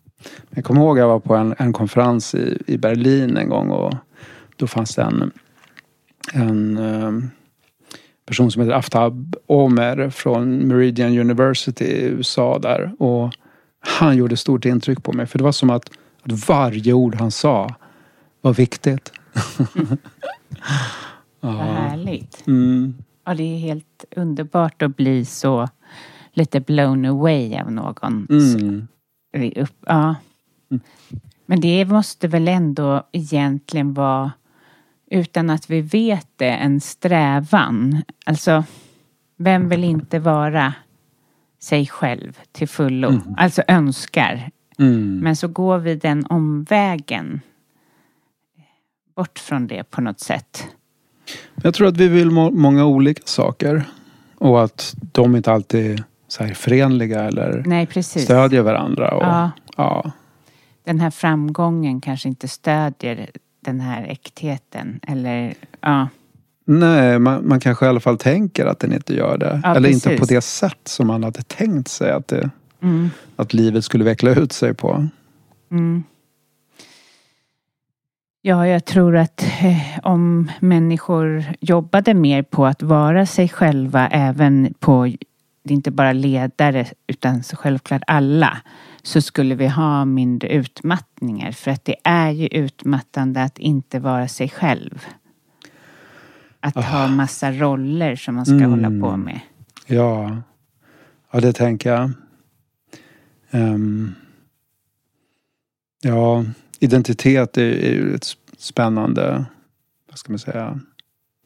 jag 0.49 0.63
kommer 0.63 0.81
ihåg 0.81 0.97
att 0.97 1.01
jag 1.01 1.07
var 1.07 1.19
på 1.19 1.35
en, 1.35 1.55
en 1.57 1.73
konferens 1.73 2.35
i, 2.35 2.57
i 2.67 2.77
Berlin 2.77 3.37
en 3.37 3.49
gång 3.49 3.69
och 3.69 3.93
då 4.55 4.67
fanns 4.67 4.95
det 4.95 5.01
en, 5.01 5.31
en 6.33 6.77
um, 6.77 7.31
person 8.25 8.51
som 8.51 8.61
heter 8.61 8.75
Aftab 8.75 9.35
Omer 9.47 10.09
från 10.09 10.57
Meridian 10.57 11.17
University 11.17 11.85
i 11.85 12.03
USA 12.03 12.59
där. 12.59 12.91
Och 12.99 13.33
han 13.79 14.17
gjorde 14.17 14.37
stort 14.37 14.65
intryck 14.65 15.03
på 15.03 15.13
mig 15.13 15.25
för 15.25 15.37
det 15.37 15.43
var 15.43 15.51
som 15.51 15.69
att, 15.69 15.89
att 16.23 16.47
varje 16.47 16.93
ord 16.93 17.15
han 17.15 17.31
sa 17.31 17.75
var 18.41 18.53
viktigt. 18.53 19.11
Mm. 19.75 19.97
Vad 21.43 21.55
härligt. 21.55 22.47
Mm. 22.47 22.95
Ja, 23.25 23.33
det 23.33 23.43
är 23.43 23.57
helt 23.57 24.05
underbart 24.15 24.81
att 24.81 24.97
bli 24.97 25.25
så 25.25 25.69
lite 26.31 26.59
blown 26.59 27.05
away 27.05 27.55
av 27.55 27.71
någon. 27.71 28.27
Mm. 28.29 28.87
Upp, 29.55 29.77
ja. 29.85 30.15
Men 31.45 31.61
det 31.61 31.85
måste 31.85 32.27
väl 32.27 32.47
ändå 32.47 33.07
egentligen 33.11 33.93
vara, 33.93 34.31
utan 35.11 35.49
att 35.49 35.69
vi 35.69 35.81
vet 35.81 36.27
det, 36.35 36.49
en 36.49 36.81
strävan. 36.81 38.01
Alltså, 38.25 38.63
vem 39.37 39.69
vill 39.69 39.83
inte 39.83 40.19
vara 40.19 40.73
sig 41.59 41.87
själv 41.87 42.39
till 42.51 42.67
fullo? 42.67 43.21
Alltså 43.37 43.63
önskar. 43.67 44.51
Mm. 44.79 45.19
Men 45.19 45.35
så 45.35 45.47
går 45.47 45.77
vi 45.77 45.95
den 45.95 46.25
omvägen 46.25 47.41
bort 49.15 49.39
från 49.39 49.67
det 49.67 49.83
på 49.83 50.01
något 50.01 50.19
sätt. 50.19 50.67
Jag 51.63 51.73
tror 51.73 51.87
att 51.87 51.97
vi 51.97 52.07
vill 52.07 52.31
må- 52.31 52.51
många 52.51 52.85
olika 52.85 53.21
saker. 53.25 53.83
Och 54.37 54.63
att 54.63 54.95
de 55.11 55.35
inte 55.35 55.51
alltid 55.51 55.91
är 55.91 56.03
så 56.27 56.43
här 56.43 56.53
förenliga 56.53 57.23
eller 57.23 57.63
Nej, 57.65 57.85
precis. 57.85 58.23
stödjer 58.23 58.61
varandra. 58.61 59.15
Och, 59.15 59.23
Ja. 59.23 59.51
ja. 59.77 60.11
Den 60.85 60.99
här 60.99 61.11
framgången 61.11 62.01
kanske 62.01 62.29
inte 62.29 62.47
stödjer 62.47 63.29
den 63.59 63.79
här 63.79 64.03
äktheten. 64.03 64.99
Eller, 65.07 65.53
ja. 65.81 66.07
Nej, 66.65 67.19
man, 67.19 67.47
man 67.47 67.59
kanske 67.59 67.85
i 67.85 67.89
alla 67.89 67.99
fall 67.99 68.17
tänker 68.17 68.65
att 68.65 68.79
den 68.79 68.93
inte 68.93 69.13
gör 69.15 69.37
det. 69.37 69.61
Ja, 69.63 69.75
eller 69.75 69.89
precis. 69.89 70.05
inte 70.07 70.19
på 70.19 70.25
det 70.25 70.41
sätt 70.41 70.79
som 70.83 71.07
man 71.07 71.23
hade 71.23 71.41
tänkt 71.43 71.87
sig 71.87 72.11
att, 72.11 72.27
det, 72.27 72.49
Mm, 72.81 73.09
att 73.35 73.53
livet 73.53 73.85
skulle 73.85 74.03
veckla 74.03 74.31
ut 74.31 74.51
sig 74.51 74.73
på. 74.73 75.07
mm. 75.71 76.03
Ja, 78.45 78.67
jag 78.67 78.85
tror 78.85 79.15
att 79.15 79.41
eh, 79.43 79.99
om 80.03 80.51
människor 80.59 81.43
jobbade 81.59 82.13
mer 82.13 82.43
på 82.43 82.65
att 82.65 82.81
vara 82.81 83.25
sig 83.25 83.49
själva 83.49 84.07
även 84.07 84.73
på, 84.79 85.05
det 85.63 85.73
är 85.73 85.75
inte 85.75 85.91
bara 85.91 86.13
ledare 86.13 86.87
utan 87.07 87.43
så 87.43 87.55
självklart 87.55 88.01
alla, 88.07 88.57
så 89.03 89.21
skulle 89.21 89.55
vi 89.55 89.67
ha 89.67 90.05
mindre 90.05 90.49
utmattningar. 90.49 91.51
För 91.51 91.71
att 91.71 91.85
det 91.85 91.95
är 92.03 92.29
ju 92.31 92.47
utmattande 92.47 93.43
att 93.43 93.57
inte 93.59 93.99
vara 93.99 94.27
sig 94.27 94.49
själv. 94.49 95.05
Att 96.59 96.75
ha 96.75 97.07
massa 97.07 97.51
roller 97.51 98.15
som 98.15 98.35
man 98.35 98.45
ska 98.45 98.55
Mm. 98.55 98.69
hålla 98.71 99.07
på 99.09 99.17
med. 99.17 99.39
Ja, 99.87 100.37
ja 101.31 101.39
det 101.39 101.53
tänker 101.53 101.89
jag. 101.89 102.11
Ehm, 103.51 104.15
ja, 106.01 106.43
identitet 106.83 107.57
är, 107.57 107.61
är 107.61 107.93
ju 107.93 108.15
ett 108.15 108.27
spännande, 108.57 109.45
vad 110.09 110.17
ska 110.17 110.31
man 110.31 110.39
säga, 110.39 110.79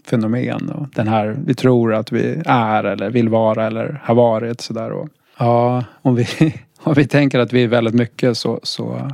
fenomen. 0.05 0.69
Och 0.69 0.87
den 0.95 1.07
här, 1.07 1.37
vi 1.45 1.53
tror 1.53 1.93
att 1.93 2.11
vi 2.11 2.41
är 2.45 2.83
eller 2.83 3.09
vill 3.09 3.29
vara 3.29 3.67
eller 3.67 4.01
har 4.03 4.15
varit 4.15 4.61
sådär. 4.61 4.91
Och, 4.91 5.09
ja, 5.39 5.83
om 6.01 6.15
vi, 6.15 6.27
om 6.79 6.93
vi 6.93 7.07
tänker 7.07 7.39
att 7.39 7.53
vi 7.53 7.63
är 7.63 7.67
väldigt 7.67 7.95
mycket 7.95 8.37
så, 8.37 8.59
så 8.63 9.11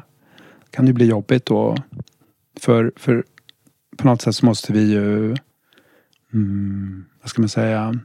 kan 0.71 0.85
det 0.85 0.93
bli 0.93 1.05
jobbigt 1.05 1.45
då. 1.45 1.75
För, 2.59 2.91
för 2.95 3.23
på 3.97 4.07
något 4.07 4.21
sätt 4.21 4.35
så 4.35 4.45
måste 4.45 4.73
vi 4.73 4.91
ju, 4.91 5.35
mm, 6.33 7.05
vad 7.21 7.29
ska 7.29 7.41
man 7.41 7.49
säga, 7.49 7.99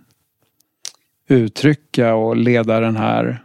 uttrycka 1.28 2.14
och 2.14 2.36
leda 2.36 2.80
den 2.80 2.96
här 2.96 3.44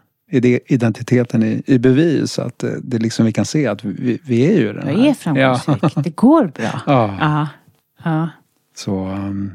identiteten 0.66 1.44
i, 1.44 1.64
i 1.66 1.80
bevis. 1.80 2.40
Att 2.40 2.60
det, 2.60 2.80
det 2.84 2.98
liksom 3.00 3.26
vi 3.26 3.32
kan 3.32 3.46
se 3.46 3.68
att 3.68 3.84
vi, 3.84 4.20
vi 4.24 4.46
är 4.46 4.60
ju 4.60 4.74
den 4.74 4.88
Jag 4.88 4.98
här. 4.98 5.10
är 5.10 5.14
framgångsrik. 5.14 6.04
Det 6.04 6.16
går 6.16 6.46
bra. 6.46 6.82
Ja. 6.86 7.18
Ja. 7.20 7.48
Ja. 8.04 8.30
Så 8.76 9.08
um, 9.08 9.52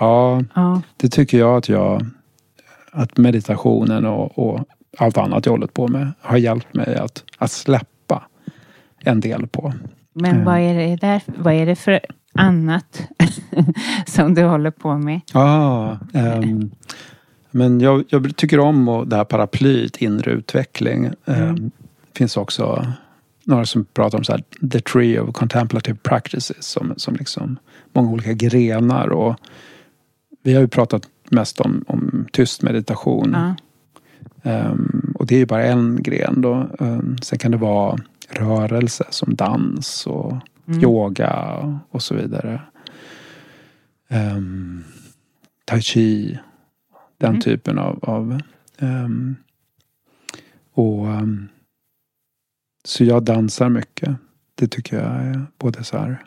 ja, 0.00 0.42
ja. 0.54 0.82
det 0.96 1.08
tycker 1.08 1.38
jag 1.38 1.56
att 1.56 1.68
jag 1.68 2.06
att 2.92 3.16
meditationen 3.16 4.06
och, 4.06 4.38
och 4.38 4.64
allt 4.98 5.18
annat 5.18 5.46
jag 5.46 5.52
hållit 5.52 5.74
på 5.74 5.88
med 5.88 6.12
har 6.20 6.36
hjälpt 6.36 6.74
mig 6.74 6.96
att, 6.96 7.24
att 7.38 7.50
släppa 7.50 8.22
en 9.00 9.20
del 9.20 9.46
på. 9.46 9.72
Men 10.12 10.44
vad, 10.44 10.58
är 10.58 10.74
det 10.74 10.96
där, 10.96 11.22
vad 11.26 11.54
är 11.54 11.66
det 11.66 11.76
för 11.76 12.00
annat 12.34 13.02
som 14.06 14.34
du 14.34 14.42
håller 14.44 14.70
på 14.70 14.98
med? 14.98 15.20
Ja, 15.32 15.98
ehm, 16.14 16.70
men 17.54 17.80
jag, 17.80 18.04
jag 18.08 18.36
tycker 18.36 18.60
om 18.60 18.88
och 18.88 19.08
det 19.08 19.16
här 19.16 19.24
paraplyet 19.24 19.96
inre 19.96 20.30
utveckling. 20.30 21.10
Ehm, 21.24 21.70
Det 22.12 22.18
finns 22.18 22.36
också 22.36 22.86
några 23.44 23.66
som 23.66 23.84
pratar 23.84 24.18
om 24.18 24.24
så 24.24 24.32
här, 24.32 24.42
the 24.70 24.80
tree 24.80 25.20
of 25.20 25.32
contemplative 25.34 25.98
practices 26.02 26.66
som, 26.66 26.94
som 26.96 27.16
liksom 27.16 27.56
många 27.92 28.10
olika 28.10 28.32
grenar. 28.32 29.08
Och 29.08 29.36
vi 30.42 30.54
har 30.54 30.60
ju 30.60 30.68
pratat 30.68 31.02
mest 31.30 31.60
om, 31.60 31.84
om 31.88 32.26
tyst 32.32 32.62
meditation. 32.62 33.30
Ja. 33.34 33.54
Ehm, 34.50 35.14
och 35.18 35.26
det 35.26 35.34
är 35.34 35.38
ju 35.38 35.46
bara 35.46 35.64
en 35.64 36.02
gren 36.02 36.40
då. 36.40 36.68
Ehm, 36.80 37.16
sen 37.22 37.38
kan 37.38 37.50
det 37.50 37.56
vara 37.56 37.98
rörelse 38.30 39.04
som 39.10 39.34
dans 39.34 40.06
och 40.06 40.34
yoga 40.82 41.80
och 41.90 42.02
så 42.02 42.14
vidare. 42.14 42.60
Um, 44.10 44.84
tai 45.64 45.80
chi. 45.80 46.38
Den 47.24 47.30
Mm. 47.30 47.40
typen 47.40 47.78
av... 47.78 47.98
av 48.04 48.40
ehm, 48.78 49.36
och 50.72 51.06
ehm, 51.08 51.48
Så 52.84 53.04
jag 53.04 53.22
dansar 53.24 53.68
mycket. 53.68 54.16
Det 54.54 54.68
tycker 54.68 54.96
jag 54.96 55.06
är 55.26 55.46
både 55.58 55.84
så 55.84 55.98
här 55.98 56.24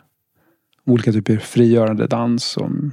olika 0.84 1.12
typer 1.12 1.34
av 1.34 1.38
frigörande 1.40 2.06
dans 2.06 2.44
som 2.44 2.92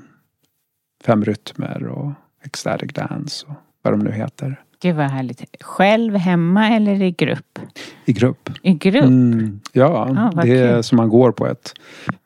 fem 1.04 1.26
rytmer 1.26 1.88
och 1.88 2.12
ecstatic 2.44 2.94
dance 2.94 3.46
och 3.48 3.56
vad 3.82 3.94
de 3.94 4.00
nu 4.00 4.12
heter. 4.12 4.64
Gud 4.86 4.96
vad 4.96 5.06
härligt. 5.06 5.44
Själv, 5.62 6.16
hemma 6.16 6.70
eller 6.70 7.02
i 7.02 7.12
grupp? 7.12 7.60
I 8.06 8.14
grupp. 8.14 8.50
I 8.62 8.74
grupp? 8.74 9.04
Mm, 9.04 9.60
ja, 9.72 10.32
vad 10.34 10.46
det 10.46 10.60
är 10.60 10.74
kul. 10.74 10.84
som 10.84 10.96
man 10.96 11.10
går 11.10 11.32
på 11.32 11.48
ett, 11.48 11.74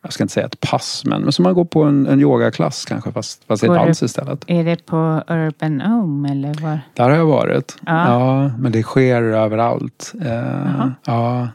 jag 0.02 0.14
ska 0.14 0.24
inte 0.24 0.34
säga 0.34 0.46
ett 0.46 0.60
pass, 0.60 1.04
men, 1.06 1.22
men 1.22 1.32
som 1.32 1.44
man 1.44 1.54
går 1.54 1.66
på 1.66 1.84
en, 1.84 2.08
en 2.08 2.20
yogaklass 2.20 2.86
kanske 2.86 3.12
fast, 3.12 3.44
fast 3.44 3.66
Går 3.66 3.74
du- 3.74 3.80
dans 3.80 4.04
istället. 4.04 4.44
Är 4.48 4.64
det 4.64 4.86
på 4.86 5.24
Urban 5.28 5.82
Home 5.82 6.32
eller 6.32 6.54
var? 6.54 6.80
Där 6.94 7.10
har 7.10 7.18
jag 7.18 7.26
varit. 7.26 7.78
Ja. 7.86 8.08
Ja, 8.08 8.52
men 8.58 8.72
det 8.72 8.84
sker 8.84 9.22
överallt. 9.22 10.14
Eh, 10.22 10.88
ja, 11.06 11.48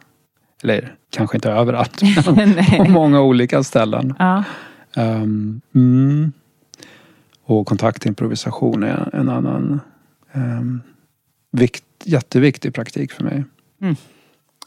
eller 0.63 0.95
kanske 1.11 1.37
inte 1.37 1.51
överallt, 1.51 2.03
men 2.37 2.55
på 2.77 2.91
många 2.91 3.21
olika 3.21 3.63
ställen. 3.63 4.15
Ja. 4.19 4.45
Um, 4.97 5.61
mm. 5.75 6.33
Och 7.45 7.67
kontaktimprovisation 7.67 8.83
är 8.83 9.11
en 9.13 9.29
annan 9.29 9.81
um, 10.33 10.83
vikt, 11.55 11.85
jätteviktig 12.05 12.75
praktik 12.75 13.13
för 13.13 13.25
mig. 13.25 13.45
Mm. 13.81 13.97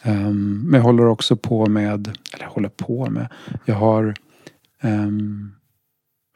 Um, 0.05 0.61
men 0.65 0.73
jag 0.73 0.85
håller 0.85 1.05
också 1.05 1.35
på 1.35 1.65
med, 1.65 2.07
eller 2.33 2.43
jag 2.43 2.49
håller 2.49 2.69
på 2.69 3.09
med, 3.09 3.27
jag 3.65 3.75
har 3.75 4.13
um, 4.83 5.53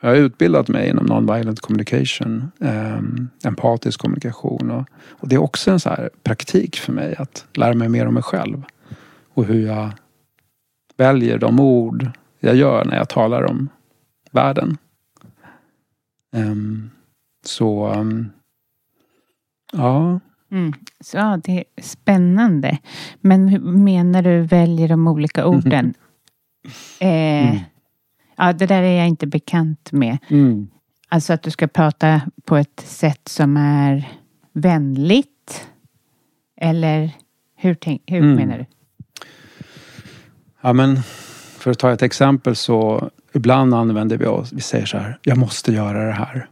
jag 0.02 0.10
har 0.10 0.16
utbildat 0.16 0.68
mig 0.68 0.90
inom 0.90 1.06
non-violent 1.06 1.60
communication, 1.60 2.52
um, 2.60 3.30
empatisk 3.44 4.00
kommunikation. 4.00 4.72
Och, 4.72 4.86
och 5.10 5.28
det 5.28 5.36
är 5.36 5.42
också 5.42 5.72
en 5.72 5.80
så 5.80 5.90
här 5.90 6.10
praktik 6.24 6.78
för 6.78 6.94
mig 6.94 7.16
att 7.18 7.46
lära 7.54 7.74
mig 7.74 7.90
mer 7.90 8.08
om 8.08 8.14
mig 8.14 8.24
själv. 8.24 8.64
Och 9.34 9.46
hur 9.46 9.68
jag 9.68 9.90
väljer 10.98 11.38
de 11.38 11.60
ord 11.60 12.10
jag 12.40 12.56
gör 12.56 12.86
när 12.86 12.98
jag 12.98 13.10
talar 13.10 13.44
om 13.44 13.70
världen. 14.32 14.78
Ehm, 16.34 16.90
så 17.46 17.86
ehm, 17.86 18.30
ja, 19.72 20.20
Mm. 20.52 20.74
Så, 21.00 21.18
ja, 21.18 21.40
det 21.44 21.58
är 21.58 21.64
spännande. 21.82 22.78
Men 23.22 23.48
hur 23.48 23.60
menar 23.60 24.22
du 24.24 24.42
väljer 24.42 24.88
de 24.88 25.08
olika 25.08 25.46
orden? 25.46 25.94
Eh, 27.00 27.50
Mm. 27.50 27.58
Ja, 28.38 28.54
det 28.54 28.66
där 28.66 28.82
är 28.84 28.98
jag 28.98 29.08
inte 29.08 29.28
bekant 29.28 29.92
med. 29.92 30.18
mm. 30.30 30.68
Alltså 31.10 31.34
att 31.34 31.44
du 31.44 31.52
ska 31.52 31.68
prata 31.68 32.22
på 32.46 32.58
ett 32.58 32.80
sätt 32.86 33.28
som 33.28 33.58
är 33.58 34.10
vänligt. 34.54 35.68
Eller 36.62 37.12
hur, 37.56 37.74
tänk, 37.74 38.02
hur 38.08 38.18
Mm. 38.18 38.36
menar 38.36 38.58
du? 38.58 38.66
ja 40.62 40.74
men 40.74 40.98
för 41.58 41.72
att 41.72 41.80
ta 41.80 41.92
ett 41.92 42.02
exempel 42.02 42.56
så 42.56 43.10
ibland 43.34 43.74
använder 43.74 44.18
vi 44.18 44.26
oss, 44.26 44.54
vi 44.54 44.62
säger 44.62 44.86
så 44.86 44.98
här, 44.98 45.20
jag 45.22 45.38
måste 45.38 45.72
göra 45.74 46.06
det 46.06 46.12
här. 46.14 46.48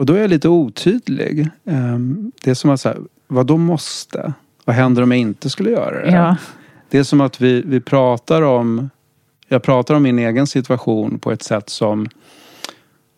Och 0.00 0.06
då 0.06 0.14
är 0.14 0.20
jag 0.20 0.30
lite 0.30 0.48
otydlig. 0.48 1.48
Ehm, 1.66 2.32
det 2.42 2.50
är 2.50 2.54
som 2.54 2.70
att 2.70 2.86
vad 3.26 3.46
då 3.46 3.56
måste? 3.56 4.32
Vad 4.64 4.76
händer 4.76 5.02
om 5.02 5.10
jag 5.10 5.20
inte 5.20 5.50
skulle 5.50 5.70
göra 5.70 6.04
det? 6.04 6.10
Ja. 6.12 6.36
Det 6.90 6.98
är 6.98 7.02
som 7.02 7.20
att 7.20 7.40
vi, 7.40 7.62
vi 7.66 7.80
pratar 7.80 8.42
om 8.42 8.90
Jag 9.48 9.62
pratar 9.62 9.94
om 9.94 10.02
min 10.02 10.18
egen 10.18 10.46
situation 10.46 11.18
på 11.18 11.32
ett 11.32 11.42
sätt 11.42 11.68
som 11.68 12.08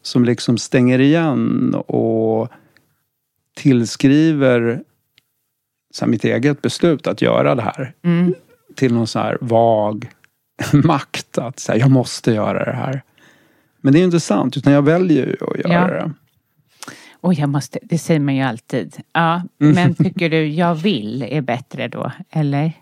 Som 0.03 0.24
liksom 0.24 0.59
stänger 0.59 0.99
igen 0.99 1.74
och 1.74 2.49
tillskriver 3.57 4.83
så 5.95 6.05
här, 6.05 6.11
mitt 6.11 6.24
eget 6.24 6.62
beslut 6.62 7.07
att 7.07 7.22
göra 7.22 7.55
det 7.55 7.62
här 7.62 7.95
Mm. 8.05 8.35
till 8.76 8.95
någon 8.95 9.07
sån 9.07 9.22
här 9.22 9.39
vag 9.41 10.11
makt. 10.72 11.39
Att 11.39 11.59
säga, 11.59 11.78
jag 11.78 11.91
måste 11.91 12.33
göra 12.33 12.64
det 12.64 12.72
här. 12.76 13.03
Men 13.80 13.93
det 13.93 13.97
är 13.99 14.01
ju 14.01 14.05
inte 14.07 14.20
sant, 14.20 14.57
utan 14.57 14.72
jag 14.72 14.83
väljer 14.83 15.26
ju 15.26 15.37
att 15.51 15.59
göra 15.70 15.72
Ja. 15.72 15.87
det. 16.05 16.12
Och 17.23 17.35
jag 17.35 17.49
måste, 17.49 17.79
det 17.83 17.99
säger 17.99 18.20
man 18.20 18.37
ju 18.37 18.43
alltid. 18.43 18.97
Ja, 19.12 19.43
men 19.59 19.95
tycker 19.95 20.31
du 20.31 20.47
jag 20.47 20.75
vill 20.75 21.23
är 21.23 21.41
bättre 21.41 21.89
då? 21.89 22.12
Eller? 22.31 22.73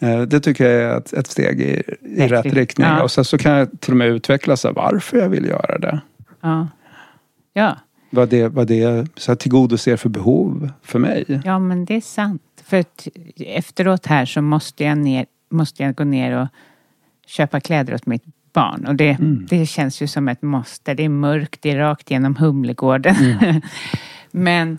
Eh, 0.00 0.20
Det 0.22 0.40
tycker 0.40 0.64
jag 0.70 0.82
är 0.92 0.98
ett, 0.98 1.12
ett 1.12 1.26
steg 1.26 1.60
i, 1.60 1.64
i 2.00 2.20
Rätt 2.20 2.30
rätt 2.30 2.44
rikt- 2.44 2.54
riktning. 2.56 2.86
ja. 2.86 3.02
Och 3.02 3.10
sen 3.10 3.24
så 3.24 3.38
kan 3.38 3.52
jag 3.52 3.80
till 3.80 3.92
och 3.92 3.96
med 3.96 4.08
utveckla 4.08 4.56
så 4.56 4.68
här, 4.68 4.74
varför 4.74 5.18
jag 5.18 5.28
vill 5.28 5.44
göra 5.44 5.78
det. 5.78 6.00
Ja. 6.40 6.68
Ja. 7.52 7.76
Vad 8.10 8.28
det, 8.28 8.48
vad 8.48 8.66
det 8.66 9.06
så 9.16 9.30
här, 9.32 9.36
tillgodoser 9.36 9.96
för 9.96 10.08
behov 10.08 10.70
för 10.82 10.98
mig. 10.98 11.40
ja, 11.44 11.58
men 11.58 11.84
det 11.84 11.94
är 11.94 12.00
sant. 12.00 12.42
För 12.64 12.76
att 12.80 13.08
efteråt 13.36 14.06
här 14.06 14.26
så 14.26 14.42
måste 14.42 14.84
jag, 14.84 14.98
ner, 14.98 15.26
måste 15.50 15.82
jag 15.82 15.94
gå 15.94 16.04
ner 16.04 16.36
och 16.42 16.48
köpa 17.26 17.60
kläder 17.60 17.94
åt 17.94 18.06
mitt 18.06 18.24
barn. 18.52 18.86
Och 18.86 18.94
det, 18.94 19.16
det 19.48 19.66
känns 19.66 20.02
ju 20.02 20.06
som 20.06 20.28
ett 20.28 20.42
måste. 20.42 20.94
Det 20.94 21.02
är 21.04 21.08
mörkt, 21.08 21.62
det 21.62 21.70
är 21.70 21.78
rakt 21.78 22.10
genom 22.10 22.36
Humlegården. 22.36 23.14
men 24.30 24.78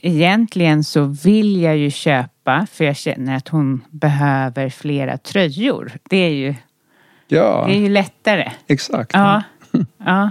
egentligen 0.00 0.84
så 0.84 1.04
vill 1.04 1.60
jag 1.62 1.76
ju 1.76 1.90
köpa 1.90 2.66
för 2.72 2.84
jag 2.84 2.96
känner 2.96 3.36
att 3.36 3.48
hon 3.48 3.84
behöver 3.90 4.68
flera 4.70 5.18
tröjor. 5.18 5.92
Det 6.10 6.16
är 6.16 6.30
ju, 6.30 6.54
Ja, 7.28 7.64
det 7.68 7.74
är 7.76 7.80
ju 7.80 7.88
lättare. 7.88 8.52
exakt. 8.66 9.10
Ja. 9.14 9.42
ja. 10.04 10.30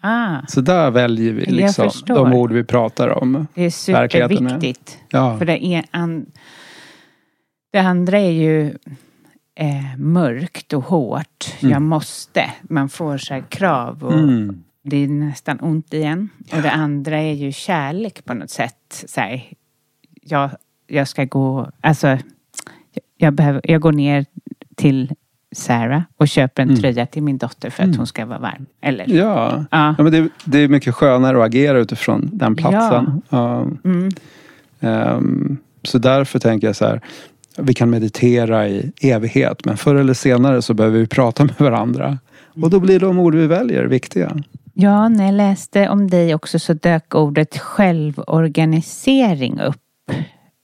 Ah, 0.00 0.36
Så 0.48 0.60
där 0.60 0.90
väljer 0.90 1.32
vi 1.32 1.44
liksom 1.46 1.90
de 2.06 2.32
ord 2.34 2.52
vi 2.52 2.64
pratar 2.64 3.08
om. 3.08 3.46
det 3.54 3.62
är- 3.64 3.70
superviktigt. 3.70 4.98
Ja. 5.10 5.38
För 5.38 5.44
det, 5.44 5.64
är 5.66 5.84
an, 5.90 6.26
det 7.72 7.78
andra 7.78 8.18
är 8.18 8.30
ju 8.30 8.74
eh, 9.56 9.96
mörkt 9.98 10.72
och 10.72 10.84
hårt. 10.84 11.54
Jag 11.60 11.82
måste. 11.82 12.50
Man 12.62 12.88
får 12.88 13.18
så 13.18 13.42
krav 13.48 14.04
och 14.04 14.12
Mm. 14.12 14.62
det 14.82 14.96
är 14.96 15.08
nästan 15.08 15.58
ont 15.60 15.94
igen. 15.94 16.28
Och 16.52 16.62
det 16.62 16.70
andra 16.70 17.18
är 17.18 17.32
ju 17.32 17.52
kärlek 17.52 18.24
på 18.24 18.34
något 18.34 18.50
sätt. 18.50 19.04
Så 19.06 19.20
här, 19.20 19.44
jag, 20.22 20.50
jag 20.86 21.08
ska 21.08 21.24
gå, 21.24 21.70
alltså 21.80 22.06
jag, 22.08 22.18
jag, 23.16 23.32
behöver, 23.34 23.60
jag 23.64 23.80
går 23.80 23.92
ner 23.92 24.26
till 24.76 25.12
Sarah 25.54 26.02
och 26.16 26.28
köper 26.28 26.62
en 26.62 26.76
tröja 26.76 27.06
till 27.06 27.22
min 27.22 27.38
dotter 27.38 27.70
för 27.70 27.82
att 27.84 27.96
hon 27.96 28.06
ska 28.06 28.26
vara 28.26 28.38
varm. 28.38 28.66
Eller? 28.80 29.04
Mm. 29.04 29.16
Ja, 29.16 29.64
Ja. 29.70 29.94
ja 29.98 30.02
men 30.04 30.12
det, 30.12 30.28
det 30.44 30.58
är 30.58 30.68
mycket 30.68 30.94
skönare 30.94 31.38
att 31.38 31.44
agera 31.46 31.78
utifrån 31.78 32.30
den 32.32 32.56
platsen. 32.56 33.22
Ja. 33.28 33.66
Mm. 33.84 34.08
Ehm, 34.80 35.56
så 35.82 35.98
därför 35.98 36.38
tänker 36.38 36.66
jag 36.66 36.76
så 36.76 36.86
här. 36.86 37.00
Vi 37.58 37.74
kan 37.74 37.90
meditera 37.90 38.68
i 38.68 38.92
evighet 39.00 39.64
men 39.64 39.76
förr 39.76 39.94
eller 39.94 40.14
senare 40.14 40.62
så 40.62 40.74
behöver 40.74 40.98
vi 40.98 41.06
prata 41.06 41.44
med 41.44 41.54
varandra. 41.58 42.18
Och 42.62 42.70
då 42.70 42.80
blir 42.80 43.00
de 43.00 43.18
ord 43.18 43.34
vi 43.34 43.46
väljer 43.46 43.84
viktiga. 43.84 44.36
Ja, 44.74 45.08
när 45.08 45.24
jag 45.24 45.34
läste 45.34 45.88
om 45.88 46.10
dig 46.10 46.34
också 46.34 46.58
så 46.58 46.72
dök 46.72 47.14
ordet 47.14 47.58
självorganisering 47.58 49.60
upp. 49.60 49.76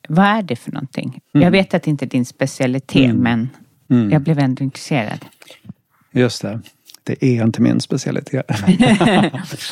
Vad 0.08 0.26
är 0.26 0.42
det 0.42 0.56
för 0.56 0.72
någonting? 0.72 1.20
Jag 1.32 1.50
vet 1.50 1.74
att 1.74 1.82
det 1.82 1.90
inte 1.90 2.04
är 2.04 2.08
din 2.08 2.24
specialitet, 2.24 3.14
men 3.14 3.48
jag 4.10 4.22
blev 4.22 4.38
ändå 4.38 4.64
intresserad. 4.64 5.18
Just 6.12 6.42
det. 6.42 6.60
Det 7.04 7.24
är 7.24 7.44
inte 7.44 7.62
min 7.62 7.80
specialitet. 7.80 8.50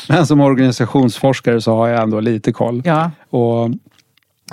men 0.09 0.27
som 0.27 0.39
organisationsforskare 0.39 1.61
så 1.61 1.75
har 1.75 1.87
jag 1.87 2.03
ändå 2.03 2.19
lite 2.19 2.51
koll. 2.51 2.81
Ja, 2.85 3.11
Och 3.29 3.69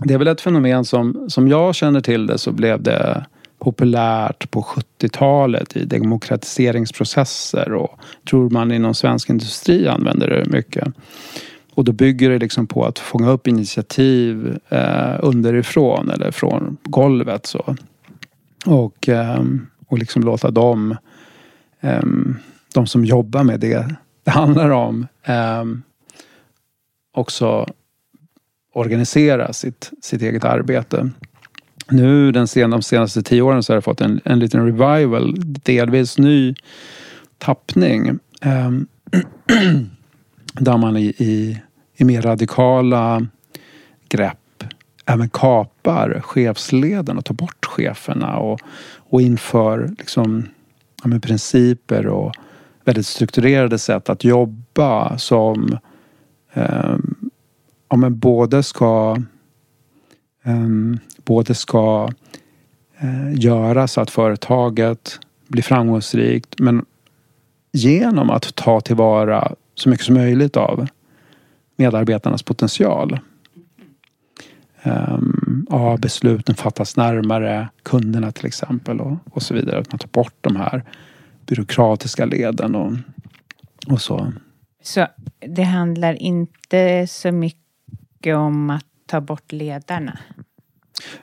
det 0.03 0.15
är 0.15 0.19
väl 0.19 0.29
ett 0.29 0.41
fenomen 0.41 0.85
som, 0.85 1.31
som 1.31 1.49
jag 1.49 1.75
känner 1.75 2.01
till 2.01 2.27
det 2.27 2.39
så 2.39 2.53
blev 2.53 2.83
det 2.83 3.25
populärt 3.59 4.51
på 4.51 4.63
70-talet 4.63 5.77
i 5.77 5.85
demokratiseringsprocesser 5.85 7.73
och 7.73 8.01
tror 8.31 8.51
man 8.51 8.73
inom 8.73 8.95
svensk 8.95 9.31
industri 9.31 9.89
använder 9.89 10.29
det 10.29 10.51
mycket. 10.51 10.89
Och 11.75 11.85
då 11.85 11.93
bygger 11.93 12.31
det 12.31 12.39
liksom 12.39 12.67
på 12.67 12.85
att 12.85 12.99
fånga 12.99 13.31
upp 13.31 13.47
initiativ 13.47 14.59
eh, 14.69 15.17
underifrån 15.21 16.11
eller 16.11 16.31
från 16.31 16.77
golvet 16.83 17.47
så. 17.47 17.77
Och, 18.67 19.09
eh, 19.09 19.45
och 19.87 19.99
liksom 19.99 20.23
låta 20.23 20.51
dem, 20.51 20.97
eh, 21.81 22.03
de 22.75 22.87
som 22.87 23.05
jobbar 23.05 23.45
med 23.45 23.61
det 23.61 23.95
det 24.25 24.31
handlar 24.31 24.71
om, 24.71 25.07
eh, 25.23 25.65
också 27.15 27.67
organisera 28.73 29.53
sitt, 29.53 29.91
sitt 30.03 30.23
eget 30.23 30.45
arbete. 30.45 31.11
Nu 31.91 32.33
den 32.33 32.49
sen, 32.49 32.71
de 32.71 32.83
senaste 32.83 33.23
tio 33.23 33.43
åren 33.43 33.63
så 33.63 33.73
har 33.73 33.77
det 33.77 33.83
fått 33.83 34.01
en, 34.01 34.21
en 34.25 34.39
liten 34.39 34.65
revival, 34.65 35.35
delvis 35.39 36.19
ny 36.19 36.55
tappning. 37.39 38.19
ehm, 38.43 38.87
där 40.53 40.77
man 40.77 40.97
i, 40.97 41.07
i, 41.07 41.61
i 41.97 42.05
mer 42.05 42.23
radikala 42.23 43.27
grepp 44.09 44.65
även 45.07 45.29
kapar 45.29 46.21
chefsleden 46.25 47.19
och 47.19 47.25
tar 47.25 47.35
bort 47.35 47.65
cheferna 47.65 48.37
och, 48.37 48.61
och 48.97 49.23
inför 49.23 49.95
liksom, 49.99 50.47
ja, 51.05 51.19
principer 51.21 52.07
och 52.07 52.35
väldigt 52.85 53.07
strukturerade 53.07 53.79
sätt 53.79 54.09
att 54.09 54.25
jobba 54.25 55.19
som 55.19 55.79
ehm, 56.53 57.15
ja, 57.89 57.97
men 57.97 58.19
både 58.19 58.63
ska 58.63 59.17
um, 60.45 60.99
både 61.25 61.55
ska 61.55 62.09
uh, 63.03 63.35
göra 63.35 63.89
så 63.89 64.01
att 64.01 64.11
företaget 64.11 65.21
blir 65.49 65.63
framgångsrikt 65.63 66.55
men 66.59 66.85
genom 67.73 68.31
att 68.31 68.55
ta 68.55 68.81
tillvara 68.81 69.53
så 69.75 69.89
mycket 69.89 70.07
som 70.07 70.15
möjligt 70.15 70.57
av 70.57 70.89
medarbetarnas 71.77 72.43
potential. 72.43 73.19
Um, 74.83 75.67
ja, 75.71 75.97
besluten 75.97 76.55
fattas 76.55 76.97
närmare 76.97 77.69
kunderna 77.83 78.33
till 78.33 78.47
exempel 78.47 79.01
och, 79.01 79.17
och 79.31 79.43
så 79.43 79.55
vidare. 79.55 79.81
Att 79.81 79.93
man 79.93 79.99
tar 79.99 80.09
bort 80.09 80.35
de 80.41 80.57
här 80.57 80.85
byråkratiska 81.47 82.25
leden 82.25 82.75
och, 82.75 82.93
och 83.87 84.01
så. 84.01 84.33
så 84.83 85.07
det 85.47 85.63
handlar 85.63 86.23
inte 86.23 87.07
så 87.07 87.33
mycket 87.33 87.68
om 88.27 88.71
att 88.71 88.85
ta 89.07 89.21
bort 89.21 89.53
ledarna. 89.53 90.19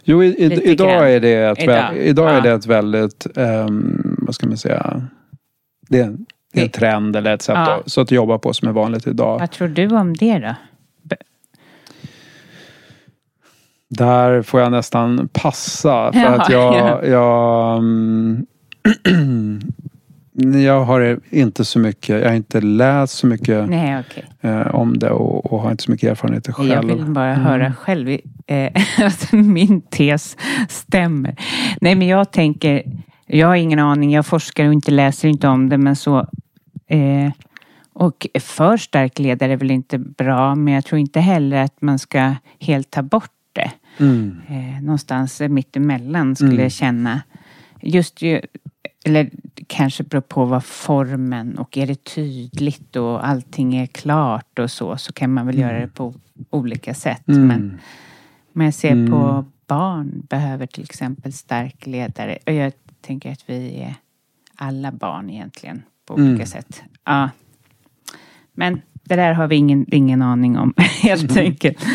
Jo, 0.03 0.23
i, 0.23 0.27
i, 0.27 0.71
idag, 0.71 1.13
är 1.13 1.19
det 1.19 1.33
ett, 1.35 1.59
Idag. 1.63 1.77
idag. 1.77 1.97
idag 1.97 2.29
är 2.29 2.35
Ja. 2.35 2.41
det 2.41 2.51
ett 2.51 2.65
väldigt, 2.65 3.27
ehm, 3.37 4.15
vad 4.21 4.35
ska 4.35 4.47
man 4.47 4.57
säga, 4.57 5.01
det 5.89 5.99
är 5.99 6.15
det 6.53 6.59
är 6.61 6.63
en 6.65 6.69
trend 6.69 7.15
eller 7.15 7.33
ett 7.33 7.41
sätt 7.41 7.55
Ja. 7.55 7.75
att, 7.75 7.91
så 7.91 8.01
att 8.01 8.11
jobba 8.11 8.37
på 8.37 8.53
som 8.53 8.67
är 8.67 8.71
vanligt 8.71 9.07
idag. 9.07 9.39
Vad 9.39 9.51
tror 9.51 9.67
du 9.67 9.87
om 9.95 10.13
det 10.13 10.39
då? 10.39 10.55
Där 13.89 14.41
får 14.41 14.61
jag 14.61 14.71
nästan 14.71 15.29
passa 15.33 16.11
för 16.13 16.19
Ja, 16.19 16.27
att 16.29 16.49
jag, 16.49 16.75
ja. 16.75 17.05
jag, 17.05 17.77
mm, 19.07 19.61
jag 20.65 20.83
har 20.85 21.19
inte 21.29 21.65
så 21.65 21.79
mycket, 21.79 22.21
jag 22.21 22.29
har 22.29 22.35
inte 22.35 22.61
läst 22.61 23.13
så 23.13 23.27
mycket 23.27 23.69
Nej, 23.69 23.99
okej. 23.99 24.25
eh, 24.41 24.75
om 24.75 24.99
det 24.99 25.09
och, 25.09 25.53
och 25.53 25.59
har 25.61 25.71
inte 25.71 25.83
så 25.83 25.91
mycket 25.91 26.11
erfarenheter 26.11 26.51
själv. 26.53 26.69
Jag 26.69 26.83
vill 26.85 27.05
bara 27.05 27.33
Mm. 27.33 27.45
höra 27.45 27.73
själv 27.73 28.09
eh, 28.47 28.71
att 29.05 29.31
min 29.31 29.81
tes 29.81 30.37
stämmer. 30.69 31.35
Nej, 31.81 31.95
men 31.95 32.07
jag 32.07 32.31
tänker, 32.31 32.83
jag 33.25 33.47
har 33.47 33.55
ingen 33.55 33.79
aning, 33.79 34.11
jag 34.13 34.25
forskar 34.25 34.65
och 34.67 34.73
inte 34.73 34.91
läser 34.91 35.27
inte 35.27 35.47
om 35.47 35.69
det, 35.69 35.77
men 35.77 35.95
så 35.95 36.19
eh, 36.87 37.31
och 37.93 38.27
för 38.39 38.77
stark 38.77 39.19
ledare 39.19 39.51
är 39.53 39.57
väl 39.57 39.71
inte 39.71 39.97
bra, 39.97 40.55
men 40.55 40.73
jag 40.73 40.85
tror 40.85 40.99
inte 40.99 41.19
heller 41.19 41.61
att 41.63 41.81
man 41.81 41.99
ska 41.99 42.33
helt 42.59 42.91
ta 42.91 43.01
bort 43.01 43.31
det. 43.53 43.71
Mm. 43.99 44.37
Eh, 44.47 44.81
någonstans 44.83 45.41
mittemellan 45.49 46.35
skulle 46.35 46.51
Mm. 46.51 46.63
jag 46.63 46.71
känna. 46.71 47.21
Just 47.81 48.21
ju, 48.21 48.41
eller 49.05 49.29
kanske 49.67 50.03
beror 50.03 50.21
på 50.21 50.45
vad 50.45 50.65
formen 50.65 51.57
och 51.57 51.77
är 51.77 51.87
det 51.87 52.03
tydligt 52.03 52.95
och 52.95 53.27
allting 53.27 53.75
är 53.75 53.85
klart 53.85 54.59
och 54.59 54.71
så, 54.71 54.97
så 54.97 55.13
kan 55.13 55.33
man 55.33 55.45
väl 55.47 55.59
göra 55.59 55.79
det 55.79 55.87
på 55.87 56.13
olika 56.49 56.93
sätt. 56.93 57.27
Mm. 57.27 57.47
Men, 57.47 57.79
men 58.53 58.65
jag 58.65 58.73
ser 58.73 58.91
Mm. 58.91 59.11
på 59.11 59.45
barn 59.67 60.23
behöver 60.29 60.65
till 60.65 60.83
exempel 60.83 61.33
stark 61.33 61.85
ledare. 61.85 62.37
Och 62.45 62.53
jag 62.53 62.73
tänker 63.01 63.31
att 63.31 63.43
vi 63.45 63.81
är 63.81 63.95
alla 64.55 64.91
barn 64.91 65.29
egentligen 65.29 65.83
på 66.07 66.13
olika 66.13 66.29
Mm. 66.33 66.45
sätt. 66.45 66.83
Ja. 67.03 67.29
Men 68.53 68.81
det 69.03 69.15
där 69.15 69.33
har 69.33 69.47
vi 69.47 69.55
ingen, 69.55 69.85
ingen 69.93 70.21
aning 70.21 70.57
om 70.57 70.73
helt 71.01 71.37
enkelt. 71.37 71.85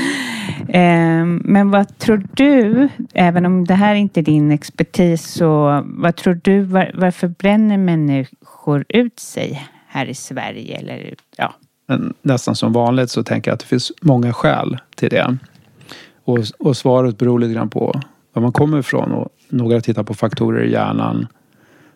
Ehm, 0.68 1.42
men 1.44 1.70
vad 1.70 1.98
tror 1.98 2.22
du, 2.34 2.88
även 3.14 3.46
om 3.46 3.64
det 3.64 3.74
här 3.74 3.94
inte 3.94 4.20
är 4.20 4.22
din 4.22 4.50
expertis, 4.50 5.26
så 5.26 5.82
vad 5.84 6.16
tror 6.16 6.40
du, 6.42 6.60
var, 6.60 6.90
varför 6.94 7.28
bränner 7.28 7.78
människor 7.78 8.84
ut 8.88 9.20
sig 9.20 9.68
här 9.86 10.06
i 10.06 10.14
Sverige? 10.14 10.76
Eller, 10.76 11.14
ja. 11.36 11.54
Nästan 12.22 12.56
som 12.56 12.72
vanligt 12.72 13.10
så 13.10 13.22
tänker 13.22 13.50
jag 13.50 13.54
att 13.54 13.60
det 13.60 13.66
finns 13.66 13.92
många 14.02 14.32
skäl 14.32 14.78
till 14.96 15.10
det. 15.10 15.36
Och, 16.24 16.38
och 16.58 16.76
svaret 16.76 17.18
beror 17.18 17.38
lite 17.38 17.54
grann 17.54 17.70
på 17.70 18.00
var 18.32 18.42
man 18.42 18.52
kommer 18.52 18.78
ifrån. 18.78 19.12
Och 19.12 19.28
några 19.48 19.80
tittar 19.80 20.02
på 20.02 20.14
faktorer 20.14 20.64
i 20.64 20.72
hjärnan. 20.72 21.26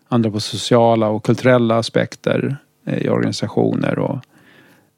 Andra 0.08 0.30
på 0.30 0.40
sociala 0.40 1.08
och 1.08 1.24
kulturella 1.24 1.78
aspekter 1.78 2.56
eh, 2.86 2.98
i 2.98 3.08
organisationer. 3.08 3.98
Och 3.98 4.18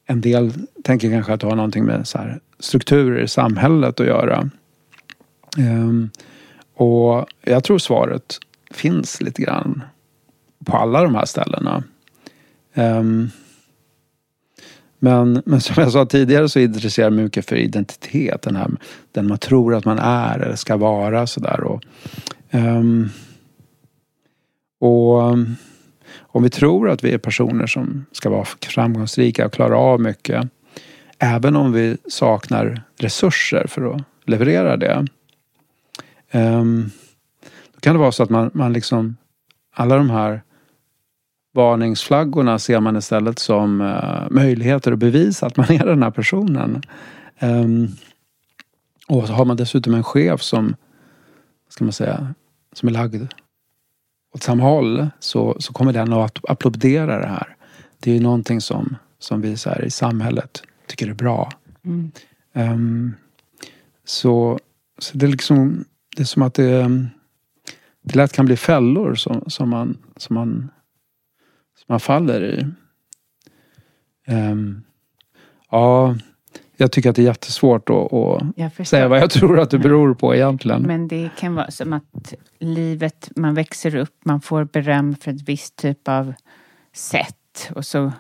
en 0.07 0.21
del 0.21 0.53
tänker 0.83 1.11
kanske 1.11 1.33
att 1.33 1.41
det 1.41 1.47
har 1.47 1.57
någonting 1.57 1.85
med 1.85 2.09
så 2.09 2.19
här 2.19 2.41
strukturer 2.59 3.23
i 3.23 3.29
samhället 3.29 4.01
att 4.01 4.07
göra. 4.07 4.51
Um, 5.59 6.11
och 6.75 7.27
jag 7.43 7.65
tror 7.65 7.79
svaret 7.79 8.39
finns 8.71 9.21
lite 9.21 9.43
grann 9.43 9.83
på 10.65 10.77
alla 10.77 11.03
de 11.03 11.15
här 11.15 11.25
ställena. 11.25 11.85
Um, 12.75 13.31
men, 14.99 15.43
men 15.47 15.61
som 15.61 15.83
jag 15.83 15.93
sa 15.93 16.07
tidigare 16.07 16.49
så 16.49 16.59
intresserar 16.59 17.07
jag 17.07 17.13
mig 17.13 17.25
mycket 17.25 17.49
för 17.49 17.57
identitet. 17.57 18.43
Den, 18.43 18.57
här, 18.57 18.71
den 19.13 19.29
man 19.29 19.39
tror 19.39 19.75
att 19.75 19.85
man 19.85 19.99
är 19.99 20.39
eller 20.39 20.57
ska 20.57 20.77
vara 20.77 21.27
sådär. 21.27 21.61
Och, 21.61 21.83
um, 22.51 23.11
och 24.79 25.23
om 26.37 26.43
vi 26.43 26.51
tror 26.51 26.91
att 26.91 27.05
vi 27.05 27.13
är 27.13 27.19
personer 27.19 27.67
som 27.67 28.07
ska 28.13 28.31
vara 28.31 28.45
framgångsrika 28.45 29.47
och 29.47 29.53
klara 29.53 29.79
av 29.79 30.01
mycket. 30.01 30.49
Även 31.19 31.57
om 31.57 31.73
vi 31.73 31.97
saknar 32.09 32.83
resurser 32.99 33.67
för 33.69 33.95
att 33.95 34.03
leverera 34.25 34.77
det. 34.77 35.07
Ehm, 36.31 36.91
då 37.75 37.81
kan 37.81 37.95
det 37.95 37.99
vara 37.99 38.13
så 38.13 38.23
att 38.23 38.31
man, 38.31 38.51
man 38.55 38.73
liksom 38.73 39.17
alla 39.75 39.97
de 39.97 40.11
här 40.11 40.43
varningsflaggorna 41.55 42.59
ser 42.59 42.81
man 42.81 42.97
istället 42.97 43.39
som 43.39 43.81
eh, 43.81 44.31
möjligheter 44.31 44.93
att 44.93 44.99
bevisa 44.99 45.47
att 45.47 45.57
man 45.57 45.71
är 45.71 45.87
den 45.87 46.03
här 46.03 46.11
personen. 46.11 46.83
Ehm, 47.39 47.89
och 49.09 49.27
så 49.27 49.33
har 49.33 49.45
man 49.45 49.57
dessutom 49.57 49.95
en 49.95 50.05
chef 50.05 50.43
som, 50.43 50.77
ska 51.69 51.85
man 51.85 51.93
säga, 51.93 52.35
som 52.73 52.89
är 52.89 52.93
lagd 52.93 53.27
åt 54.37 54.43
samma 54.43 54.63
håll 54.63 55.09
så, 55.19 55.57
så 55.59 55.73
kommer 55.73 55.93
den 55.93 56.13
att 56.13 56.39
applådera 56.49 57.19
det 57.19 57.27
här. 57.27 57.57
Det 58.01 58.11
är 58.11 58.15
ju 58.15 58.21
någonting 58.21 58.61
som, 58.61 58.97
som 59.19 59.41
vi 59.41 59.57
så 59.57 59.71
här 59.71 59.85
i 59.85 59.91
samhället 59.91 60.63
tycker 60.87 61.09
är 61.09 61.15
bra. 61.15 61.53
Mm. 61.85 62.11
Um, 62.53 63.15
så, 64.05 64.59
så 64.99 65.19
det 65.19 65.27
är 65.27 65.31
liksom, 65.31 65.85
det 66.17 66.23
är 66.23 66.25
som 66.25 66.43
att 66.43 66.55
det, 66.55 66.89
det 68.03 68.15
lätt 68.15 68.33
kan 68.33 68.47
bli 68.47 68.57
fällor 68.57 69.15
som, 69.15 69.45
som, 69.47 69.69
man, 69.69 69.99
som, 70.17 70.35
man, 70.35 70.71
som 71.79 71.85
man 71.87 72.01
faller 72.01 72.45
i. 72.45 72.67
Um, 74.33 74.83
ja, 75.71 76.17
jag 76.77 76.93
tycker 76.93 77.11
att 77.11 77.17
det 77.17 77.23
är 77.23 77.27
jättesvårt 77.27 77.91
att, 77.91 78.13
att 78.13 78.89
säga 78.89 79.09
vad 79.09 79.19
jag 79.19 79.31
tror 79.31 79.61
att 79.61 79.71
det 79.71 79.79
beror 79.79 80.15
på 80.15 80.35
egentligen. 80.35 80.83
Men 80.83 81.09
det 81.09 81.31
kan 81.39 81.55
vara 81.55 81.71
som 81.71 81.93
att 81.93 82.35
livet, 82.59 83.31
man 83.37 83.55
växer 83.55 83.97
upp, 83.97 84.15
man 84.25 84.41
får 84.41 84.65
beröm 84.65 85.15
för 85.15 85.31
ett 85.31 85.49
visst 85.49 85.77
typ 85.77 86.09
av 86.09 86.35
sätt 86.95 87.71
och 87.75 87.87
så 87.87 88.13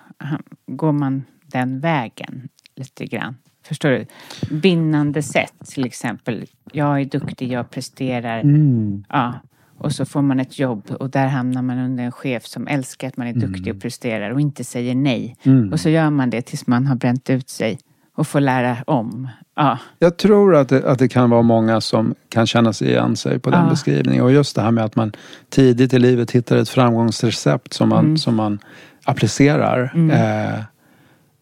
går 0.66 0.92
man 0.92 1.24
den 1.46 1.80
vägen 1.80 2.48
lite 2.76 3.06
grann. 3.06 3.36
Förstår 3.66 3.90
du? 3.90 4.06
Vinnande 4.50 5.22
sätt 5.22 5.54
till 5.66 5.84
exempel. 5.84 6.46
Jag 6.72 7.00
är 7.00 7.04
duktig, 7.04 7.52
jag 7.52 7.70
presterar. 7.70 8.40
Mm. 8.40 9.04
Ja. 9.08 9.34
Och 9.78 9.92
så 9.92 10.04
får 10.04 10.22
man 10.22 10.40
ett 10.40 10.58
jobb 10.58 10.90
och 10.90 11.10
där 11.10 11.26
hamnar 11.26 11.62
man 11.62 11.78
under 11.78 12.04
en 12.04 12.12
chef 12.12 12.46
som 12.46 12.68
älskar 12.68 13.08
att 13.08 13.16
man 13.16 13.26
är 13.26 13.32
duktig 13.32 13.66
mm. 13.66 13.76
och 13.76 13.82
presterar 13.82 14.30
och 14.30 14.40
inte 14.40 14.64
säger 14.64 14.94
nej. 14.94 15.36
Mm. 15.42 15.72
Och 15.72 15.80
så 15.80 15.88
gör 15.90 16.10
man 16.10 16.30
det 16.30 16.42
tills 16.42 16.66
man 16.66 16.86
har 16.86 16.96
bränt 16.96 17.30
ut 17.30 17.48
sig 17.48 17.78
och 18.16 18.26
få 18.26 18.38
lära 18.38 18.76
om. 18.86 19.28
Ja. 19.56 19.78
Jag 19.98 20.16
tror 20.16 20.56
att 20.56 20.68
det, 20.68 20.90
att 20.90 20.98
det 20.98 21.08
kan 21.08 21.30
vara 21.30 21.42
många 21.42 21.80
som 21.80 22.14
kan 22.28 22.46
känna 22.46 22.72
sig 22.72 22.88
igen 22.88 23.16
sig 23.16 23.38
på 23.38 23.50
den 23.50 23.64
ja. 23.64 23.70
beskrivningen. 23.70 24.24
Och 24.24 24.32
just 24.32 24.56
det 24.56 24.62
här 24.62 24.70
med 24.70 24.84
att 24.84 24.96
man 24.96 25.12
tidigt 25.48 25.92
i 25.92 25.98
livet 25.98 26.30
hittar 26.30 26.56
ett 26.56 26.68
framgångsrecept 26.68 27.72
som 27.72 27.88
man, 27.88 28.04
mm. 28.04 28.18
som 28.18 28.34
man 28.34 28.58
applicerar. 29.04 29.92
Mm. 29.94 30.10
Eh, 30.10 30.60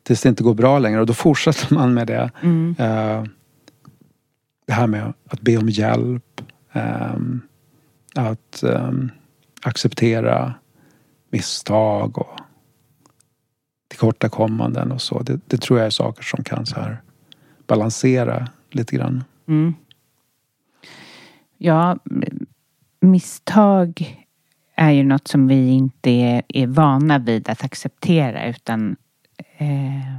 tills 0.03 0.23
det 0.23 0.29
inte 0.29 0.43
går 0.43 0.55
bra 0.55 0.79
längre 0.79 1.01
och 1.01 1.07
då 1.07 1.15
fortsätter 1.15 1.75
man 1.75 1.95
med 1.95 2.07
det. 2.07 2.31
Mm. 2.41 2.77
Eh, 2.79 3.25
det 4.67 4.73
här 4.73 4.87
med 4.87 5.13
att 5.31 5.41
be 5.41 5.57
om 5.57 5.69
hjälp. 5.69 6.41
Eh, 6.73 7.15
att 8.15 8.63
eh, 8.63 8.93
acceptera 9.63 10.55
misstag 11.31 12.19
och 12.19 12.41
tillkortakommanden 14.05 14.93
och 14.93 15.03
så. 15.03 15.23
Det, 15.23 15.41
det, 15.47 15.57
tror 15.57 15.79
jag 15.79 15.87
är 15.87 15.91
saker 15.91 16.23
som 16.23 16.45
kan 16.45 16.67
så 16.67 16.81
här 16.81 17.03
balansera 17.67 18.49
lite 18.71 18.97
grann. 18.97 19.25
Mm. 19.49 19.75
Ja, 21.59 21.99
misstag 23.01 24.19
är 24.77 24.91
ju 24.91 25.03
något 25.03 25.29
som 25.29 25.49
vi 25.49 25.69
inte 25.69 26.11
är, 26.11 26.43
är 26.49 26.67
vana 26.67 27.19
vid 27.19 27.49
att 27.49 27.65
acceptera 27.65 28.49
utan 28.49 28.97
eh, 29.59 30.19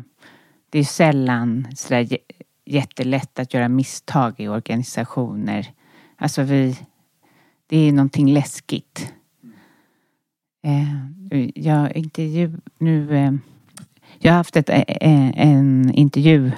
det 0.69 0.79
är 0.79 0.83
sällan 0.83 1.67
sådär 1.75 2.17
jättelätt 2.65 3.39
att 3.39 3.53
göra 3.53 3.69
misstag 3.69 4.33
i 4.37 4.47
organisationer. 4.47 5.67
Alltså 6.17 6.41
vi, 6.43 6.77
det 7.67 7.77
är 7.77 7.91
någonting 7.91 8.33
läskigt. 8.33 9.13
Eh, 10.63 11.49
jag 11.55 11.95
intervju 11.95 12.51
nu 12.79 13.17
eh, 13.17 13.33
jag 14.19 14.31
har 14.31 14.37
haft 14.37 14.55
ett, 14.55 14.69
eh, 14.69 14.79
eh, 14.79 15.47
en 15.47 15.91
intervju 15.93 16.51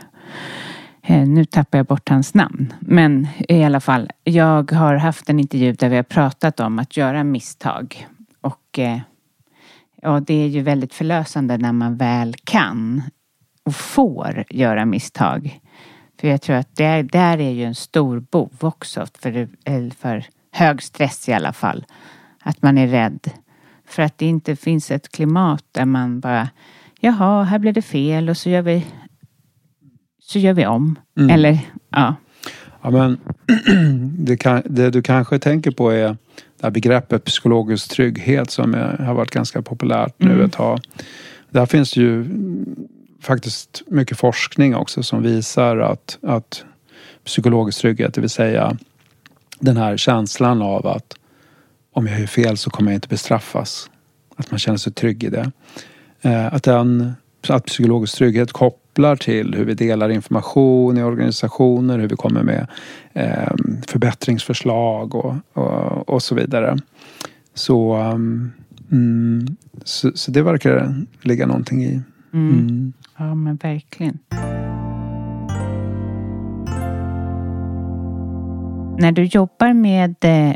eh, 1.04 1.28
nu 1.28 1.46
tappar 1.46 1.78
jag 1.78 1.86
bort 1.86 2.10
hans 2.10 2.34
namn. 2.34 2.74
Men 2.80 3.28
i 3.50 3.64
alla 3.64 3.80
fall, 3.80 4.10
jag 4.24 4.72
har 4.72 4.96
haft 4.96 5.30
en 5.30 5.40
intervju 5.40 5.74
där 5.74 5.90
vi 5.90 5.96
har 5.96 6.04
pratat 6.04 6.60
om 6.60 6.80
att 6.80 6.98
göra 6.98 7.24
misstag. 7.24 8.08
Och 8.42 8.80
ja, 10.02 10.20
det 10.20 10.34
är 10.34 10.48
ju 10.48 10.62
väldigt 10.62 10.94
förlösande 10.94 11.58
när 11.58 11.74
man 11.74 11.98
väl 11.98 12.36
kan 12.44 13.02
och 13.64 13.76
får 13.76 14.44
göra 14.50 14.86
misstag. 14.86 15.60
För 16.20 16.28
jag 16.28 16.42
tror 16.42 16.56
att 16.56 16.76
det 16.76 17.02
där 17.02 17.40
är 17.40 17.52
ju 17.52 17.64
en 17.64 17.76
stor 17.76 18.20
bov 18.20 18.54
också 18.60 19.08
för, 19.20 19.48
för 19.90 20.26
hög 20.52 20.84
stress 20.84 21.30
i 21.30 21.34
alla 21.34 21.54
fall. 21.54 21.86
Att 22.40 22.62
man 22.62 22.78
är 22.78 22.88
rädd. 22.88 23.32
För 23.86 24.04
att 24.04 24.18
det 24.18 24.26
inte 24.26 24.56
finns 24.56 24.92
ett 24.92 25.12
klimat 25.12 25.64
där 25.72 25.86
man 25.86 26.20
bara 26.20 26.50
jaha, 27.00 27.44
här 27.44 27.60
blev 27.60 27.74
det 27.74 27.82
fel 27.82 28.30
och 28.30 28.38
så 28.38 28.50
gör 28.50 28.62
vi, 28.62 28.86
så 30.20 30.40
gör 30.40 30.54
vi 30.54 30.66
om. 30.66 31.00
Mm. 31.18 31.30
Eller, 31.30 31.60
ja. 31.90 32.16
Ja, 32.82 32.90
men 32.90 33.20
det, 34.26 34.38
kan, 34.38 34.62
det, 34.66 34.90
du 34.90 35.02
kanske 35.02 35.40
tänker 35.40 35.72
på 35.72 35.92
är 35.92 36.08
det 36.08 36.18
här 36.64 36.72
begreppet 36.72 37.24
psykologisk 37.24 37.92
trygghet 37.92 38.52
som 38.52 38.74
är, 38.74 38.98
har 38.98 39.14
varit 39.14 39.32
ganska 39.32 39.62
populärt 39.62 40.14
nu 40.18 40.32
mm. 40.32 40.46
ett 40.46 40.54
tag. 40.54 40.80
Där 41.50 41.66
finns 41.66 41.96
ju 41.96 42.26
faktiskt 43.22 43.84
mycket 43.88 44.18
forskning 44.18 44.76
också 44.76 45.04
som 45.04 45.24
visar 45.24 45.78
att, 45.78 46.18
att 46.22 46.66
psykologisk 47.24 47.82
trygghet, 47.82 48.14
det 48.14 48.22
vill 48.22 48.30
säga 48.30 48.78
den 49.60 49.78
här 49.78 49.98
känslan 49.98 50.62
av 50.62 50.88
att 50.88 51.14
om 51.94 52.08
jag 52.08 52.20
gör 52.20 52.28
fel 52.28 52.58
så 52.58 52.70
kommer 52.70 52.92
jag 52.92 52.98
inte 52.98 53.08
bestraffas. 53.08 53.90
Att 54.36 54.52
man 54.52 54.60
känner 54.60 54.78
sig 54.78 54.94
trygg 54.94 55.24
i 55.24 55.30
det. 55.30 55.52
Eh, 56.22 56.54
att, 56.54 56.64
den, 56.64 57.14
att 57.50 57.66
psykologisk 57.66 58.18
trygghet 58.18 58.52
kopplar 58.52 59.16
till 59.16 59.54
hur 59.54 59.66
vi 59.66 59.74
delar 59.74 60.10
information 60.10 60.98
i 60.98 61.04
organisationer, 61.04 62.00
hur 62.00 62.08
vi 62.08 62.16
kommer 62.16 62.44
med 62.44 62.68
eh, 63.14 63.54
förbättringsförslag 63.88 65.16
och, 65.16 65.36
och, 65.54 66.10
och, 66.10 66.24
så 66.24 66.36
vidare. 66.36 66.78
Så, 67.54 67.98
um, 67.98 68.52
mm, 68.92 69.58
så, 69.84 70.12
så, 70.16 70.32
det 70.32 70.42
verkar 70.42 70.96
ligga 71.22 71.46
någonting 71.46 71.84
i. 71.84 72.02
Mm. 72.34 72.60
Mm. 72.60 72.94
Ja 73.18 73.36
men 73.36 73.56
verkligen. 73.56 74.20
När 79.00 79.12
du 79.12 79.24
jobbar 79.24 79.74
med 79.74 80.16
eh, 80.22 80.56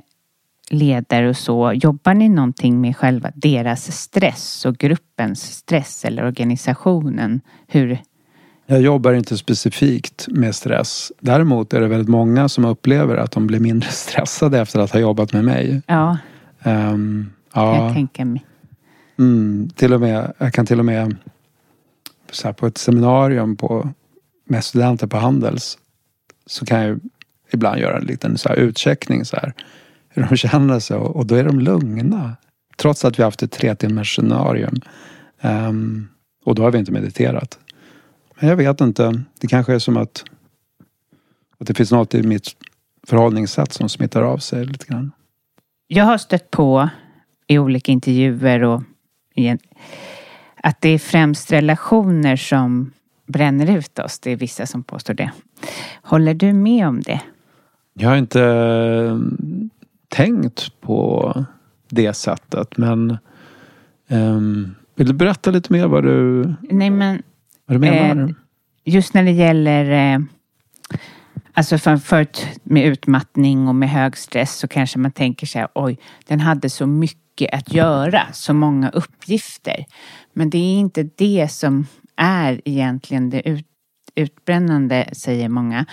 ledare 0.71 1.29
och 1.29 1.37
så, 1.37 1.73
jobbar 1.75 2.13
ni 2.13 2.29
någonting 2.29 2.81
med 2.81 2.97
själva 2.97 3.31
deras 3.35 3.91
stress 3.91 4.65
och 4.65 4.77
gruppens 4.77 5.41
stress 5.41 6.05
eller 6.05 6.25
organisationen? 6.25 7.41
Hur? 7.67 7.97
Jag 8.65 8.81
jobbar 8.81 9.13
inte 9.13 9.37
specifikt 9.37 10.27
med 10.27 10.55
stress. 10.55 11.11
Däremot 11.19 11.73
är 11.73 11.81
det 11.81 11.87
väldigt 11.87 12.09
många 12.09 12.49
som 12.49 12.65
upplever 12.65 13.17
att 13.17 13.31
de 13.31 13.47
blir 13.47 13.59
mindre 13.59 13.89
stressade 13.91 14.59
efter 14.59 14.79
att 14.79 14.91
ha 14.91 14.99
jobbat 14.99 15.33
med 15.33 15.45
mig. 15.45 15.81
Ja, 15.87 16.17
um, 16.63 17.31
ja. 17.53 17.83
jag 17.83 17.93
tänker 17.93 18.25
mig. 18.25 18.45
Mm, 19.19 19.69
till 19.75 19.93
och 19.93 20.01
med, 20.01 20.33
jag 20.37 20.53
kan 20.53 20.65
till 20.65 20.79
och 20.79 20.85
med 20.85 21.17
så 22.31 22.47
här, 22.47 22.53
på 22.53 22.67
ett 22.67 22.77
seminarium 22.77 23.55
på, 23.55 23.89
med 24.45 24.63
studenter 24.63 25.07
på 25.07 25.17
Handels 25.17 25.77
så 26.45 26.65
kan 26.65 26.81
jag 26.81 26.99
ibland 27.51 27.79
göra 27.79 27.97
en 27.97 28.05
liten 28.05 28.37
så 28.37 28.49
här 28.49 28.55
utcheckning. 28.55 29.25
Så 29.25 29.35
här 29.35 29.53
hur 30.13 30.27
de 30.29 30.37
känner 30.37 30.79
sig 30.79 30.97
och 30.97 31.25
då 31.25 31.35
är 31.35 31.43
de 31.43 31.59
lugna. 31.59 32.35
Trots 32.77 33.05
att 33.05 33.19
vi 33.19 33.23
har 33.23 33.27
haft 33.27 33.43
ett 33.43 33.51
tre 33.51 33.75
timmars 33.75 34.15
scenarium. 34.15 34.75
Um, 35.41 36.07
och 36.45 36.55
då 36.55 36.63
har 36.63 36.71
vi 36.71 36.77
inte 36.77 36.91
mediterat. 36.91 37.59
Men 38.39 38.49
jag 38.49 38.55
vet 38.55 38.81
inte. 38.81 39.23
Det 39.39 39.47
kanske 39.47 39.73
är 39.73 39.79
som 39.79 39.97
att, 39.97 40.23
att 41.57 41.67
det 41.67 41.73
finns 41.73 41.91
något 41.91 42.13
i 42.13 42.23
mitt 42.23 42.47
förhållningssätt 43.07 43.73
som 43.73 43.89
smittar 43.89 44.21
av 44.21 44.37
sig 44.37 44.65
lite 44.65 44.85
grann. 44.85 45.11
Jag 45.87 46.05
har 46.05 46.17
stött 46.17 46.51
på 46.51 46.89
i 47.47 47.59
olika 47.59 47.91
intervjuer 47.91 48.63
och 48.63 48.83
igen, 49.35 49.59
att 50.55 50.81
det 50.81 50.89
är 50.89 50.99
främst 50.99 51.51
relationer 51.51 52.35
som 52.35 52.91
bränner 53.27 53.77
ut 53.77 53.99
oss. 53.99 54.19
Det 54.19 54.31
är 54.31 54.35
vissa 54.35 54.65
som 54.65 54.83
påstår 54.83 55.13
det. 55.13 55.31
Håller 56.01 56.33
du 56.33 56.53
med 56.53 56.87
om 56.87 57.01
det? 57.01 57.21
Jag 57.93 58.09
har 58.09 58.17
inte 58.17 58.39
tänkt 60.11 60.81
på 60.81 61.33
det 61.89 62.13
sättet 62.13 62.77
men 62.77 63.17
um, 64.09 64.75
vill 64.95 65.07
du 65.07 65.13
berätta 65.13 65.51
lite 65.51 65.73
mer 65.73 65.87
vad 65.87 66.03
du, 66.03 66.53
Nej, 66.61 66.89
men 66.89 67.21
vad 67.65 67.75
du 67.75 67.79
menar? 67.79 68.23
Eh, 68.23 68.29
just 68.83 69.13
när 69.13 69.23
det 69.23 69.31
gäller 69.31 70.13
eh, 70.13 70.19
Alltså 71.53 71.77
för, 71.77 71.97
förut 71.97 72.47
med 72.63 72.85
utmattning 72.85 73.67
och 73.67 73.75
med 73.75 73.89
hög 73.89 74.17
stress 74.17 74.57
så 74.57 74.67
kanske 74.67 74.99
man 74.99 75.11
tänker 75.11 75.47
sig 75.47 75.67
oj, 75.75 75.97
den 76.27 76.39
hade 76.39 76.69
så 76.69 76.87
mycket 76.87 77.53
att 77.53 77.73
göra, 77.73 78.21
så 78.33 78.53
många 78.53 78.89
uppgifter. 78.89 79.85
Men 80.33 80.49
det 80.49 80.57
är 80.57 80.79
inte 80.79 81.03
det 81.03 81.51
som 81.51 81.87
är 82.15 82.61
egentligen 82.65 83.29
det 83.29 83.49
ut, 83.49 83.65
utbrännande, 84.15 85.09
säger 85.13 85.49
många. 85.49 85.85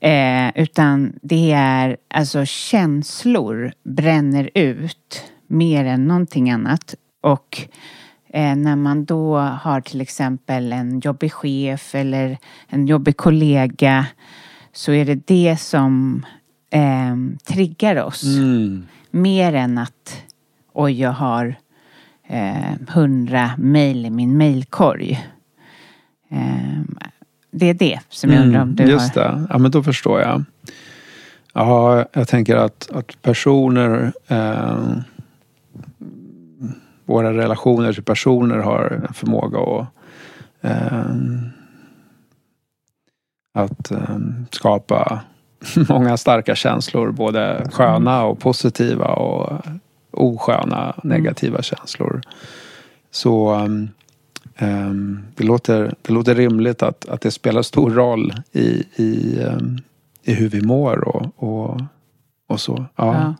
Eh, 0.00 0.50
utan 0.54 1.12
det 1.22 1.52
är 1.52 1.96
alltså 2.08 2.44
känslor 2.44 3.72
bränner 3.82 4.50
ut 4.54 5.24
mer 5.46 5.84
än 5.84 6.08
någonting 6.08 6.50
annat. 6.50 6.94
Och 7.20 7.68
eh, 8.28 8.56
när 8.56 8.76
man 8.76 9.04
då 9.04 9.38
har 9.38 9.80
till 9.80 10.00
exempel 10.00 10.72
en 10.72 11.00
jobbig 11.00 11.32
chef 11.32 11.94
eller 11.94 12.38
en 12.68 12.86
jobbig 12.86 13.16
kollega 13.16 14.06
så 14.72 14.92
är 14.92 15.04
det 15.04 15.26
det 15.26 15.56
som 15.60 16.26
eh, 16.70 17.16
triggar 17.44 18.04
oss. 18.04 18.24
Mm. 18.24 18.86
Mer 19.10 19.54
än 19.54 19.78
att 19.78 20.22
oj, 20.72 21.00
jag 21.00 21.12
har 21.12 21.54
eh, 22.26 22.74
hundra 22.88 23.50
mejl 23.58 24.06
i 24.06 24.10
min 24.10 24.36
mejlkorg. 24.36 25.26
Eh, 27.52 27.58
det 27.58 27.66
är 27.66 27.74
det 27.74 28.00
som 28.08 28.30
jag 28.32 28.42
undrar 28.42 28.62
om 28.62 28.74
du 28.76 28.82
Mm, 28.82 28.94
Just 28.94 29.14
har. 29.16 29.22
det, 29.24 29.46
ja 29.50 29.58
men 29.58 29.70
då 29.70 29.82
förstår 29.82 30.20
jag. 30.20 30.44
Ja, 31.54 32.04
jag 32.12 32.28
tänker 32.28 32.56
att, 32.56 32.90
att 32.94 33.22
personer 33.22 34.12
eh, 34.28 34.78
Våra 37.04 37.32
relationer 37.32 37.92
till 37.92 38.02
personer 38.02 38.56
har 38.58 39.02
en 39.08 39.14
förmåga 39.14 39.58
att 39.58 39.86
eh, 40.60 41.10
Att 43.54 43.90
eh, 43.90 44.18
skapa 44.50 45.20
många 45.88 46.16
starka 46.16 46.54
känslor. 46.54 47.10
Både 47.10 47.66
sköna 47.72 48.24
och 48.24 48.38
positiva 48.38 49.06
och 49.06 49.60
osköna 50.10 50.94
negativa 51.02 51.62
känslor. 51.62 52.20
Så 53.10 53.54
um, 53.54 53.88
det, 55.34 55.44
låter, 55.44 55.94
det 56.02 56.12
låter 56.12 56.34
rimligt 56.34 56.82
att, 56.82 57.08
att 57.08 57.20
det 57.20 57.30
spelar 57.30 57.62
stor 57.62 57.90
roll 57.90 58.32
i, 58.52 58.84
i, 58.96 59.38
um, 59.38 59.78
i 60.22 60.34
hur 60.34 60.48
vi 60.48 60.62
mår 60.62 61.08
och, 61.08 61.26
och, 61.36 61.80
och 62.46 62.60
så. 62.60 62.86
Ja. 62.96 63.14
Ja. 63.14 63.34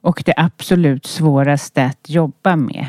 Och 0.00 0.22
det 0.26 0.34
absolut 0.36 1.06
svåraste 1.06 1.84
att 1.84 2.10
jobba 2.10 2.56
med. 2.56 2.86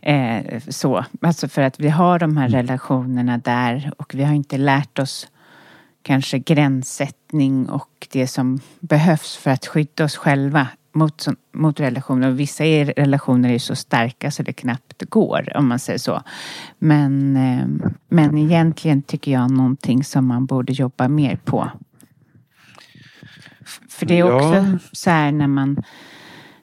Eh, 0.00 0.60
så. 0.68 1.04
Alltså 1.20 1.48
för 1.48 1.62
att 1.62 1.80
vi 1.80 1.88
har 1.88 2.18
de 2.18 2.36
här 2.36 2.48
relationerna 2.48 3.38
där 3.38 3.92
och 3.96 4.14
vi 4.14 4.24
har 4.24 4.34
inte 4.34 4.58
lärt 4.58 4.98
oss 4.98 5.28
kanske 6.02 6.38
gränssättning 6.38 7.68
och 7.68 8.08
det 8.12 8.26
som 8.26 8.60
behövs 8.80 9.36
för 9.36 9.50
att 9.50 9.66
skydda 9.66 10.04
oss 10.04 10.16
själva 10.16 10.68
mot, 10.92 11.26
mot 11.52 11.80
relationer. 11.80 12.28
Och 12.30 12.40
vissa 12.40 12.64
är, 12.64 12.84
relationer 12.84 13.48
är 13.52 13.58
så 13.58 13.76
starka 13.76 14.30
så 14.30 14.42
det 14.42 14.52
knappt 14.52 15.02
går 15.08 15.52
om 15.56 15.68
man 15.68 15.78
säger 15.78 15.98
så. 15.98 16.22
Men, 16.78 17.36
eh, 17.36 17.90
men 18.08 18.38
egentligen 18.38 19.02
tycker 19.02 19.32
jag 19.32 19.50
någonting 19.50 20.04
som 20.04 20.26
man 20.26 20.46
borde 20.46 20.72
jobba 20.72 21.08
mer 21.08 21.36
på. 21.44 21.70
För 23.88 24.06
det 24.06 24.14
är 24.14 24.18
Ja. 24.18 24.34
också 24.34 24.78
så 24.92 25.10
här 25.10 25.32
när 25.32 25.46
man 25.46 25.82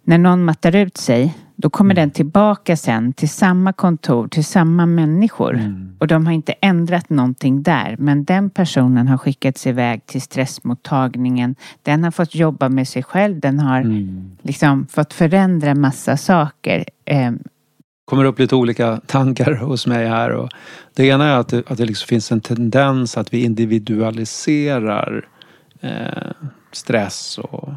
när 0.03 0.17
någon 0.17 0.45
mattar 0.45 0.75
ut 0.75 0.97
sig, 0.97 1.37
då 1.61 1.69
kommer 1.69 1.93
den 1.93 2.11
tillbaka 2.11 2.77
sen 2.77 3.13
till 3.13 3.29
samma 3.29 3.73
kontor, 3.73 4.27
till 4.27 4.45
samma 4.45 4.85
människor. 4.85 5.53
Och 5.99 6.07
de 6.07 6.25
har 6.25 6.33
inte 6.33 6.51
ändrat 6.51 7.09
någonting 7.09 7.63
där. 7.63 7.95
Men 7.99 8.23
den 8.23 8.49
personen 8.49 9.07
har 9.07 9.17
skickats 9.17 9.67
iväg 9.67 10.05
till 10.05 10.21
stressmottagningen. 10.21 11.55
Den 11.83 12.03
har 12.03 12.11
fått 12.11 12.35
jobba 12.35 12.69
med 12.69 12.87
sig 12.87 13.03
själv. 13.03 13.39
Den 13.39 13.59
har 13.59 13.83
liksom 14.41 14.87
fått 14.87 15.13
förändra 15.13 15.75
massa 15.75 16.17
saker. 16.17 16.85
Eh, 17.05 17.31
kommer 18.05 18.23
upp 18.23 18.39
lite 18.39 18.55
olika 18.55 19.01
tankar 19.05 19.53
hos 19.53 19.87
mig 19.87 20.07
här. 20.07 20.31
Och 20.31 20.49
det 20.95 21.05
ena 21.05 21.25
är 21.25 21.39
att 21.39 21.47
det, 21.47 21.63
att 21.71 21.77
det 21.77 21.85
liksom 21.85 22.07
finns 22.07 22.31
en 22.31 22.41
tendens 22.41 23.17
att 23.17 23.33
vi 23.33 23.43
individualiserar 23.43 25.27
eh, 25.81 26.31
stress 26.71 27.37
och 27.37 27.69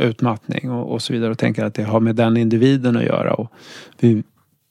utmattning 0.00 0.70
och, 0.70 0.92
och 0.92 1.02
så 1.02 1.12
vidare 1.12 1.30
och 1.30 1.38
tänker 1.38 1.64
att 1.64 1.74
det 1.74 1.82
har 1.82 2.00
med 2.00 2.16
den 2.16 2.36
individen 2.36 2.96
att 2.96 3.04
göra. 3.04 3.34
Och 3.34 3.52
vi, 3.98 4.22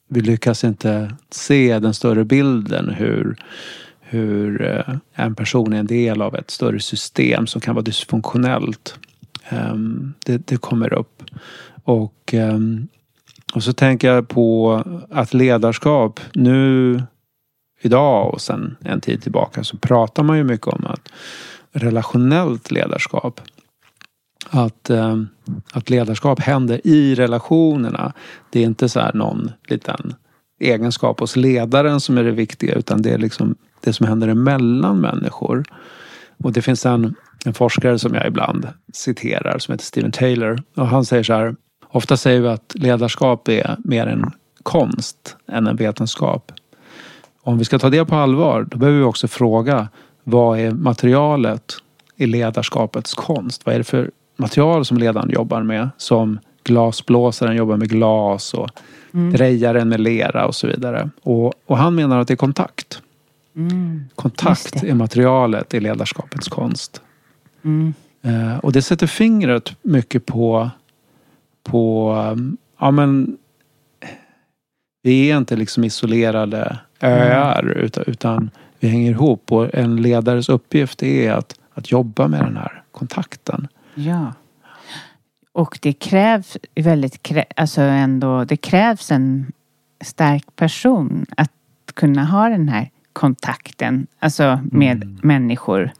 vi 0.08 0.20
lyckas 0.20 0.64
inte 0.64 1.16
se 1.30 1.78
den 1.78 1.94
större 1.94 2.24
bilden 2.24 2.88
hur, 2.88 3.36
hur 4.00 4.62
eh, 4.62 4.96
en 5.14 5.34
person 5.34 5.72
är 5.72 5.78
en 5.78 5.86
del 5.86 6.22
av 6.22 6.34
ett 6.34 6.50
större 6.50 6.80
system 6.80 7.46
som 7.46 7.60
kan 7.60 7.74
vara 7.74 7.84
dysfunktionellt. 7.84 8.98
Ehm, 9.48 10.14
det, 10.26 10.46
det 10.46 10.56
kommer 10.56 10.92
upp. 10.92 11.22
Och 11.84 12.34
ehm, 12.34 12.88
och 13.54 13.62
så 13.62 13.72
tänker 13.72 14.08
jag 14.08 14.28
på 14.28 14.82
att 15.10 15.34
ledarskap 15.34 16.20
nu 16.34 17.02
idag 17.82 18.34
och 18.34 18.40
sen 18.40 18.76
en 18.80 19.00
tid 19.00 19.22
tillbaka 19.22 19.64
så 19.64 19.76
pratar 19.76 20.22
man 20.22 20.36
ju 20.36 20.44
mycket 20.44 20.66
om 20.66 20.86
att 20.86 21.08
relationellt 21.72 22.70
ledarskap. 22.70 23.40
Att, 24.48 24.90
eh, 24.90 25.16
att 25.72 25.90
ledarskap 25.90 26.40
händer 26.40 26.80
i 26.84 27.14
relationerna. 27.14 28.12
Det 28.50 28.60
är 28.60 28.64
inte 28.64 28.88
så 28.88 29.00
här 29.00 29.12
någon 29.12 29.50
liten 29.68 30.14
egenskap 30.60 31.20
hos 31.20 31.36
ledaren 31.36 32.00
som 32.00 32.18
är 32.18 32.24
det 32.24 32.30
viktiga 32.30 32.74
utan 32.74 33.02
det 33.02 33.10
är 33.10 33.18
liksom 33.18 33.54
det 33.80 33.92
som 33.92 34.06
händer 34.06 34.28
emellan 34.28 35.00
människor. 35.00 35.64
Och 36.44 36.52
det 36.52 36.62
finns 36.62 36.86
en, 36.86 37.14
en 37.44 37.54
forskare 37.54 37.98
som 37.98 38.14
jag 38.14 38.26
ibland 38.26 38.68
citerar 38.92 39.58
som 39.58 39.72
heter 39.72 39.84
Steven 39.84 40.12
Taylor. 40.12 40.62
Och 40.76 40.86
han 40.86 41.04
säger 41.04 41.22
så 41.22 41.32
här. 41.32 41.56
Ofta 41.92 42.16
säger 42.16 42.40
vi 42.40 42.48
att 42.48 42.72
ledarskap 42.74 43.48
är 43.48 43.76
mer 43.84 44.06
en 44.06 44.30
konst 44.62 45.36
än 45.48 45.66
en 45.66 45.76
vetenskap. 45.76 46.52
Om 47.42 47.58
vi 47.58 47.64
ska 47.64 47.78
ta 47.78 47.90
det 47.90 48.04
på 48.04 48.16
allvar 48.16 48.66
då 48.70 48.78
behöver 48.78 48.98
vi 48.98 49.04
också 49.04 49.28
fråga 49.28 49.88
vad 50.24 50.58
är 50.58 50.70
materialet 50.70 51.76
i 52.16 52.26
ledarskapets 52.26 53.14
konst? 53.14 53.66
Vad 53.66 53.74
är 53.74 53.78
det 53.78 53.84
för 53.84 54.10
material 54.40 54.84
som 54.84 54.98
ledaren 54.98 55.30
jobbar 55.30 55.62
med? 55.62 55.90
Som 55.96 56.38
glasblåsaren 56.64 57.56
jobbar 57.56 57.76
med 57.76 57.88
glas 57.88 58.54
och 58.54 58.70
drejaren 59.12 59.88
med 59.88 60.00
lera 60.00 60.46
och 60.46 60.54
så 60.54 60.66
vidare. 60.66 61.10
Och, 61.22 61.54
och 61.66 61.78
han 61.78 61.94
menar 61.94 62.18
att 62.18 62.28
det 62.28 62.34
är 62.34 62.36
kontakt. 62.36 63.02
Kontakt 64.14 64.48
Just 64.48 64.80
det. 64.80 64.90
är 64.90 64.94
materialet 64.94 65.74
i 65.74 65.80
ledarskapets 65.80 66.48
konst. 66.48 67.02
mm, 67.64 67.94
Eh, 68.22 68.58
och 68.58 68.72
det 68.72 68.82
sätter 68.82 69.06
fingret 69.06 69.76
mycket 69.82 70.26
på, 70.26 70.70
på 71.62 72.12
um, 72.32 72.56
ja 72.80 72.90
men 72.90 73.38
vi 75.02 75.30
är 75.30 75.36
inte 75.36 75.56
liksom 75.56 75.84
isolerade 75.84 76.78
öar 77.00 77.64
utan, 77.76 78.04
utan 78.06 78.50
vi 78.78 78.88
hänger 78.88 79.10
ihop 79.10 79.52
och 79.52 79.74
en 79.74 80.02
ledares 80.02 80.48
uppgift 80.48 81.02
är 81.02 81.32
att, 81.32 81.54
att 81.74 81.90
jobba 81.92 82.28
med 82.28 82.40
den 82.40 82.56
här 82.56 82.82
kontakten. 82.92 83.68
Ja. 83.94 84.32
Och 85.52 85.78
det 85.82 85.92
krävs 85.92 86.56
väldigt, 86.74 87.22
krä- 87.22 87.52
alltså 87.56 87.80
ändå, 87.80 88.44
det 88.44 88.56
krävs 88.56 89.10
en 89.10 89.52
stark 90.04 90.56
person 90.56 91.26
att 91.36 91.50
kunna 91.94 92.24
ha 92.24 92.48
den 92.48 92.68
här 92.68 92.90
kontakten, 93.12 94.06
alltså 94.18 94.60
med 94.64 95.18
människor. 95.22 95.90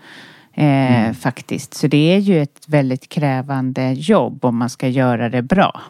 Eh, 0.53 1.12
Faktiskt. 1.12 1.74
Så 1.74 1.86
det 1.86 2.14
är 2.14 2.18
ju 2.18 2.43
ett 2.43 2.64
väldigt 2.66 3.09
krävande 3.09 3.93
jobb 3.93 4.45
om 4.45 4.57
man 4.57 4.70
ska 4.70 4.88
göra 4.88 5.28
det 5.28 5.43
bra. 5.43 5.80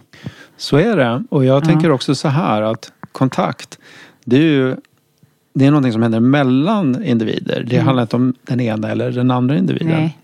Så 0.56 0.76
är 0.76 0.96
det. 0.96 1.24
Och 1.30 1.44
jag 1.44 1.64
tänker 1.64 1.90
också 1.90 2.14
så 2.14 2.28
här 2.28 2.62
att 2.62 2.92
kontakt, 3.12 3.78
det 4.24 4.36
är 4.36 4.40
ju 4.42 4.76
det 5.52 5.66
är 5.66 5.70
någonting 5.70 5.92
som 5.92 6.02
händer 6.02 6.20
mellan 6.20 7.04
individer. 7.04 7.66
Det 7.70 7.78
handlar 7.78 8.02
inte 8.02 8.16
om 8.16 8.34
den 8.42 8.60
ena 8.60 8.90
eller 8.90 9.10
den 9.12 9.30
andra 9.30 9.56
individen. 9.58 9.88
Nej. 9.88 10.18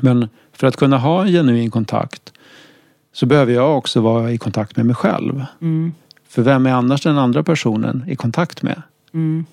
Men 0.00 0.28
för 0.56 0.66
att 0.66 0.76
kunna 0.76 0.98
ha 0.98 1.22
en 1.26 1.32
genuin 1.32 1.70
kontakt 1.70 2.32
så 3.12 3.26
behöver 3.26 3.52
jag 3.52 3.78
också 3.78 4.00
vara 4.00 4.32
i 4.32 4.38
kontakt 4.38 4.76
med 4.76 4.86
mig 4.86 4.94
själv. 4.94 5.44
Mm. 5.60 5.92
För 6.28 6.42
vem 6.42 6.66
är 6.66 6.70
annars 6.72 7.02
den 7.02 7.18
andra 7.18 7.42
personen 7.42 8.04
i 8.08 8.16
kontakt 8.16 8.62
med? 8.62 8.82
Mm. 9.14 9.44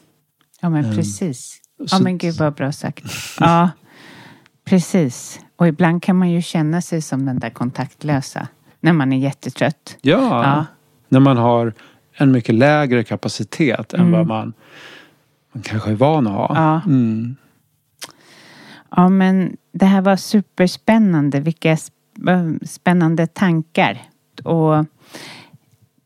Ja 0.61 0.69
men 0.69 0.95
precis. 0.95 1.59
Ja 1.91 1.99
men 1.99 2.17
gud 2.17 2.35
vad 2.35 2.53
bra 2.53 2.71
sagt. 2.71 3.03
Ja, 3.39 3.69
precis. 4.65 5.39
Och 5.55 5.67
ibland 5.67 6.03
kan 6.03 6.15
man 6.15 6.29
ju 6.31 6.41
känna 6.41 6.81
sig 6.81 7.01
som 7.01 7.25
den 7.25 7.39
där 7.39 7.49
kontaktlösa. 7.49 8.47
När 8.79 8.93
man 8.93 9.13
är 9.13 9.17
jättetrött. 9.17 9.97
Ja, 10.01 10.43
Ja. 10.43 10.65
när 11.09 11.19
man 11.19 11.37
har 11.37 11.73
en 12.13 12.31
mycket 12.31 12.55
lägre 12.55 13.03
kapacitet 13.03 13.93
än 13.93 13.99
Mm. 13.99 14.11
vad 14.11 14.27
man 14.27 14.53
man 15.53 15.63
kanske 15.63 15.91
är 15.91 15.95
van 15.95 16.27
att 16.27 16.33
ha. 16.33 16.51
Ja. 16.55 16.81
Mm. 16.91 17.35
Ja, 18.95 19.09
men 19.09 19.57
det 19.71 19.85
här 19.85 20.01
var 20.01 20.15
superspännande. 20.15 21.39
Vilka 21.39 21.75
sp- 21.75 22.65
spännande 22.65 23.27
tankar. 23.27 24.01
Och 24.43 24.85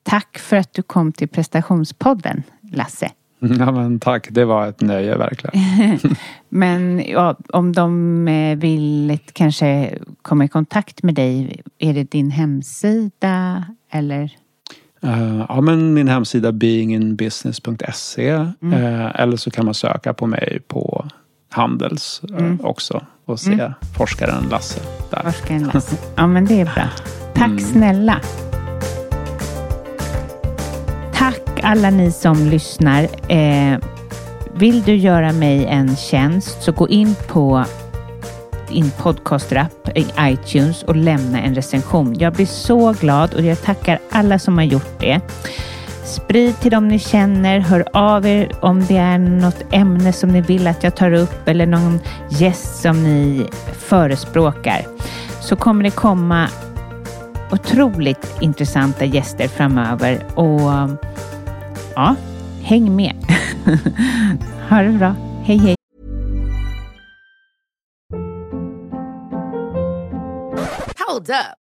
tack 0.03 0.37
för 0.37 0.57
att 0.57 0.73
du 0.73 0.81
kom 0.81 1.11
till 1.11 1.27
prestationspodden, 1.27 2.43
Lasse. 2.71 3.09
Ja, 3.39 3.71
men 3.71 3.99
tack, 3.99 4.27
det 4.31 4.45
var 4.45 4.67
ett 4.67 4.81
nöje 4.81 5.17
verkligen. 5.17 5.99
Men 6.49 7.03
ja, 7.07 7.35
om 7.53 7.73
de 7.73 8.27
eh, 8.27 8.57
vill 8.57 9.19
kanske 9.33 9.97
komma 10.21 10.45
i 10.45 10.47
kontakt 10.47 11.03
med 11.03 11.15
dig, 11.15 11.61
är 11.79 11.93
det 11.93 12.11
din 12.11 12.31
hemsida 12.31 13.65
eller? 13.91 14.31
Eh, 15.01 15.45
ja, 15.49 15.61
men 15.61 15.93
min 15.93 16.07
hemsida 16.07 16.51
beinginbusiness.se 16.51 18.27
eh, 18.27 19.21
eller 19.21 19.37
så 19.37 19.51
kan 19.51 19.65
man 19.65 19.73
söka 19.73 20.13
på 20.13 20.27
mig 20.27 20.59
på 20.67 21.05
Handels 21.49 22.21
eh, 22.39 22.65
också 22.65 23.05
och 23.25 23.39
se 23.39 23.71
forskaren 23.97 24.49
Lasse 24.51 24.79
där. 25.09 25.23
Forskaren 25.23 25.63
Lasse. 25.73 25.97
Ja, 26.15 26.27
men 26.27 26.45
det 26.45 26.61
är 26.61 26.65
bra. 26.65 26.89
Tack 27.35 27.61
snälla. 27.61 28.19
Tack 31.13 31.59
alla 31.63 31.89
ni 31.89 32.11
som 32.11 32.37
lyssnar. 32.37 33.07
Eh, 33.31 33.77
vill 34.53 34.81
du 34.83 34.95
göra 34.95 35.31
mig 35.33 35.65
en 35.65 35.95
tjänst 35.95 36.63
så 36.63 36.71
gå 36.71 36.87
in 36.89 37.15
på 37.27 37.65
din 38.69 38.91
podcastrapp 38.91 39.89
i 39.97 40.05
iTunes 40.19 40.83
och 40.83 40.95
lämna 40.95 41.41
en 41.41 41.55
recension. 41.55 42.15
Jag 42.19 42.33
blir 42.33 42.45
så 42.45 42.93
glad 42.93 43.33
och 43.33 43.41
jag 43.41 43.61
tackar 43.61 43.99
alla 44.11 44.39
som 44.39 44.57
har 44.57 44.65
gjort 44.65 44.99
det. 44.99 45.21
Sprid 46.07 46.59
till 46.59 46.71
dem 46.71 46.87
ni 46.87 46.99
känner. 46.99 47.59
Hör 47.59 47.85
av 47.93 48.25
er 48.25 48.51
om 48.61 48.85
det 48.85 48.97
är 48.97 49.17
något 49.17 49.63
ämne 49.71 50.13
som 50.13 50.29
ni 50.29 50.41
vill 50.41 50.67
att 50.67 50.83
jag 50.83 50.95
tar 50.95 51.11
upp 51.11 51.47
eller 51.47 51.65
någon 51.65 51.99
gäst 52.29 52.81
som 52.81 53.03
ni 53.03 53.47
förespråkar. 53.73 54.85
Så 55.41 55.55
kommer 55.55 55.83
det 55.83 55.91
komma 55.91 56.47
otroligt 57.51 58.37
intressanta 58.41 59.05
gäster 59.05 59.47
framöver 59.47 60.25
och 60.35 60.61
ja, 61.95 62.15
häng 62.61 62.95
med. 62.95 63.15
ha 64.69 64.81
det 64.81 64.91
bra. 64.91 65.15
Hej 65.43 65.57
hej. 65.57 65.75
Hold 71.07 71.29
up. 71.29 71.66